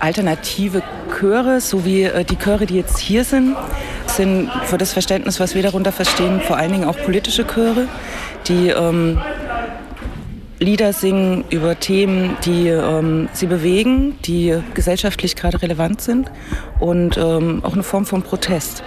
Alternative 0.00 0.82
Chöre, 1.18 1.60
so 1.60 1.84
wie 1.84 2.04
äh, 2.04 2.24
die 2.24 2.36
Chöre, 2.36 2.66
die 2.66 2.76
jetzt 2.76 2.98
hier 2.98 3.24
sind, 3.24 3.56
sind 4.06 4.50
für 4.64 4.78
das 4.78 4.92
Verständnis, 4.92 5.40
was 5.40 5.54
wir 5.54 5.62
darunter 5.62 5.92
verstehen, 5.92 6.40
vor 6.40 6.56
allen 6.56 6.72
Dingen 6.72 6.84
auch 6.84 6.96
politische 6.96 7.46
Chöre, 7.46 7.88
die 8.46 8.68
ähm, 8.68 9.20
Lieder 10.60 10.92
singen 10.92 11.44
über 11.50 11.78
Themen, 11.78 12.36
die 12.44 12.68
ähm, 12.68 13.28
sie 13.32 13.46
bewegen, 13.46 14.18
die 14.24 14.58
gesellschaftlich 14.74 15.36
gerade 15.36 15.62
relevant 15.62 16.00
sind 16.00 16.30
und 16.80 17.16
ähm, 17.16 17.60
auch 17.64 17.74
eine 17.74 17.84
Form 17.84 18.06
von 18.06 18.22
Protest 18.22 18.82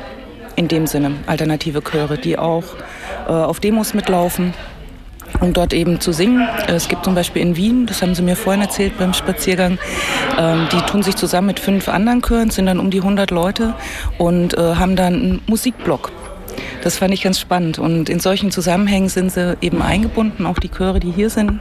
in 0.55 0.67
dem 0.67 0.85
Sinne, 0.85 1.11
alternative 1.27 1.81
Chöre, 1.81 2.17
die 2.17 2.37
auch 2.37 2.65
äh, 3.27 3.31
auf 3.31 3.59
Demos 3.59 3.93
mitlaufen 3.93 4.53
um 5.39 5.53
dort 5.53 5.73
eben 5.73 5.99
zu 5.99 6.11
singen. 6.11 6.47
Es 6.67 6.87
gibt 6.87 7.05
zum 7.05 7.15
Beispiel 7.15 7.41
in 7.41 7.55
Wien, 7.55 7.85
das 7.85 8.01
haben 8.01 8.15
sie 8.15 8.21
mir 8.21 8.35
vorhin 8.35 8.61
erzählt 8.61 8.97
beim 8.97 9.13
Spaziergang, 9.13 9.79
ähm, 10.37 10.67
die 10.71 10.81
tun 10.81 11.03
sich 11.03 11.15
zusammen 11.15 11.47
mit 11.47 11.59
fünf 11.59 11.87
anderen 11.87 12.21
Chören, 12.21 12.49
sind 12.49 12.65
dann 12.65 12.79
um 12.79 12.91
die 12.91 12.99
100 12.99 13.31
Leute 13.31 13.73
und 14.17 14.57
äh, 14.57 14.75
haben 14.75 14.95
dann 14.95 15.13
einen 15.13 15.41
Musikblock. 15.47 16.11
Das 16.81 16.97
fand 16.97 17.13
ich 17.13 17.21
ganz 17.21 17.39
spannend 17.39 17.77
und 17.77 18.09
in 18.09 18.19
solchen 18.19 18.51
Zusammenhängen 18.51 19.09
sind 19.09 19.31
sie 19.31 19.55
eben 19.61 19.81
eingebunden, 19.81 20.45
auch 20.45 20.57
die 20.57 20.69
Chöre, 20.69 20.99
die 20.99 21.11
hier 21.11 21.29
sind. 21.29 21.59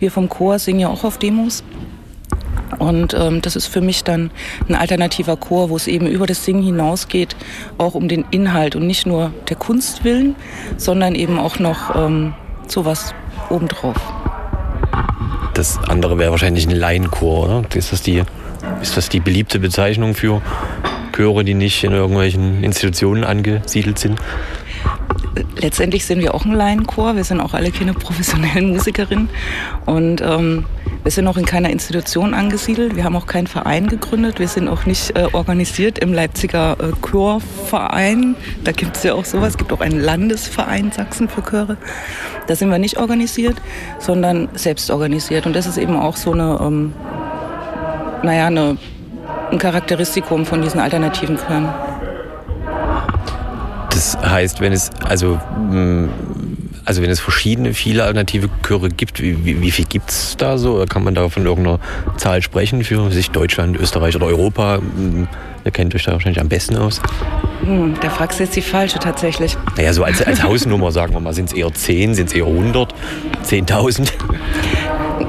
Wir 0.00 0.10
vom 0.10 0.28
Chor 0.28 0.58
singen 0.58 0.80
ja 0.80 0.88
auch 0.88 1.04
auf 1.04 1.18
Demos. 1.18 1.62
Und 2.78 3.14
ähm, 3.14 3.40
das 3.42 3.54
ist 3.54 3.68
für 3.68 3.80
mich 3.80 4.02
dann 4.02 4.30
ein 4.68 4.74
alternativer 4.74 5.36
Chor, 5.36 5.70
wo 5.70 5.76
es 5.76 5.86
eben 5.86 6.06
über 6.06 6.26
das 6.26 6.44
Singen 6.44 6.62
hinausgeht, 6.62 7.36
auch 7.78 7.94
um 7.94 8.08
den 8.08 8.24
Inhalt 8.32 8.74
und 8.74 8.86
nicht 8.86 9.06
nur 9.06 9.32
der 9.48 9.56
Kunst 9.56 10.04
willen, 10.04 10.34
sondern 10.76 11.14
eben 11.14 11.38
auch 11.38 11.58
noch 11.58 11.94
ähm, 11.94 12.34
sowas 12.66 13.14
obendrauf. 13.50 13.96
Das 15.54 15.78
andere 15.88 16.18
wäre 16.18 16.32
wahrscheinlich 16.32 16.68
ein 16.68 16.74
Laienchor, 16.74 17.44
oder? 17.44 17.64
Ist 17.74 17.92
das, 17.92 18.02
die, 18.02 18.22
ist 18.82 18.96
das 18.96 19.08
die 19.08 19.20
beliebte 19.20 19.58
Bezeichnung 19.58 20.14
für 20.14 20.42
Chöre, 21.16 21.44
die 21.44 21.54
nicht 21.54 21.82
in 21.82 21.92
irgendwelchen 21.92 22.62
Institutionen 22.62 23.24
angesiedelt 23.24 23.98
sind? 23.98 24.18
Letztendlich 25.58 26.04
sind 26.04 26.20
wir 26.20 26.34
auch 26.34 26.44
ein 26.44 26.52
Laienchor. 26.52 27.16
Wir 27.16 27.24
sind 27.24 27.40
auch 27.40 27.54
alle 27.54 27.70
keine 27.70 27.94
professionellen 27.94 28.70
Musikerinnen. 28.72 29.30
Und 29.86 30.20
ähm, 30.20 30.66
wir 31.02 31.10
sind 31.10 31.26
auch 31.26 31.36
in 31.36 31.46
keiner 31.46 31.70
Institution 31.70 32.34
angesiedelt. 32.34 32.96
Wir 32.96 33.04
haben 33.04 33.16
auch 33.16 33.26
keinen 33.26 33.46
Verein 33.46 33.86
gegründet. 33.86 34.38
Wir 34.38 34.48
sind 34.48 34.68
auch 34.68 34.84
nicht 34.84 35.16
äh, 35.16 35.28
organisiert 35.32 35.98
im 35.98 36.12
Leipziger 36.12 36.76
äh, 36.80 36.92
Chorverein. 37.00 38.34
Da 38.64 38.72
gibt 38.72 38.96
es 38.96 39.02
ja 39.02 39.14
auch 39.14 39.24
sowas. 39.24 39.50
Es 39.50 39.56
gibt 39.56 39.72
auch 39.72 39.80
einen 39.80 40.00
Landesverein 40.00 40.92
Sachsen 40.92 41.28
für 41.28 41.42
Chöre. 41.42 41.76
Da 42.46 42.56
sind 42.56 42.70
wir 42.70 42.78
nicht 42.78 42.98
organisiert, 42.98 43.56
sondern 43.98 44.48
selbst 44.54 44.90
organisiert. 44.90 45.46
Und 45.46 45.56
das 45.56 45.66
ist 45.66 45.78
eben 45.78 45.96
auch 45.96 46.16
so 46.16 46.32
eine, 46.32 46.58
ähm, 46.62 46.92
naja, 48.22 48.46
eine, 48.48 48.76
ein 49.50 49.58
Charakteristikum 49.58 50.44
von 50.44 50.62
diesen 50.62 50.80
alternativen 50.80 51.36
Chören. 51.36 51.72
Das 53.90 54.18
heißt, 54.18 54.60
wenn 54.60 54.72
es, 54.72 54.90
also, 55.04 55.40
mh, 55.70 56.08
also 56.84 57.02
wenn 57.02 57.10
es 57.10 57.20
verschiedene, 57.20 57.72
viele 57.72 58.04
alternative 58.04 58.48
Chöre 58.62 58.90
gibt, 58.90 59.22
wie, 59.22 59.60
wie, 59.60 59.70
viel 59.70 59.86
gibt 59.86 60.10
es 60.10 60.36
da 60.36 60.58
so? 60.58 60.84
Kann 60.86 61.02
man 61.02 61.14
da 61.14 61.28
von 61.28 61.46
irgendeiner 61.46 61.80
Zahl 62.16 62.42
sprechen 62.42 62.84
für 62.84 63.10
sich 63.10 63.30
Deutschland, 63.30 63.76
Österreich 63.76 64.14
oder 64.16 64.26
Europa? 64.26 64.78
Mh, 64.78 65.26
Ihr 65.66 65.72
kennt 65.72 65.92
euch 65.96 66.04
da 66.04 66.12
wahrscheinlich 66.12 66.40
am 66.40 66.48
besten 66.48 66.76
aus. 66.76 67.00
Hm, 67.62 67.96
da 68.00 68.08
fragst 68.08 68.38
du 68.38 68.44
jetzt 68.44 68.54
die 68.54 68.62
falsche 68.62 69.00
tatsächlich. 69.00 69.56
Naja, 69.76 69.92
so 69.92 70.04
als, 70.04 70.22
als 70.22 70.40
Hausnummer 70.44 70.92
sagen 70.92 71.12
wir 71.12 71.18
mal, 71.18 71.34
sind 71.34 71.46
es 71.46 71.52
eher 71.52 71.74
10, 71.74 72.14
sind 72.14 72.28
es 72.28 72.34
eher 72.34 72.46
100, 72.46 72.94
10.000? 73.44 74.08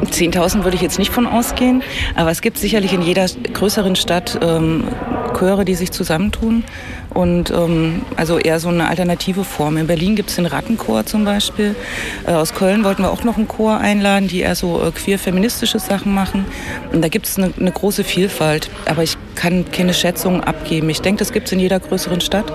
10.000 0.05 0.63
würde 0.63 0.75
ich 0.75 0.81
jetzt 0.81 0.99
nicht 0.99 1.11
von 1.11 1.25
ausgehen, 1.25 1.83
aber 2.15 2.31
es 2.31 2.41
gibt 2.41 2.57
sicherlich 2.57 2.93
in 2.93 3.01
jeder 3.01 3.25
größeren 3.53 3.95
Stadt 3.95 4.39
ähm, 4.41 4.85
Chöre, 5.37 5.65
die 5.65 5.75
sich 5.75 5.91
zusammentun 5.91 6.63
und 7.13 7.51
ähm, 7.51 8.01
also 8.15 8.37
eher 8.37 8.59
so 8.59 8.69
eine 8.69 8.87
alternative 8.87 9.43
Form. 9.43 9.77
In 9.77 9.87
Berlin 9.87 10.15
gibt 10.15 10.29
es 10.29 10.35
den 10.35 10.45
Rattenchor 10.45 11.05
zum 11.05 11.25
Beispiel. 11.25 11.75
Äh, 12.25 12.31
aus 12.31 12.53
Köln 12.53 12.83
wollten 12.83 13.03
wir 13.03 13.11
auch 13.11 13.23
noch 13.23 13.37
einen 13.37 13.47
Chor 13.47 13.77
einladen, 13.77 14.27
die 14.27 14.41
eher 14.41 14.55
so 14.55 14.81
äh, 14.81 14.91
queer-feministische 14.91 15.79
Sachen 15.79 16.13
machen. 16.13 16.45
Und 16.91 17.01
da 17.01 17.07
gibt 17.07 17.27
es 17.27 17.37
eine, 17.37 17.51
eine 17.59 17.71
große 17.71 18.03
Vielfalt, 18.03 18.69
aber 18.85 19.03
ich 19.03 19.17
kann 19.35 19.65
keine 19.71 19.93
Schätzung 19.93 20.43
abgeben. 20.43 20.89
Ich 20.89 21.01
denke, 21.01 21.19
das 21.19 21.31
gibt 21.31 21.47
es 21.47 21.53
in 21.53 21.59
jeder 21.59 21.79
größeren 21.79 22.21
Stadt. 22.21 22.51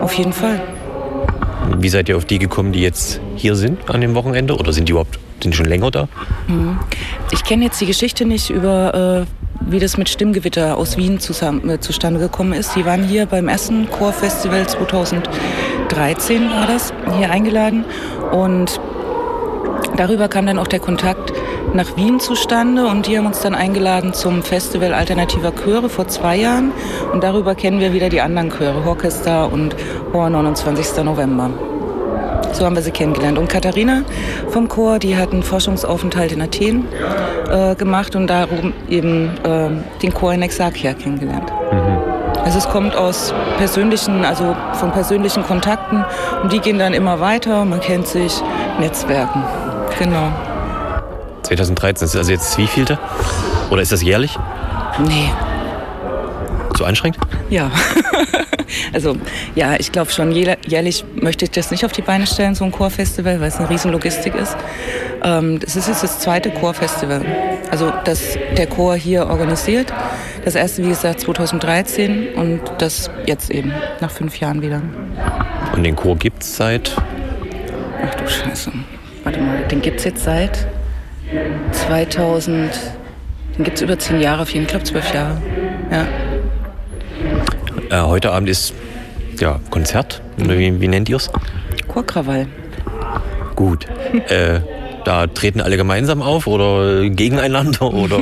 Auf 0.00 0.12
jeden 0.14 0.32
Fall. 0.32 0.60
Wie 1.78 1.88
seid 1.88 2.08
ihr 2.08 2.16
auf 2.16 2.24
die 2.24 2.38
gekommen, 2.38 2.72
die 2.72 2.80
jetzt 2.80 3.20
hier 3.34 3.56
sind 3.56 3.90
an 3.90 4.00
dem 4.00 4.14
Wochenende? 4.14 4.56
Oder 4.56 4.72
sind 4.72 4.88
die 4.88 4.92
überhaupt 4.92 5.18
sind 5.42 5.52
die 5.52 5.56
schon 5.56 5.66
länger 5.66 5.90
da? 5.90 6.08
Mhm. 6.48 6.78
Ich 7.30 7.44
kenne 7.44 7.64
jetzt 7.64 7.80
die 7.80 7.86
Geschichte 7.86 8.24
nicht 8.24 8.50
über, 8.50 9.26
äh, 9.26 9.70
wie 9.70 9.78
das 9.78 9.96
mit 9.96 10.08
Stimmgewitter 10.08 10.76
aus 10.76 10.96
Wien 10.96 11.20
zusammen, 11.20 11.68
äh, 11.68 11.80
zustande 11.80 12.20
gekommen 12.20 12.52
ist. 12.52 12.74
Die 12.76 12.84
waren 12.84 13.04
hier 13.04 13.26
beim 13.26 13.48
ersten 13.48 13.90
Chorfestival 13.90 14.66
2013 14.66 16.50
war 16.50 16.66
das, 16.66 16.92
hier 17.18 17.30
eingeladen. 17.30 17.84
Und 18.32 18.80
darüber 19.96 20.28
kam 20.28 20.46
dann 20.46 20.58
auch 20.58 20.68
der 20.68 20.80
Kontakt 20.80 21.32
nach 21.74 21.96
Wien 21.96 22.20
zustande 22.20 22.86
und 22.86 23.06
die 23.06 23.18
haben 23.18 23.26
uns 23.26 23.40
dann 23.40 23.54
eingeladen 23.54 24.14
zum 24.14 24.42
Festival 24.42 24.94
Alternativer 24.94 25.52
Chöre 25.52 25.88
vor 25.88 26.08
zwei 26.08 26.36
Jahren 26.36 26.72
und 27.12 27.22
darüber 27.22 27.54
kennen 27.54 27.80
wir 27.80 27.92
wieder 27.92 28.08
die 28.08 28.20
anderen 28.20 28.50
Chöre, 28.50 28.86
Orchester 28.86 29.52
und 29.52 29.76
Chor 30.12 30.30
29. 30.30 31.04
November. 31.04 31.50
So 32.56 32.64
haben 32.64 32.74
wir 32.74 32.82
sie 32.82 32.90
kennengelernt. 32.90 33.36
Und 33.36 33.48
Katharina 33.48 34.02
vom 34.48 34.66
Chor, 34.66 34.98
die 34.98 35.14
hat 35.14 35.30
einen 35.30 35.42
Forschungsaufenthalt 35.42 36.32
in 36.32 36.40
Athen 36.40 36.88
äh, 37.50 37.74
gemacht 37.74 38.16
und 38.16 38.28
darum 38.28 38.72
eben 38.88 39.28
äh, 39.44 39.68
den 40.00 40.14
Chor 40.14 40.32
in 40.32 40.40
Exarchia 40.40 40.94
kennengelernt. 40.94 41.52
Also 42.42 42.56
es 42.56 42.66
kommt 42.66 42.96
aus 42.96 43.34
persönlichen, 43.58 44.24
also 44.24 44.56
von 44.72 44.90
persönlichen 44.90 45.42
Kontakten 45.42 46.02
und 46.42 46.50
die 46.50 46.60
gehen 46.60 46.78
dann 46.78 46.94
immer 46.94 47.20
weiter, 47.20 47.66
man 47.66 47.80
kennt 47.80 48.06
sich, 48.06 48.32
Netzwerken. 48.80 49.42
Genau. 49.98 50.32
2013 51.42 52.06
ist 52.06 52.16
also 52.16 52.32
jetzt 52.32 52.56
wie 52.56 52.66
vielte? 52.66 52.98
Oder 53.68 53.82
ist 53.82 53.92
das 53.92 54.02
jährlich? 54.02 54.38
Nee. 55.06 55.30
Anstrengend? 56.86 57.18
Ja. 57.50 57.70
also 58.92 59.16
ja, 59.54 59.74
ich 59.78 59.92
glaube 59.92 60.10
schon, 60.10 60.32
jährlich 60.32 61.04
möchte 61.14 61.44
ich 61.44 61.50
das 61.50 61.70
nicht 61.70 61.84
auf 61.84 61.92
die 61.92 62.02
Beine 62.02 62.26
stellen, 62.26 62.54
so 62.54 62.64
ein 62.64 62.72
Chorfestival, 62.72 63.40
weil 63.40 63.48
es 63.48 63.56
eine 63.56 63.68
Riesenlogistik 63.70 64.34
ist. 64.34 64.56
Ähm, 65.22 65.58
das 65.60 65.76
ist 65.76 65.88
jetzt 65.88 66.02
das 66.02 66.20
zweite 66.20 66.50
Chorfestival. 66.50 67.24
Also 67.70 67.92
das 68.04 68.38
der 68.56 68.66
Chor 68.66 68.96
hier 68.96 69.26
organisiert. 69.26 69.92
Das 70.44 70.54
erste, 70.54 70.84
wie 70.84 70.88
gesagt, 70.88 71.20
2013 71.20 72.34
und 72.34 72.60
das 72.78 73.10
jetzt 73.26 73.50
eben, 73.50 73.72
nach 74.00 74.10
fünf 74.10 74.38
Jahren 74.38 74.62
wieder. 74.62 74.80
Und 75.74 75.82
den 75.82 75.96
Chor 75.96 76.16
gibt 76.16 76.42
es 76.42 76.56
seit? 76.56 76.96
Ach 78.04 78.14
du 78.14 78.28
Scheiße. 78.28 78.70
Warte 79.24 79.40
mal, 79.40 79.62
den 79.64 79.82
gibt 79.82 79.98
es 79.98 80.04
jetzt 80.04 80.24
seit 80.24 80.68
2000. 81.72 82.70
Den 83.58 83.64
gibt 83.64 83.78
es 83.78 83.82
über 83.82 83.98
zehn 83.98 84.20
Jahre, 84.20 84.42
auf 84.42 84.50
jeden 84.50 84.68
Fall, 84.68 84.84
zwölf 84.84 85.12
Jahre. 85.12 85.36
Ja. 85.90 86.06
Äh, 87.90 88.00
heute 88.00 88.32
Abend 88.32 88.48
ist 88.48 88.74
ja 89.38 89.60
Konzert. 89.70 90.22
Wie, 90.36 90.80
wie 90.80 90.88
nennt 90.88 91.08
ihr 91.08 91.16
es? 91.16 91.30
Chorkrawall. 91.88 92.46
Gut. 93.54 93.86
äh, 94.28 94.60
da 95.04 95.28
treten 95.28 95.60
alle 95.60 95.76
gemeinsam 95.76 96.20
auf 96.20 96.48
oder 96.48 97.08
gegeneinander 97.08 97.92
oder? 97.92 98.20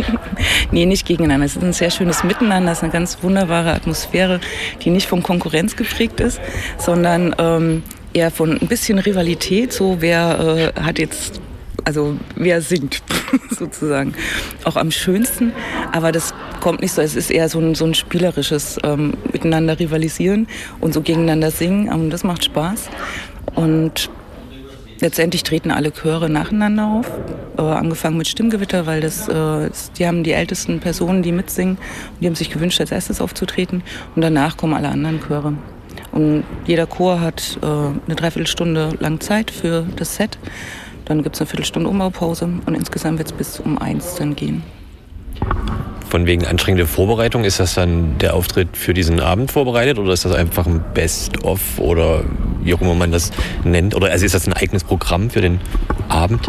nee, 0.72 0.84
nicht 0.84 1.06
gegeneinander. 1.06 1.46
Es 1.46 1.54
ist 1.56 1.62
ein 1.62 1.72
sehr 1.72 1.90
schönes 1.90 2.24
Miteinander. 2.24 2.72
Es 2.72 2.78
ist 2.78 2.84
eine 2.84 2.92
ganz 2.92 3.18
wunderbare 3.22 3.72
Atmosphäre, 3.72 4.40
die 4.82 4.90
nicht 4.90 5.06
von 5.06 5.22
Konkurrenz 5.22 5.76
geprägt 5.76 6.18
ist, 6.18 6.40
sondern 6.76 7.36
ähm, 7.38 7.84
eher 8.14 8.32
von 8.32 8.58
ein 8.60 8.66
bisschen 8.66 8.98
Rivalität. 8.98 9.72
So, 9.72 9.98
wer 10.00 10.72
äh, 10.76 10.80
hat 10.80 10.98
jetzt 10.98 11.40
also 11.84 12.16
wer 12.34 12.60
singt 12.60 13.02
sozusagen 13.50 14.14
auch 14.64 14.76
am 14.76 14.90
schönsten. 14.90 15.52
Aber 15.92 16.12
das 16.12 16.34
kommt 16.60 16.80
nicht 16.80 16.92
so, 16.92 17.02
es 17.02 17.16
ist 17.16 17.30
eher 17.30 17.48
so 17.48 17.58
ein, 17.58 17.74
so 17.74 17.84
ein 17.84 17.94
spielerisches 17.94 18.78
ähm, 18.82 19.14
Miteinander 19.32 19.78
rivalisieren 19.78 20.46
und 20.80 20.94
so 20.94 21.00
gegeneinander 21.00 21.50
singen. 21.50 21.88
Und 21.88 22.10
das 22.10 22.24
macht 22.24 22.44
Spaß. 22.44 22.88
Und 23.54 24.10
letztendlich 25.00 25.42
treten 25.42 25.70
alle 25.70 25.92
Chöre 25.92 26.28
nacheinander 26.28 26.86
auf, 26.86 27.10
äh, 27.56 27.62
angefangen 27.62 28.16
mit 28.16 28.28
Stimmgewitter, 28.28 28.86
weil 28.86 29.00
das, 29.00 29.28
äh, 29.28 29.70
die 29.98 30.06
haben 30.06 30.24
die 30.24 30.32
ältesten 30.32 30.80
Personen, 30.80 31.22
die 31.22 31.32
mitsingen, 31.32 31.76
und 31.76 32.20
die 32.20 32.26
haben 32.26 32.34
sich 32.34 32.50
gewünscht, 32.50 32.80
als 32.80 32.92
erstes 32.92 33.20
aufzutreten. 33.20 33.82
Und 34.14 34.22
danach 34.22 34.56
kommen 34.56 34.74
alle 34.74 34.88
anderen 34.88 35.20
Chöre. 35.20 35.54
Und 36.12 36.44
jeder 36.66 36.86
Chor 36.86 37.20
hat 37.20 37.58
äh, 37.62 37.66
eine 37.66 38.14
Dreiviertelstunde 38.16 38.96
lang 39.00 39.20
Zeit 39.20 39.50
für 39.50 39.86
das 39.96 40.16
Set. 40.16 40.38
Dann 41.04 41.22
gibt 41.22 41.36
es 41.36 41.40
eine 41.40 41.48
Viertelstunde 41.48 41.88
Umbaupause 41.88 42.48
und 42.66 42.74
insgesamt 42.74 43.18
wird 43.18 43.28
es 43.28 43.36
bis 43.36 43.60
um 43.60 43.78
eins 43.78 44.16
dann 44.16 44.36
gehen. 44.36 44.62
Von 46.08 46.26
wegen 46.26 46.46
anstrengende 46.46 46.86
Vorbereitung, 46.86 47.44
ist 47.44 47.60
das 47.60 47.74
dann 47.74 48.16
der 48.18 48.34
Auftritt 48.34 48.76
für 48.76 48.94
diesen 48.94 49.20
Abend 49.20 49.52
vorbereitet 49.52 49.98
oder 49.98 50.12
ist 50.12 50.24
das 50.24 50.32
einfach 50.32 50.66
ein 50.66 50.82
Best-of 50.94 51.78
oder 51.78 52.24
wie 52.62 52.72
auch 52.72 52.80
immer 52.80 52.94
man 52.94 53.12
das 53.12 53.30
nennt? 53.62 53.94
Oder 53.94 54.10
also 54.10 54.24
ist 54.24 54.34
das 54.34 54.46
ein 54.46 54.54
eigenes 54.54 54.84
Programm 54.84 55.28
für 55.28 55.42
den 55.42 55.60
Abend? 56.08 56.48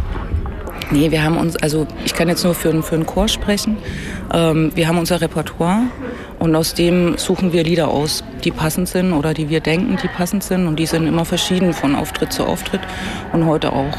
Nee, 0.91 1.11
wir 1.11 1.23
haben 1.23 1.37
uns, 1.37 1.55
also 1.57 1.85
ich 2.05 2.13
kann 2.13 2.29
jetzt 2.29 2.43
nur 2.43 2.55
für, 2.55 2.81
für 2.81 2.95
einen 2.95 3.05
Chor 3.05 3.27
sprechen. 3.27 3.77
Ähm, 4.33 4.71
wir 4.75 4.87
haben 4.87 4.97
unser 4.97 5.21
Repertoire 5.21 5.83
und 6.39 6.55
aus 6.55 6.73
dem 6.73 7.17
suchen 7.17 7.53
wir 7.53 7.63
Lieder 7.63 7.89
aus, 7.89 8.23
die 8.43 8.51
passend 8.51 8.87
sind 8.87 9.13
oder 9.13 9.33
die 9.33 9.49
wir 9.49 9.59
denken, 9.59 9.97
die 10.01 10.07
passend 10.07 10.43
sind. 10.43 10.67
Und 10.67 10.77
die 10.79 10.85
sind 10.85 11.05
immer 11.05 11.25
verschieden 11.25 11.73
von 11.73 11.95
Auftritt 11.95 12.33
zu 12.33 12.45
Auftritt 12.45 12.81
und 13.33 13.45
heute 13.45 13.73
auch. 13.73 13.97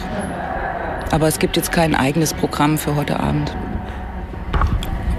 Aber 1.10 1.28
es 1.28 1.38
gibt 1.38 1.56
jetzt 1.56 1.70
kein 1.70 1.94
eigenes 1.94 2.34
Programm 2.34 2.78
für 2.78 2.96
heute 2.96 3.20
Abend. 3.20 3.54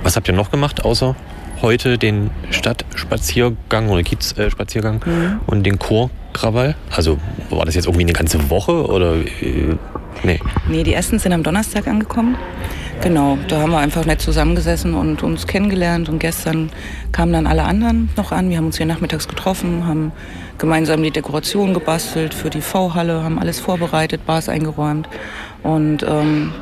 Was 0.03 0.15
habt 0.15 0.27
ihr 0.27 0.33
noch 0.33 0.51
gemacht, 0.51 0.83
außer 0.83 1.15
heute 1.61 1.97
den 1.97 2.31
Stadtspaziergang 2.49 3.89
oder 3.89 4.01
Kiezspaziergang 4.01 5.01
mhm. 5.05 5.39
und 5.45 5.63
den 5.63 5.77
Chorkrawall? 5.77 6.75
Also 6.89 7.17
war 7.49 7.65
das 7.65 7.75
jetzt 7.75 7.85
irgendwie 7.85 8.03
eine 8.03 8.13
ganze 8.13 8.49
Woche 8.49 8.87
oder 8.87 9.15
äh, 9.15 9.77
nee? 10.23 10.39
Nee, 10.67 10.83
die 10.83 10.93
ersten 10.93 11.19
sind 11.19 11.33
am 11.33 11.43
Donnerstag 11.43 11.87
angekommen. 11.87 12.35
Genau, 13.01 13.37
da 13.47 13.61
haben 13.61 13.71
wir 13.71 13.79
einfach 13.79 14.05
nett 14.05 14.21
zusammengesessen 14.21 14.93
und 14.93 15.23
uns 15.23 15.47
kennengelernt 15.47 16.07
und 16.07 16.19
gestern 16.19 16.69
kamen 17.11 17.33
dann 17.33 17.47
alle 17.47 17.63
anderen 17.63 18.09
noch 18.15 18.31
an. 18.31 18.49
Wir 18.49 18.57
haben 18.57 18.67
uns 18.67 18.77
hier 18.77 18.85
nachmittags 18.85 19.27
getroffen, 19.27 19.87
haben 19.87 20.11
gemeinsam 20.59 21.01
die 21.01 21.09
Dekoration 21.09 21.73
gebastelt 21.73 22.35
für 22.35 22.51
die 22.51 22.61
V-Halle, 22.61 23.23
haben 23.23 23.39
alles 23.39 23.59
vorbereitet, 23.59 24.25
Bars 24.27 24.49
eingeräumt 24.49 25.09
und 25.63 26.03
ähm, 26.07 26.53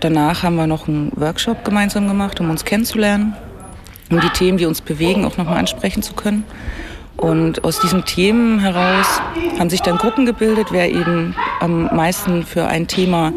danach 0.00 0.42
haben 0.42 0.56
wir 0.56 0.66
noch 0.66 0.88
einen 0.88 1.12
Workshop 1.16 1.64
gemeinsam 1.64 2.08
gemacht, 2.08 2.40
um 2.40 2.50
uns 2.50 2.64
kennenzulernen, 2.64 3.34
um 4.10 4.20
die 4.20 4.30
Themen, 4.30 4.58
die 4.58 4.66
uns 4.66 4.80
bewegen, 4.80 5.24
auch 5.24 5.36
nochmal 5.36 5.58
ansprechen 5.58 6.02
zu 6.02 6.14
können. 6.14 6.44
Und 7.16 7.64
aus 7.64 7.80
diesen 7.80 8.04
Themen 8.04 8.60
heraus 8.60 9.20
haben 9.58 9.70
sich 9.70 9.82
dann 9.82 9.98
Gruppen 9.98 10.24
gebildet, 10.24 10.68
wer 10.70 10.88
eben 10.88 11.34
am 11.58 11.94
meisten 11.94 12.44
für 12.44 12.68
ein 12.68 12.86
Thema 12.86 13.32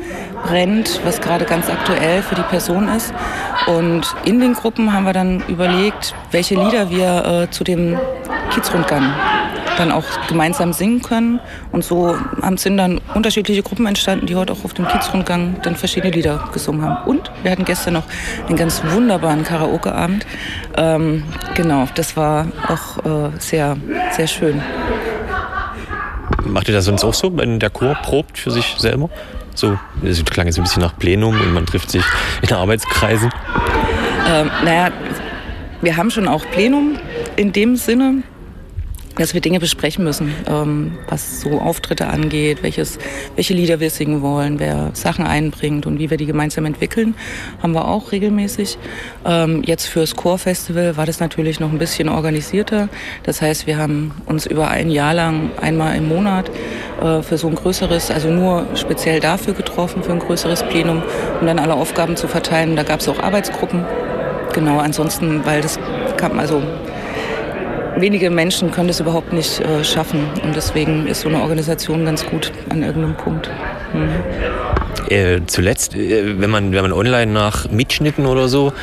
brennt, 0.45 1.01
was 1.03 1.19
gerade 1.19 1.45
ganz 1.45 1.67
aktuell 1.67 2.21
für 2.21 2.35
die 2.35 2.43
Person 2.43 2.87
ist. 2.89 3.11
Und 3.65 4.03
in 4.23 4.39
den 4.39 4.53
Gruppen 4.53 4.93
haben 4.93 5.05
wir 5.05 5.13
dann 5.13 5.43
überlegt, 5.47 6.13
welche 6.29 6.55
Lieder 6.55 6.91
wir 6.91 7.25
äh, 7.25 7.51
zu 7.51 7.63
dem 7.63 7.97
Kiezrundgang 8.53 9.13
dann 9.77 9.91
auch 9.91 10.05
gemeinsam 10.27 10.73
singen 10.73 11.01
können. 11.01 11.39
Und 11.71 11.83
so 11.83 12.15
sind 12.55 12.77
dann 12.77 12.99
unterschiedliche 13.13 13.63
Gruppen 13.63 13.85
entstanden, 13.85 14.25
die 14.25 14.35
heute 14.35 14.53
auch 14.53 14.63
auf 14.63 14.73
dem 14.73 14.87
Kiezrundgang 14.87 15.57
dann 15.63 15.75
verschiedene 15.75 16.11
Lieder 16.11 16.49
gesungen 16.53 16.83
haben. 16.83 17.07
Und 17.07 17.31
wir 17.43 17.51
hatten 17.51 17.65
gestern 17.65 17.93
noch 17.93 18.03
einen 18.47 18.57
ganz 18.57 18.81
wunderbaren 18.83 19.43
Karaoke-Abend. 19.43 20.25
Ähm, 20.77 21.23
genau, 21.55 21.87
das 21.95 22.15
war 22.17 22.47
auch 22.67 23.05
äh, 23.05 23.29
sehr, 23.39 23.77
sehr 24.11 24.27
schön. 24.27 24.61
Macht 26.45 26.67
ihr 26.67 26.73
das 26.73 26.85
sonst 26.85 27.03
auch 27.03 27.13
so, 27.13 27.35
wenn 27.37 27.59
der 27.59 27.69
Chor 27.69 27.95
probt 27.95 28.37
für 28.37 28.51
sich 28.51 28.75
selber? 28.77 29.09
So, 29.53 29.77
es 30.03 30.23
klang 30.25 30.47
jetzt 30.47 30.57
ein 30.57 30.63
bisschen 30.63 30.81
nach 30.81 30.97
Plenum 30.97 31.39
und 31.39 31.53
man 31.53 31.65
trifft 31.65 31.91
sich 31.91 32.03
in 32.41 32.53
Arbeitskreisen. 32.53 33.29
Ähm, 34.29 34.49
naja, 34.63 34.91
wir 35.81 35.97
haben 35.97 36.09
schon 36.09 36.27
auch 36.27 36.45
Plenum 36.51 36.97
in 37.35 37.51
dem 37.51 37.75
Sinne, 37.75 38.23
dass 39.17 39.33
wir 39.33 39.41
Dinge 39.41 39.59
besprechen 39.59 40.03
müssen, 40.03 40.33
ähm, 40.47 40.97
was 41.07 41.41
so 41.41 41.59
Auftritte 41.59 42.07
angeht, 42.07 42.63
welches, 42.63 42.97
welche 43.35 43.53
Lieder 43.53 43.79
wir 43.79 43.89
singen 43.89 44.21
wollen, 44.21 44.59
wer 44.59 44.91
Sachen 44.93 45.25
einbringt 45.25 45.85
und 45.85 45.99
wie 45.99 46.09
wir 46.09 46.17
die 46.17 46.25
gemeinsam 46.25 46.65
entwickeln, 46.65 47.15
haben 47.61 47.73
wir 47.73 47.87
auch 47.87 48.11
regelmäßig. 48.11 48.77
Ähm, 49.25 49.63
jetzt 49.65 49.87
fürs 49.87 50.15
Chorfestival 50.15 50.97
war 50.97 51.05
das 51.05 51.19
natürlich 51.19 51.59
noch 51.59 51.71
ein 51.71 51.77
bisschen 51.77 52.09
organisierter. 52.09 52.89
Das 53.23 53.41
heißt, 53.41 53.67
wir 53.67 53.77
haben 53.77 54.13
uns 54.25 54.45
über 54.45 54.69
ein 54.69 54.89
Jahr 54.89 55.13
lang 55.13 55.51
einmal 55.59 55.95
im 55.95 56.07
Monat 56.07 56.49
äh, 57.01 57.21
für 57.21 57.37
so 57.37 57.47
ein 57.47 57.55
größeres, 57.55 58.11
also 58.11 58.29
nur 58.29 58.65
speziell 58.75 59.19
dafür 59.19 59.53
getroffen, 59.53 60.03
für 60.03 60.13
ein 60.13 60.19
größeres 60.19 60.63
Plenum, 60.63 61.03
um 61.39 61.47
dann 61.47 61.59
alle 61.59 61.73
Aufgaben 61.73 62.15
zu 62.15 62.27
verteilen. 62.27 62.75
Da 62.75 62.83
gab 62.83 63.01
es 63.01 63.09
auch 63.09 63.19
Arbeitsgruppen. 63.19 63.85
Genau, 64.53 64.79
ansonsten, 64.79 65.45
weil 65.45 65.61
das 65.61 65.79
kam, 66.17 66.37
also 66.37 66.61
wenige 67.97 68.29
Menschen 68.29 68.71
können 68.71 68.87
das 68.87 68.99
überhaupt 68.99 69.33
nicht 69.33 69.59
äh, 69.59 69.83
schaffen. 69.83 70.25
Und 70.43 70.55
deswegen 70.55 71.07
ist 71.07 71.21
so 71.21 71.29
eine 71.29 71.41
Organisation 71.41 72.05
ganz 72.05 72.25
gut 72.25 72.51
an 72.69 72.83
irgendeinem 72.83 73.15
Punkt. 73.15 73.49
Mhm. 73.93 74.09
Äh, 75.09 75.41
zuletzt, 75.47 75.95
äh, 75.95 76.39
wenn, 76.39 76.49
man, 76.49 76.71
wenn 76.71 76.81
man 76.81 76.93
online 76.93 77.31
nach 77.31 77.69
Mitschnitten 77.69 78.25
oder 78.25 78.47
so 78.47 78.73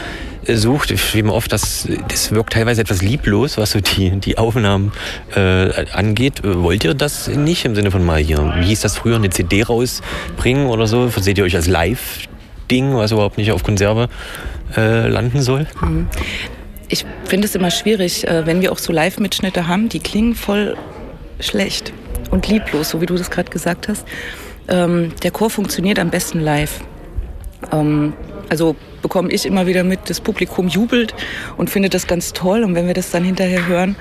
äh, 0.46 0.54
sucht, 0.54 0.92
wie 1.14 1.22
man 1.22 1.34
oft, 1.34 1.52
das, 1.52 1.88
das 2.08 2.32
wirkt 2.32 2.52
teilweise 2.52 2.80
etwas 2.80 3.02
lieblos, 3.02 3.58
was 3.58 3.72
so 3.72 3.80
die, 3.80 4.10
die 4.20 4.38
Aufnahmen 4.38 4.92
äh, 5.34 5.86
angeht. 5.92 6.42
Wollt 6.44 6.84
ihr 6.84 6.94
das 6.94 7.28
nicht 7.28 7.64
im 7.64 7.74
Sinne 7.74 7.90
von 7.90 8.04
mal 8.04 8.18
hier, 8.18 8.54
wie 8.58 8.66
hieß 8.66 8.80
das 8.80 8.96
früher, 8.96 9.16
eine 9.16 9.30
CD 9.30 9.62
rausbringen 9.62 10.66
oder 10.66 10.86
so? 10.86 11.08
Seht 11.08 11.38
ihr 11.38 11.44
euch 11.44 11.56
als 11.56 11.66
Live-Ding, 11.66 12.94
was 12.94 13.12
überhaupt 13.12 13.38
nicht 13.38 13.52
auf 13.52 13.62
Konserve 13.62 14.08
äh, 14.76 15.08
landen 15.08 15.40
soll? 15.40 15.66
Ich 16.88 17.04
finde 17.24 17.46
es 17.46 17.54
immer 17.54 17.70
schwierig, 17.70 18.26
äh, 18.26 18.46
wenn 18.46 18.62
wir 18.62 18.72
auch 18.72 18.78
so 18.78 18.92
Live-Mitschnitte 18.92 19.68
haben, 19.68 19.88
die 19.88 20.00
klingen 20.00 20.34
voll 20.34 20.76
schlecht 21.40 21.92
und 22.30 22.48
lieblos, 22.48 22.90
so 22.90 23.00
wie 23.00 23.06
du 23.06 23.16
das 23.16 23.30
gerade 23.30 23.50
gesagt 23.50 23.88
hast. 23.88 24.06
Ähm, 24.68 25.12
der 25.22 25.30
Chor 25.30 25.50
funktioniert 25.50 25.98
am 25.98 26.10
besten 26.10 26.40
live. 26.40 26.80
Ähm, 27.72 28.14
also 28.48 28.76
bekomme 29.02 29.30
ich 29.30 29.44
immer 29.46 29.66
wieder 29.66 29.84
mit, 29.84 30.08
das 30.08 30.20
Publikum 30.20 30.68
jubelt 30.68 31.14
und 31.56 31.70
findet 31.70 31.94
das 31.94 32.06
ganz 32.06 32.32
toll. 32.32 32.64
Und 32.64 32.74
wenn 32.74 32.86
wir 32.86 32.94
das 32.94 33.10
dann 33.10 33.24
hinterher 33.24 33.66
hören 33.66 33.96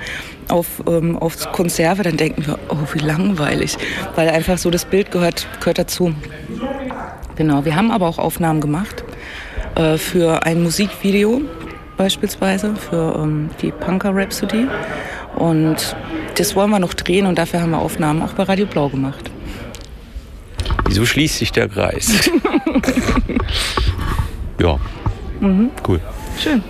auf, 0.48 0.82
ähm, 0.86 1.16
auf 1.18 1.52
Konserve, 1.52 2.02
dann 2.02 2.16
denken 2.16 2.46
wir, 2.46 2.58
oh, 2.68 2.76
wie 2.92 3.00
langweilig. 3.00 3.76
Weil 4.14 4.30
einfach 4.30 4.58
so 4.58 4.70
das 4.70 4.84
Bild 4.84 5.10
gehört, 5.10 5.46
gehört 5.60 5.78
dazu. 5.78 6.14
Genau, 7.36 7.64
wir 7.64 7.76
haben 7.76 7.90
aber 7.90 8.08
auch 8.08 8.18
Aufnahmen 8.18 8.60
gemacht 8.60 9.04
äh, 9.74 9.98
für 9.98 10.44
ein 10.44 10.62
Musikvideo 10.62 11.42
beispielsweise, 11.98 12.74
für 12.76 13.16
ähm, 13.22 13.50
die 13.60 13.70
Punker 13.72 14.14
Rhapsody. 14.14 14.66
Und 15.36 15.94
das 16.36 16.56
wollen 16.56 16.70
wir 16.70 16.78
noch 16.78 16.94
drehen 16.94 17.26
und 17.26 17.36
dafür 17.38 17.60
haben 17.60 17.70
wir 17.72 17.78
Aufnahmen 17.78 18.22
auch 18.22 18.32
bei 18.32 18.44
Radio 18.44 18.64
Blau 18.66 18.88
gemacht. 18.88 19.30
Wieso 20.86 21.04
schließt 21.04 21.36
sich 21.38 21.52
der 21.52 21.68
Kreis? 21.68 22.30
ja, 24.60 24.78
Mhm. 25.40 25.70
cool. 25.86 26.00
Schön. 26.36 26.64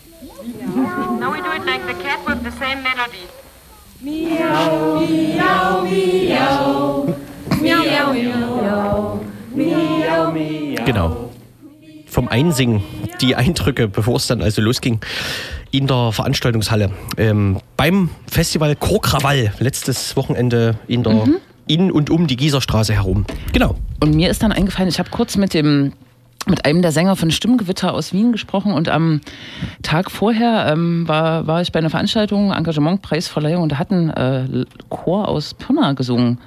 Now 0.00 1.30
we 1.32 1.40
do 1.42 1.52
it 1.52 1.64
like 1.66 1.86
the 1.86 1.94
cat 2.02 2.19
the 2.50 2.56
same 2.58 2.82
melody. 2.82 3.26
Miau, 4.02 5.00
miau, 5.00 5.82
miau. 5.84 7.06
Miau, 7.60 8.12
miau. 8.12 9.20
Miau, 9.54 10.32
miau. 10.32 10.84
Genau. 10.84 11.30
Vom 12.06 12.28
Einsingen, 12.28 12.82
die 13.20 13.36
Eindrücke, 13.36 13.86
bevor 13.86 14.16
es 14.16 14.26
dann 14.26 14.42
also 14.42 14.60
losging, 14.62 15.00
in 15.70 15.86
der 15.86 16.10
Veranstaltungshalle. 16.12 16.90
Ähm, 17.16 17.60
beim 17.76 18.10
Festival 18.26 18.74
Chorkrawall, 18.74 19.52
letztes 19.60 20.16
Wochenende 20.16 20.76
in 20.88 21.02
der 21.04 21.12
Mhm. 21.12 21.36
in 21.68 21.92
und 21.92 22.10
um 22.10 22.26
die 22.26 22.36
Gieserstraße 22.36 22.94
herum. 22.94 23.26
Genau. 23.52 23.76
Und 24.00 24.14
mir 24.14 24.28
ist 24.30 24.42
dann 24.42 24.50
eingefallen, 24.50 24.88
ich 24.88 24.98
habe 24.98 25.10
kurz 25.10 25.36
mit 25.36 25.54
dem 25.54 25.92
mit 26.46 26.64
einem 26.64 26.82
der 26.82 26.92
Sänger 26.92 27.16
von 27.16 27.30
Stimmgewitter 27.30 27.92
aus 27.92 28.12
Wien 28.12 28.32
gesprochen 28.32 28.72
und 28.72 28.88
am 28.88 29.20
Tag 29.82 30.10
vorher 30.10 30.68
ähm, 30.72 31.06
war, 31.06 31.46
war 31.46 31.60
ich 31.60 31.70
bei 31.70 31.78
einer 31.78 31.90
Veranstaltung, 31.90 32.52
Engagementpreisverleihung, 32.52 33.62
und 33.62 33.72
da 33.72 33.78
hat 33.78 33.90
ein 33.90 34.10
äh, 34.10 34.64
Chor 34.88 35.28
aus 35.28 35.54
Pirna 35.54 35.92
gesungen. 35.92 36.38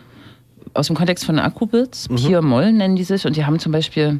Aus 0.73 0.87
dem 0.87 0.95
Kontext 0.95 1.25
von 1.25 1.37
Akkubitz, 1.37 2.09
Mhm. 2.09 2.15
Pier 2.15 2.41
Moll 2.41 2.71
nennen 2.73 2.95
die 2.95 3.03
sich, 3.03 3.25
und 3.27 3.35
die 3.35 3.45
haben 3.45 3.59
zum 3.59 3.71
Beispiel 3.71 4.19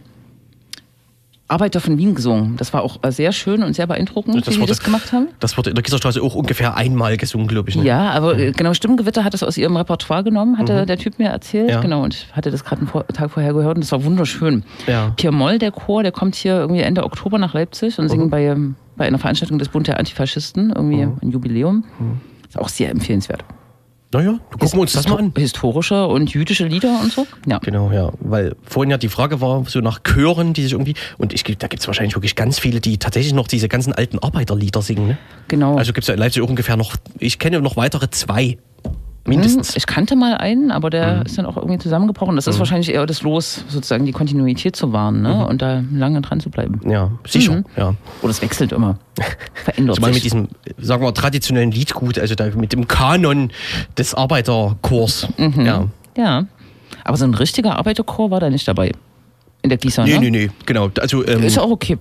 Arbeiter 1.54 1.80
von 1.80 1.98
Wien 1.98 2.16
gesungen. 2.16 2.58
Das 2.58 2.74
war 2.74 2.82
auch 2.82 2.98
äh, 3.04 3.12
sehr 3.12 3.32
schön 3.32 3.64
und 3.64 3.74
sehr 3.76 3.88
beeindruckend, 3.88 4.36
wie 4.36 4.42
die 4.52 4.58
wurde, 4.60 4.68
das 4.70 4.82
gemacht 4.84 5.12
haben. 5.14 5.28
Das 5.40 5.56
wurde 5.58 5.70
in 5.70 5.76
der 5.76 5.84
Gieserstraße 5.84 6.22
auch 6.22 6.36
ungefähr 6.36 6.76
einmal 6.76 7.16
gesungen, 7.18 7.48
glaube 7.48 7.70
ich. 7.70 7.76
Ne? 7.76 7.84
Ja, 7.86 8.10
aber 8.12 8.38
äh, 8.38 8.52
genau, 8.52 8.74
Stimmgewitter 8.74 9.24
hat 9.24 9.34
das 9.34 9.44
aus 9.44 9.58
ihrem 9.58 9.78
Repertoire 9.78 10.24
genommen, 10.24 10.58
hatte 10.58 10.82
Mhm. 10.82 10.88
der 10.88 10.98
Typ 10.98 11.20
mir 11.20 11.30
erzählt. 11.30 11.70
Ja. 11.70 11.80
Genau, 11.82 12.04
und 12.04 12.14
ich 12.16 12.28
hatte 12.34 12.50
das 12.52 12.64
gerade 12.66 12.82
einen 12.82 13.08
Tag 13.14 13.32
vorher 13.32 13.54
gehört 13.54 13.76
und 13.76 13.84
das 13.84 13.92
war 13.92 14.04
wunderschön. 14.04 14.64
Ja. 14.88 15.14
Pierre 15.16 15.34
Moll, 15.34 15.60
der 15.60 15.72
Chor, 15.72 16.04
der 16.04 16.12
kommt 16.12 16.36
hier 16.36 16.56
irgendwie 16.58 16.82
Ende 16.82 17.04
Oktober 17.04 17.38
nach 17.38 17.54
Leipzig 17.54 18.00
und 18.00 18.06
Mhm. 18.06 18.10
singt 18.10 18.32
bei, 18.32 18.46
ähm, 18.46 18.76
bei 18.98 19.06
einer 19.06 19.20
Veranstaltung 19.20 19.60
des 19.60 19.70
Bund 19.70 19.88
der 19.88 20.00
Antifaschisten, 20.00 20.72
irgendwie 20.76 21.02
ein 21.04 21.32
Jubiläum. 21.32 21.84
Ist 22.48 22.58
auch 22.60 22.70
sehr 22.70 22.90
empfehlenswert. 22.92 23.44
Naja, 24.14 24.40
gucken 24.52 24.74
wir 24.74 24.82
uns 24.82 24.94
das 24.94 25.08
mal 25.08 25.18
an. 25.18 25.34
Historische 25.36 26.06
und 26.06 26.34
jüdische 26.34 26.66
Lieder 26.66 27.00
und 27.02 27.12
so. 27.12 27.26
Ja. 27.48 27.58
Genau, 27.60 27.92
ja. 27.92 28.12
Weil 28.20 28.56
vorhin 28.64 28.92
ja 28.92 28.98
die 28.98 29.10
Frage 29.10 29.42
war, 29.42 29.66
so 29.68 29.80
nach 29.80 30.02
Chören, 30.04 30.54
die 30.54 30.64
sich 30.64 30.74
irgendwie. 30.74 30.94
Und 31.18 31.34
ich, 31.34 31.44
da 31.44 31.68
gibt 31.68 31.82
es 31.82 31.88
wahrscheinlich 31.88 32.16
wirklich 32.16 32.36
ganz 32.36 32.60
viele, 32.60 32.80
die 32.80 32.98
tatsächlich 32.98 33.34
noch 33.34 33.48
diese 33.48 33.68
ganzen 33.68 33.94
alten 33.94 34.20
Arbeiterlieder 34.20 34.82
singen. 34.82 35.08
Ne? 35.08 35.18
Genau. 35.48 35.76
Also 35.78 35.94
gibt 35.94 36.04
es 36.04 36.08
ja 36.08 36.14
in 36.14 36.20
Leipzig 36.20 36.44
ungefähr 36.44 36.78
noch. 36.78 36.96
Ich 37.18 37.40
kenne 37.40 37.60
noch 37.62 37.76
weitere 37.76 38.10
zwei. 38.12 38.58
Mindestens. 39.26 39.70
Hm, 39.70 39.74
Ich 39.78 39.86
kannte 39.86 40.16
mal 40.18 40.36
einen, 40.36 40.70
aber 40.72 40.90
der 40.90 41.16
Mhm. 41.18 41.22
ist 41.24 41.38
dann 41.38 41.46
auch 41.46 41.56
irgendwie 41.56 41.78
zusammengebrochen. 41.78 42.36
Das 42.36 42.46
ist 42.48 42.56
Mhm. 42.56 42.60
wahrscheinlich 42.60 42.94
eher 42.94 43.06
das 43.06 43.22
Los, 43.22 43.64
sozusagen 43.70 44.06
die 44.06 44.12
Kontinuität 44.12 44.76
zu 44.76 44.92
wahren 44.92 45.22
ne? 45.22 45.30
Mhm. 45.36 45.42
und 45.44 45.62
da 45.62 45.82
lange 45.94 46.20
dran 46.22 46.40
zu 46.42 46.50
bleiben. 46.50 46.82
Ja, 46.90 47.10
sicher. 47.28 47.54
Mhm. 47.58 47.66
Ja. 47.78 47.94
Oder 48.22 48.32
es 48.32 48.42
wechselt 48.42 48.72
immer. 48.74 48.98
Verändert 49.54 49.98
Ich 49.98 50.02
meine 50.02 50.14
sich. 50.16 50.24
mit 50.26 50.34
diesem, 50.34 50.48
sagen 50.78 51.04
wir, 51.04 51.14
traditionellen 51.14 51.72
Liedgut, 51.72 52.20
also 52.20 52.36
da, 52.36 52.48
mit 52.56 52.74
dem 52.74 52.88
Kanon 52.88 53.52
des 53.98 54.14
Arbeiterchors. 54.14 55.28
Mhm. 55.38 55.66
Ja. 55.66 55.86
Ja. 56.18 56.46
Aber 57.06 57.18
so 57.18 57.26
ein 57.26 57.34
richtiger 57.34 57.78
Arbeiterchor 57.78 58.30
war 58.32 58.40
da 58.40 58.50
nicht 58.50 58.68
dabei. 58.68 58.92
In 59.62 59.70
der 59.70 59.78
Gießer, 59.78 60.04
Nee, 60.04 60.16
ne? 60.16 60.20
nee, 60.20 60.30
nee, 60.32 60.50
genau. 60.66 60.90
Also, 61.00 61.26
ähm, 61.26 61.42
Ist 61.44 61.58
auch 61.58 61.72
okay. 61.72 61.98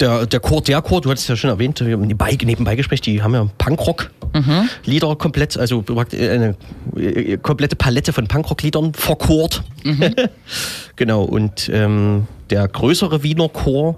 Der, 0.00 0.26
der 0.26 0.38
Chor, 0.40 0.62
der 0.62 0.80
Chor, 0.80 1.00
du 1.00 1.10
hattest 1.10 1.24
es 1.24 1.28
ja 1.28 1.36
schon 1.36 1.50
erwähnt, 1.50 1.80
wir 1.84 1.92
haben 1.94 2.02
nebenbei, 2.02 2.36
nebenbei 2.44 2.76
Gespräch, 2.76 3.00
die 3.00 3.20
haben 3.22 3.34
ja 3.34 3.48
Punkrock-Lieder 3.58 5.08
Mhm. 5.08 5.18
komplett, 5.18 5.56
also 5.58 5.82
eine 6.12 6.54
äh, 6.96 7.36
komplette 7.38 7.74
Palette 7.74 8.12
von 8.12 8.28
Punkrock-Liedern 8.28 8.94
verchort. 8.94 9.62
Mhm. 9.84 10.14
genau, 10.96 11.22
und 11.24 11.68
ähm, 11.72 12.28
der 12.50 12.68
größere 12.68 13.24
Wiener 13.24 13.48
Chor 13.48 13.96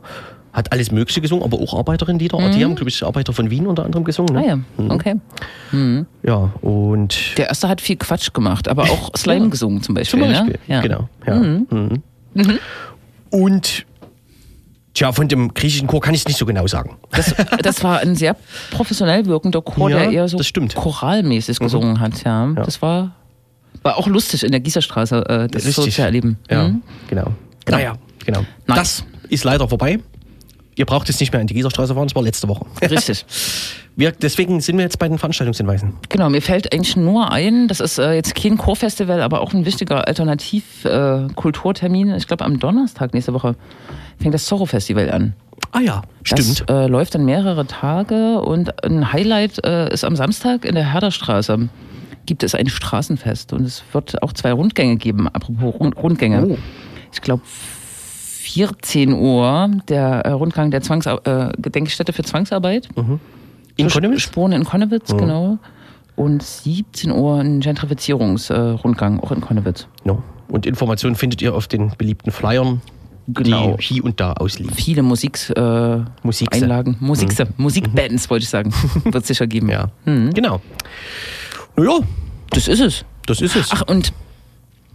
hat 0.55 0.73
alles 0.73 0.91
Mögliche 0.91 1.21
gesungen, 1.21 1.45
aber 1.45 1.59
auch 1.61 1.75
Arbeiterinnenlieder. 1.79 2.41
Mhm. 2.41 2.53
Die 2.53 2.65
haben, 2.65 2.75
glaube 2.75 2.89
ich, 2.89 3.05
Arbeiter 3.05 3.33
von 3.33 3.51
Wien 3.51 3.67
unter 3.67 3.85
anderem 3.85 4.03
gesungen. 4.03 4.35
Ne? 4.35 4.41
Ah 4.43 4.47
ja, 4.49 4.57
Mhm. 4.83 4.91
okay. 4.91 5.15
Mhm. 5.71 6.07
Ja, 6.23 6.51
und 6.63 7.37
Der 7.37 7.49
erste 7.49 7.69
hat 7.69 7.81
viel 7.83 7.97
Quatsch 7.97 8.33
gemacht, 8.33 8.69
aber 8.69 8.85
auch 8.85 9.11
Slime 9.17 9.51
gesungen 9.51 9.83
zum 9.83 9.95
Beispiel. 9.95 10.19
zum 10.21 10.29
Beispiel, 10.31 10.53
Ne? 10.67 10.75
Ja. 10.75 10.81
genau. 10.81 11.09
Ja. 11.27 11.35
Mhm. 11.37 11.67
Mhm. 11.71 12.03
Mhm. 12.35 12.59
Und 13.31 13.85
tja, 15.01 15.13
von 15.13 15.29
dem 15.29 15.55
griechischen 15.55 15.89
Chor 15.89 16.01
kann 16.01 16.13
ich 16.15 16.21
es 16.21 16.27
nicht 16.29 16.37
so 16.39 16.45
genau 16.47 16.67
sagen. 16.67 16.97
Das, 17.11 17.35
das 17.63 17.83
war 17.83 18.01
ein 18.01 18.15
sehr 18.17 18.37
professionell 18.71 19.25
wirkender 19.27 19.63
Chor, 19.63 19.89
Ja, 19.91 19.99
der 20.01 20.11
eher 20.11 20.29
so 20.29 20.37
das 20.37 20.53
choralmäßig 20.75 21.59
Mhm. 21.59 21.65
gesungen 21.65 22.01
hat. 22.01 22.23
Ja. 22.25 22.47
Das 22.55 22.83
war, 22.83 23.13
war 23.83 23.97
auch 23.97 24.07
lustig 24.07 24.43
in 24.45 24.51
der 24.51 24.61
Gießerstraße, 24.61 25.17
äh, 25.29 25.49
das 25.49 25.63
so 25.65 25.69
Richtig. 25.83 25.95
zu 25.97 26.03
erleben. 26.03 26.39
Ja, 26.51 26.69
Mhm. 26.69 26.83
genau. 27.09 27.33
Genau. 27.65 27.79
Naja, 27.79 27.93
genau. 28.25 28.45
Das 28.67 29.05
ist 29.29 29.45
leider 29.45 29.69
vorbei. 29.69 29.99
Ihr 30.81 30.87
braucht 30.87 31.07
jetzt 31.09 31.21
nicht 31.21 31.31
mehr 31.31 31.43
in 31.43 31.47
die 31.47 31.53
Gießerstraße 31.53 31.93
fahren, 31.93 32.09
das 32.09 32.15
war 32.15 32.23
letzte 32.23 32.49
Woche. 32.49 32.65
Richtig. 32.81 33.27
Wir, 33.97 34.13
deswegen 34.13 34.63
sind 34.63 34.79
wir 34.79 34.85
jetzt 34.85 34.99
bei 34.99 35.07
den 35.07 35.19
Veranstaltungshinweisen. 35.19 35.93
Genau, 36.09 36.31
mir 36.31 36.41
fällt 36.41 36.73
eigentlich 36.73 36.97
nur 36.97 37.31
ein, 37.31 37.69
das 37.69 37.81
ist 37.81 37.99
äh, 37.99 38.15
jetzt 38.15 38.35
kein 38.35 38.57
Chorfestival, 38.57 39.21
aber 39.21 39.43
auch 39.43 39.53
ein 39.53 39.67
wichtiger 39.67 40.09
Alternativ-Kulturtermin. 40.09 42.15
ich 42.15 42.27
glaube, 42.27 42.47
am 42.47 42.59
Donnerstag 42.59 43.13
nächste 43.13 43.35
Woche 43.35 43.57
fängt 44.19 44.33
das 44.33 44.47
Zorro-Festival 44.47 45.11
an. 45.11 45.35
Ah 45.73 45.81
ja, 45.81 46.01
stimmt. 46.23 46.65
Das 46.67 46.75
äh, 46.75 46.87
läuft 46.87 47.15
dann 47.15 47.27
mehrere 47.27 47.67
Tage 47.67 48.41
und 48.41 48.83
ein 48.83 49.13
Highlight 49.13 49.63
äh, 49.63 49.93
ist 49.93 50.05
am 50.05 50.17
Samstag 50.17 50.65
in 50.65 50.77
der 50.77 50.95
Herderstraße. 50.95 51.69
Gibt 52.25 52.43
es 52.43 52.55
ein 52.55 52.71
Straßenfest 52.71 53.53
und 53.53 53.67
es 53.67 53.83
wird 53.93 54.23
auch 54.23 54.33
zwei 54.33 54.53
Rundgänge 54.53 54.97
geben, 54.97 55.29
apropos 55.29 55.75
Rund 55.79 55.99
Rundgänge. 55.99 56.47
Oh. 56.47 56.57
Ich 57.13 57.21
glaube, 57.21 57.43
14 58.55 59.13
Uhr, 59.13 59.71
der 59.89 60.21
äh, 60.25 60.31
Rundgang 60.33 60.71
der 60.71 60.81
Zwangs 60.83 61.07
äh, 61.07 61.51
Gedenkstätte 61.59 62.13
für 62.13 62.23
Zwangsarbeit. 62.25 62.89
Mhm. 62.97 63.21
In 63.77 63.89
Konnewitz? 63.89 64.23
Spuren 64.23 64.53
in 64.53 64.65
Konnewitz, 64.65 65.13
Mhm. 65.13 65.19
genau. 65.19 65.59
und 66.17 66.43
17 66.43 67.13
Uhr 67.13 67.39
ein 67.41 67.61
Gentrifizierungsrundgang, 67.61 69.21
auch 69.21 69.33
in 69.33 69.41
Konnewitz. 69.41 69.87
Ja. 70.05 70.19
Und 70.49 70.67
Informationen 70.67 71.15
findet 71.17 71.41
ihr 71.43 71.55
auf 71.55 71.67
den 71.69 71.93
beliebten 71.97 72.31
Flyern, 72.33 72.83
Genau. 73.29 73.77
die 73.77 73.83
hier 73.83 74.05
und 74.05 74.19
da 74.21 74.33
ausliegen. 74.33 74.75
Viele 74.75 75.03
Musik, 75.03 75.39
äh, 75.57 75.99
Musikse. 76.25 76.63
Einlagen, 76.63 76.97
Musikse, 77.01 77.45
Mhm. 77.45 77.51
Musikbands 77.59 78.29
wollte 78.29 78.43
ich 78.43 78.49
sagen. 78.51 78.73
Wird 79.05 79.25
sicher 79.25 79.47
geben. 79.47 79.69
Ja. 79.71 79.91
Mhm. 80.05 80.35
Genau. 80.35 80.61
Naja, 81.77 82.01
Das 82.51 82.67
ist 82.69 82.81
es. 82.81 83.05
das 83.27 83.41
ist 83.41 83.55
es. 83.57 83.69
Ach, 83.73 83.83
und 83.89 84.13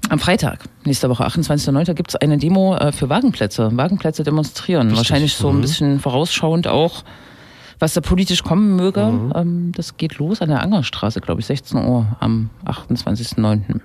am 0.09 0.19
Freitag, 0.19 0.63
nächste 0.85 1.09
Woche, 1.09 1.25
28.09., 1.25 1.93
gibt 1.93 2.11
es 2.11 2.15
eine 2.15 2.37
Demo 2.37 2.75
äh, 2.75 2.91
für 2.91 3.09
Wagenplätze. 3.09 3.69
Wagenplätze 3.75 4.23
demonstrieren. 4.23 4.87
Richtig. 4.87 4.97
Wahrscheinlich 4.97 5.33
so 5.33 5.49
ein 5.49 5.57
Mhm. 5.57 5.61
bisschen 5.61 5.99
vorausschauend 5.99 6.67
auch, 6.67 7.03
was 7.79 7.93
da 7.93 8.01
politisch 8.01 8.43
kommen 8.43 8.75
möge. 8.75 9.05
Mhm. 9.05 9.33
Ähm, 9.35 9.71
das 9.75 9.97
geht 9.97 10.17
los 10.17 10.41
an 10.41 10.49
der 10.49 10.61
Angerstraße, 10.61 11.21
glaube 11.21 11.41
ich, 11.41 11.47
16 11.47 11.85
Uhr 11.85 12.15
am 12.19 12.49
28.09. 12.65 13.81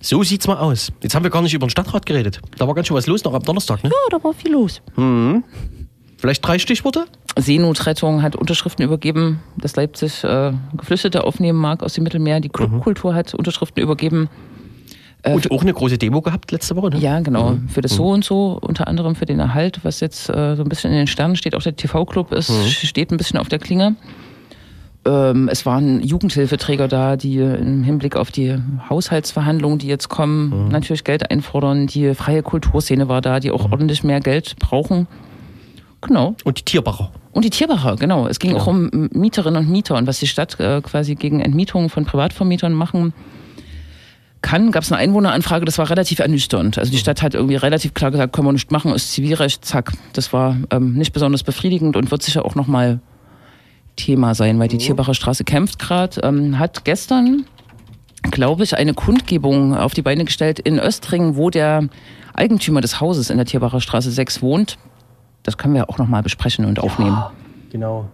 So 0.00 0.22
sieht's 0.22 0.46
mal 0.46 0.58
aus. 0.58 0.92
Jetzt 1.02 1.14
haben 1.14 1.22
wir 1.22 1.30
gar 1.30 1.42
nicht 1.42 1.54
über 1.54 1.66
den 1.66 1.70
Stadtrat 1.70 2.04
geredet. 2.06 2.40
Da 2.58 2.66
war 2.66 2.74
ganz 2.74 2.86
schön 2.88 2.96
was 2.96 3.06
los 3.06 3.24
noch 3.24 3.32
am 3.34 3.42
Donnerstag, 3.42 3.82
ne? 3.82 3.90
Ja, 3.90 4.18
da 4.18 4.22
war 4.22 4.32
viel 4.34 4.52
los. 4.52 4.82
Mhm. 4.96 5.42
Vielleicht 6.18 6.46
drei 6.46 6.58
Stichworte? 6.58 7.06
Seenotrettung 7.36 8.22
hat 8.22 8.34
Unterschriften 8.36 8.84
übergeben, 8.84 9.40
dass 9.56 9.76
Leipzig 9.76 10.24
äh, 10.24 10.52
Geflüchtete 10.76 11.24
aufnehmen 11.24 11.58
mag 11.58 11.82
aus 11.82 11.92
dem 11.94 12.04
Mittelmeer. 12.04 12.40
Die 12.40 12.48
Clubkultur 12.48 13.14
hat 13.14 13.34
Unterschriften 13.34 13.82
übergeben. 13.82 14.28
Äh, 15.22 15.34
Und 15.34 15.50
auch 15.50 15.62
eine 15.62 15.72
große 15.74 15.98
Demo 15.98 16.22
gehabt 16.22 16.50
letzte 16.52 16.76
Woche, 16.76 16.90
ne? 16.90 16.98
Ja, 16.98 17.20
genau. 17.20 17.52
Mhm. 17.52 17.68
Für 17.68 17.80
das 17.82 17.92
So 17.94 18.08
und 18.08 18.24
So, 18.24 18.58
unter 18.60 18.88
anderem 18.88 19.14
für 19.14 19.26
den 19.26 19.38
Erhalt, 19.38 19.80
was 19.82 20.00
jetzt 20.00 20.28
äh, 20.30 20.56
so 20.56 20.62
ein 20.62 20.68
bisschen 20.68 20.90
in 20.92 20.96
den 20.98 21.06
Sternen 21.06 21.36
steht. 21.36 21.54
Auch 21.54 21.62
der 21.62 21.76
TV-Club 21.76 22.32
ist, 22.32 22.50
Mhm. 22.50 22.66
steht 22.68 23.10
ein 23.10 23.16
bisschen 23.18 23.38
auf 23.38 23.48
der 23.48 23.58
Klinge. 23.58 23.96
Ähm, 25.04 25.48
es 25.48 25.64
waren 25.66 26.02
Jugendhilfeträger 26.02 26.88
da, 26.88 27.16
die 27.16 27.36
im 27.38 27.84
Hinblick 27.84 28.16
auf 28.16 28.30
die 28.32 28.56
Haushaltsverhandlungen, 28.90 29.78
die 29.78 29.86
jetzt 29.86 30.08
kommen, 30.08 30.64
Mhm. 30.66 30.68
natürlich 30.68 31.04
Geld 31.04 31.30
einfordern. 31.30 31.86
Die 31.86 32.14
freie 32.14 32.42
Kulturszene 32.42 33.08
war 33.08 33.20
da, 33.20 33.38
die 33.40 33.48
Mhm. 33.48 33.54
auch 33.54 33.70
ordentlich 33.72 34.02
mehr 34.04 34.20
Geld 34.20 34.56
brauchen. 34.58 35.06
Genau. 36.02 36.34
Und 36.44 36.58
die 36.58 36.64
Tierbacher. 36.64 37.10
Und 37.32 37.44
die 37.44 37.50
Tierbacher, 37.50 37.96
genau. 37.96 38.26
Es 38.26 38.38
ging 38.38 38.50
Genau. 38.52 38.62
auch 38.62 38.66
um 38.66 38.90
Mieterinnen 39.12 39.64
und 39.64 39.70
Mieter 39.70 39.96
und 39.96 40.06
was 40.06 40.18
die 40.18 40.26
Stadt 40.26 40.58
äh, 40.60 40.80
quasi 40.80 41.14
gegen 41.14 41.40
Entmietungen 41.40 41.90
von 41.90 42.04
Privatvermietern 42.04 42.72
machen 42.72 43.12
kann. 44.42 44.70
Gab 44.70 44.84
es 44.84 44.92
eine 44.92 45.00
Einwohneranfrage, 45.00 45.64
das 45.64 45.78
war 45.78 45.90
relativ 45.90 46.18
ernüchternd. 46.20 46.78
Also 46.78 46.92
die 46.92 46.98
Stadt 46.98 47.22
hat 47.22 47.34
irgendwie 47.34 47.56
relativ 47.56 47.94
klar 47.94 48.10
gesagt, 48.10 48.32
können 48.32 48.46
wir 48.46 48.52
nicht 48.52 48.70
machen, 48.70 48.92
ist 48.94 49.12
Zivilrecht, 49.12 49.64
zack. 49.64 49.92
Das 50.12 50.32
war 50.32 50.56
ähm, 50.70 50.94
nicht 50.94 51.12
besonders 51.12 51.42
befriedigend 51.42 51.96
und 51.96 52.10
wird 52.10 52.22
sicher 52.22 52.44
auch 52.44 52.54
nochmal 52.54 53.00
Thema 53.96 54.34
sein, 54.34 54.58
weil 54.58 54.68
die 54.68 54.78
Tierbacher 54.78 55.14
Straße 55.14 55.44
kämpft 55.44 55.78
gerade. 55.78 56.20
Ähm, 56.22 56.58
hat 56.58 56.84
gestern, 56.84 57.44
glaube 58.22 58.62
ich, 58.62 58.76
eine 58.76 58.94
Kundgebung 58.94 59.74
auf 59.74 59.94
die 59.94 60.02
Beine 60.02 60.24
gestellt 60.24 60.58
in 60.58 60.78
Östringen, 60.78 61.36
wo 61.36 61.50
der 61.50 61.88
Eigentümer 62.34 62.82
des 62.82 63.00
Hauses 63.00 63.30
in 63.30 63.38
der 63.38 63.46
Tierbacher 63.46 63.80
Straße 63.80 64.10
6 64.10 64.42
wohnt. 64.42 64.76
Das 65.46 65.56
können 65.56 65.74
wir 65.74 65.88
auch 65.88 65.96
nochmal 65.98 66.22
besprechen 66.22 66.64
und 66.64 66.78
aufnehmen. 66.80 67.16
Genau. 67.70 68.08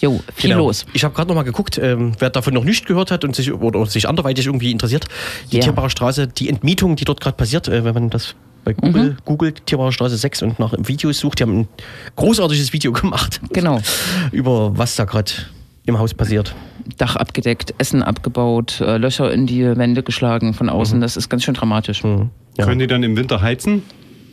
Jo, 0.00 0.20
viel 0.34 0.50
Genau. 0.50 0.64
los. 0.64 0.84
Ich 0.94 1.04
habe 1.04 1.14
gerade 1.14 1.28
noch 1.28 1.36
mal 1.36 1.42
geguckt, 1.44 1.78
ähm, 1.78 2.12
wer 2.18 2.30
davon 2.30 2.54
noch 2.54 2.64
nicht 2.64 2.86
gehört 2.86 3.12
hat 3.12 3.24
und 3.24 3.36
sich 3.36 3.52
oder 3.52 3.86
sich 3.86 4.08
anderweitig 4.08 4.46
irgendwie 4.46 4.72
interessiert. 4.72 5.04
Die 5.52 5.56
Ja. 5.58 5.62
Tierbacher 5.62 5.90
Straße, 5.90 6.26
die 6.26 6.48
Entmietung, 6.48 6.96
die 6.96 7.04
dort 7.04 7.20
gerade 7.20 7.36
passiert, 7.36 7.68
äh, 7.68 7.84
wenn 7.84 7.94
man 7.94 8.10
das 8.10 8.34
bei 8.64 8.72
Google 8.72 9.10
Mhm. 9.10 9.16
googelt, 9.24 9.64
Tierbacher 9.66 9.92
Straße 9.92 10.16
6 10.16 10.42
und 10.42 10.58
nach 10.58 10.72
Videos 10.76 11.18
sucht, 11.20 11.38
die 11.38 11.44
haben 11.44 11.60
ein 11.60 11.68
großartiges 12.16 12.72
Video 12.72 12.90
gemacht. 12.92 13.40
Genau. 13.52 13.80
Über 14.32 14.76
was 14.76 14.96
da 14.96 15.04
gerade 15.04 15.30
im 15.84 15.98
Haus 15.98 16.14
passiert. 16.14 16.54
Dach 16.96 17.14
abgedeckt, 17.16 17.74
Essen 17.78 18.02
abgebaut, 18.02 18.80
äh, 18.80 18.96
Löcher 18.96 19.30
in 19.32 19.46
die 19.46 19.64
Wände 19.76 20.02
geschlagen 20.02 20.52
von 20.54 20.68
außen. 20.68 21.00
Das 21.00 21.16
ist 21.16 21.28
ganz 21.28 21.44
schön 21.44 21.54
dramatisch. 21.54 22.02
Ja. 22.02 22.64
Können 22.64 22.80
die 22.80 22.86
dann 22.88 23.02
im 23.04 23.16
Winter 23.16 23.40
heizen? 23.40 23.82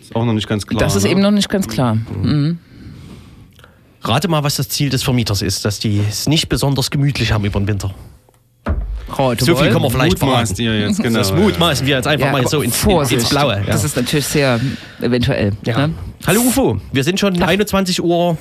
Ist 0.09 0.15
auch 0.15 0.25
noch 0.25 0.33
nicht 0.33 0.47
ganz 0.47 0.65
klar. 0.65 0.79
Das 0.79 0.95
ist 0.95 1.03
ne? 1.03 1.11
eben 1.11 1.21
noch 1.21 1.29
nicht 1.29 1.49
ganz 1.49 1.67
klar. 1.67 1.93
Mhm. 1.95 2.57
Rate 4.01 4.27
mal, 4.27 4.43
was 4.43 4.55
das 4.55 4.67
Ziel 4.67 4.89
des 4.89 5.03
Vermieters 5.03 5.43
ist, 5.43 5.65
dass 5.65 5.77
die 5.77 5.99
es 5.99 6.27
nicht 6.27 6.49
besonders 6.49 6.89
gemütlich 6.89 7.31
haben 7.31 7.45
über 7.45 7.59
den 7.59 7.67
Winter. 7.67 7.93
so 9.37 9.55
viel 9.55 9.71
kann 9.71 9.83
man 9.83 9.91
vielleicht 9.91 10.17
verraten. 10.17 10.59
ihr 10.59 10.79
jetzt, 10.79 10.99
genau, 11.03 11.19
das 11.19 11.31
mutmaßen 11.31 11.85
wir 11.85 11.97
jetzt 11.97 12.07
einfach 12.07 12.25
Ja, 12.25 12.31
mal 12.31 12.47
so 12.47 12.61
ins, 12.61 12.77
Vorsicht. 12.77 13.21
ins 13.21 13.29
Blaue. 13.29 13.57
Ja. 13.57 13.65
Das 13.67 13.83
ist 13.83 13.95
natürlich 13.97 14.25
sehr 14.25 14.59
eventuell. 14.99 15.51
Ja. 15.63 15.85
Ne? 15.87 15.93
Hallo 16.25 16.41
UFO, 16.41 16.81
wir 16.91 17.03
sind 17.03 17.19
schon 17.19 17.39
21 17.39 18.01
Uhr, 18.01 18.35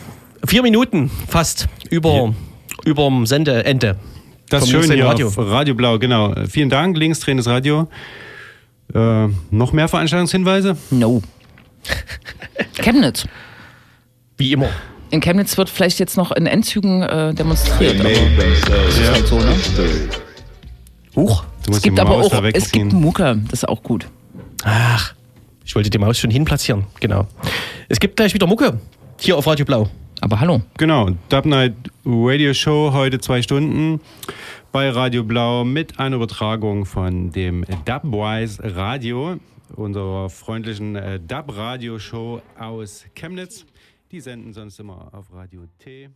vier 0.46 0.62
Minuten 0.62 1.10
fast 1.28 1.68
über 1.90 2.34
überm 2.86 3.26
Sendeende. 3.26 3.96
Das 4.48 4.64
ist 4.64 4.70
vom 4.70 4.84
schön 4.84 4.92
hier 4.92 5.04
Radio. 5.04 5.30
Radio 5.36 5.74
Blau, 5.74 5.98
genau. 5.98 6.32
Äh, 6.32 6.46
Vielen 6.46 6.70
Dank, 6.70 6.96
linksdrehendes 6.96 7.46
Radio. 7.46 7.88
Äh, 8.94 9.26
noch 9.50 9.72
mehr 9.74 9.88
Veranstaltungshinweise? 9.88 10.78
No. 10.90 11.20
Chemnitz. 12.82 13.26
Wie 14.36 14.52
immer. 14.52 14.68
In 15.10 15.20
Chemnitz 15.20 15.56
wird 15.56 15.70
vielleicht 15.70 15.98
jetzt 15.98 16.16
noch 16.16 16.32
in 16.32 16.46
Endzügen 16.46 17.02
äh, 17.02 17.34
demonstriert. 17.34 18.00
Aber 18.00 18.10
das 18.10 18.98
ist 18.98 19.10
halt 19.10 19.26
so, 19.26 19.38
ne? 19.38 19.54
Huch. 21.16 21.42
Du 21.42 21.48
Es 21.62 21.68
musst 21.70 21.84
die 21.84 21.88
gibt 21.88 22.00
aber 22.00 22.10
Maus 22.10 22.26
auch, 22.32 22.40
da 22.40 22.48
es 22.48 22.70
gibt. 22.70 22.92
Mucke, 22.92 23.40
das 23.50 23.60
ist 23.62 23.68
auch 23.68 23.82
gut. 23.82 24.06
Ach, 24.64 25.14
ich 25.64 25.74
wollte 25.74 25.90
die 25.90 25.98
Maus 25.98 26.18
schon 26.18 26.30
hinplatzieren. 26.30 26.84
Genau. 27.00 27.26
Es 27.88 28.00
gibt 28.00 28.16
gleich 28.16 28.34
wieder 28.34 28.46
Mucke 28.46 28.78
hier 29.18 29.36
auf 29.36 29.46
Radio 29.46 29.64
Blau. 29.64 29.88
Aber 30.20 30.40
hallo. 30.40 30.62
Genau, 30.76 31.10
Dub 31.28 31.46
Night 31.46 31.74
Radio 32.04 32.52
Show, 32.52 32.92
heute 32.92 33.20
zwei 33.20 33.40
Stunden 33.42 34.00
bei 34.72 34.90
Radio 34.90 35.22
Blau 35.22 35.64
mit 35.64 35.98
einer 35.98 36.16
Übertragung 36.16 36.84
von 36.86 37.30
dem 37.32 37.64
Dubwise 37.84 38.60
Radio, 38.76 39.36
unserer 39.76 40.30
freundlichen 40.30 40.96
äh, 40.96 41.20
Dub 41.20 41.56
Radio 41.56 41.98
Show 41.98 42.40
aus 42.58 43.04
Chemnitz. 43.14 43.66
Die 44.10 44.20
senden 44.20 44.52
sonst 44.52 44.80
immer 44.80 45.12
auf 45.12 45.32
Radio 45.32 45.66
T. 45.78 46.10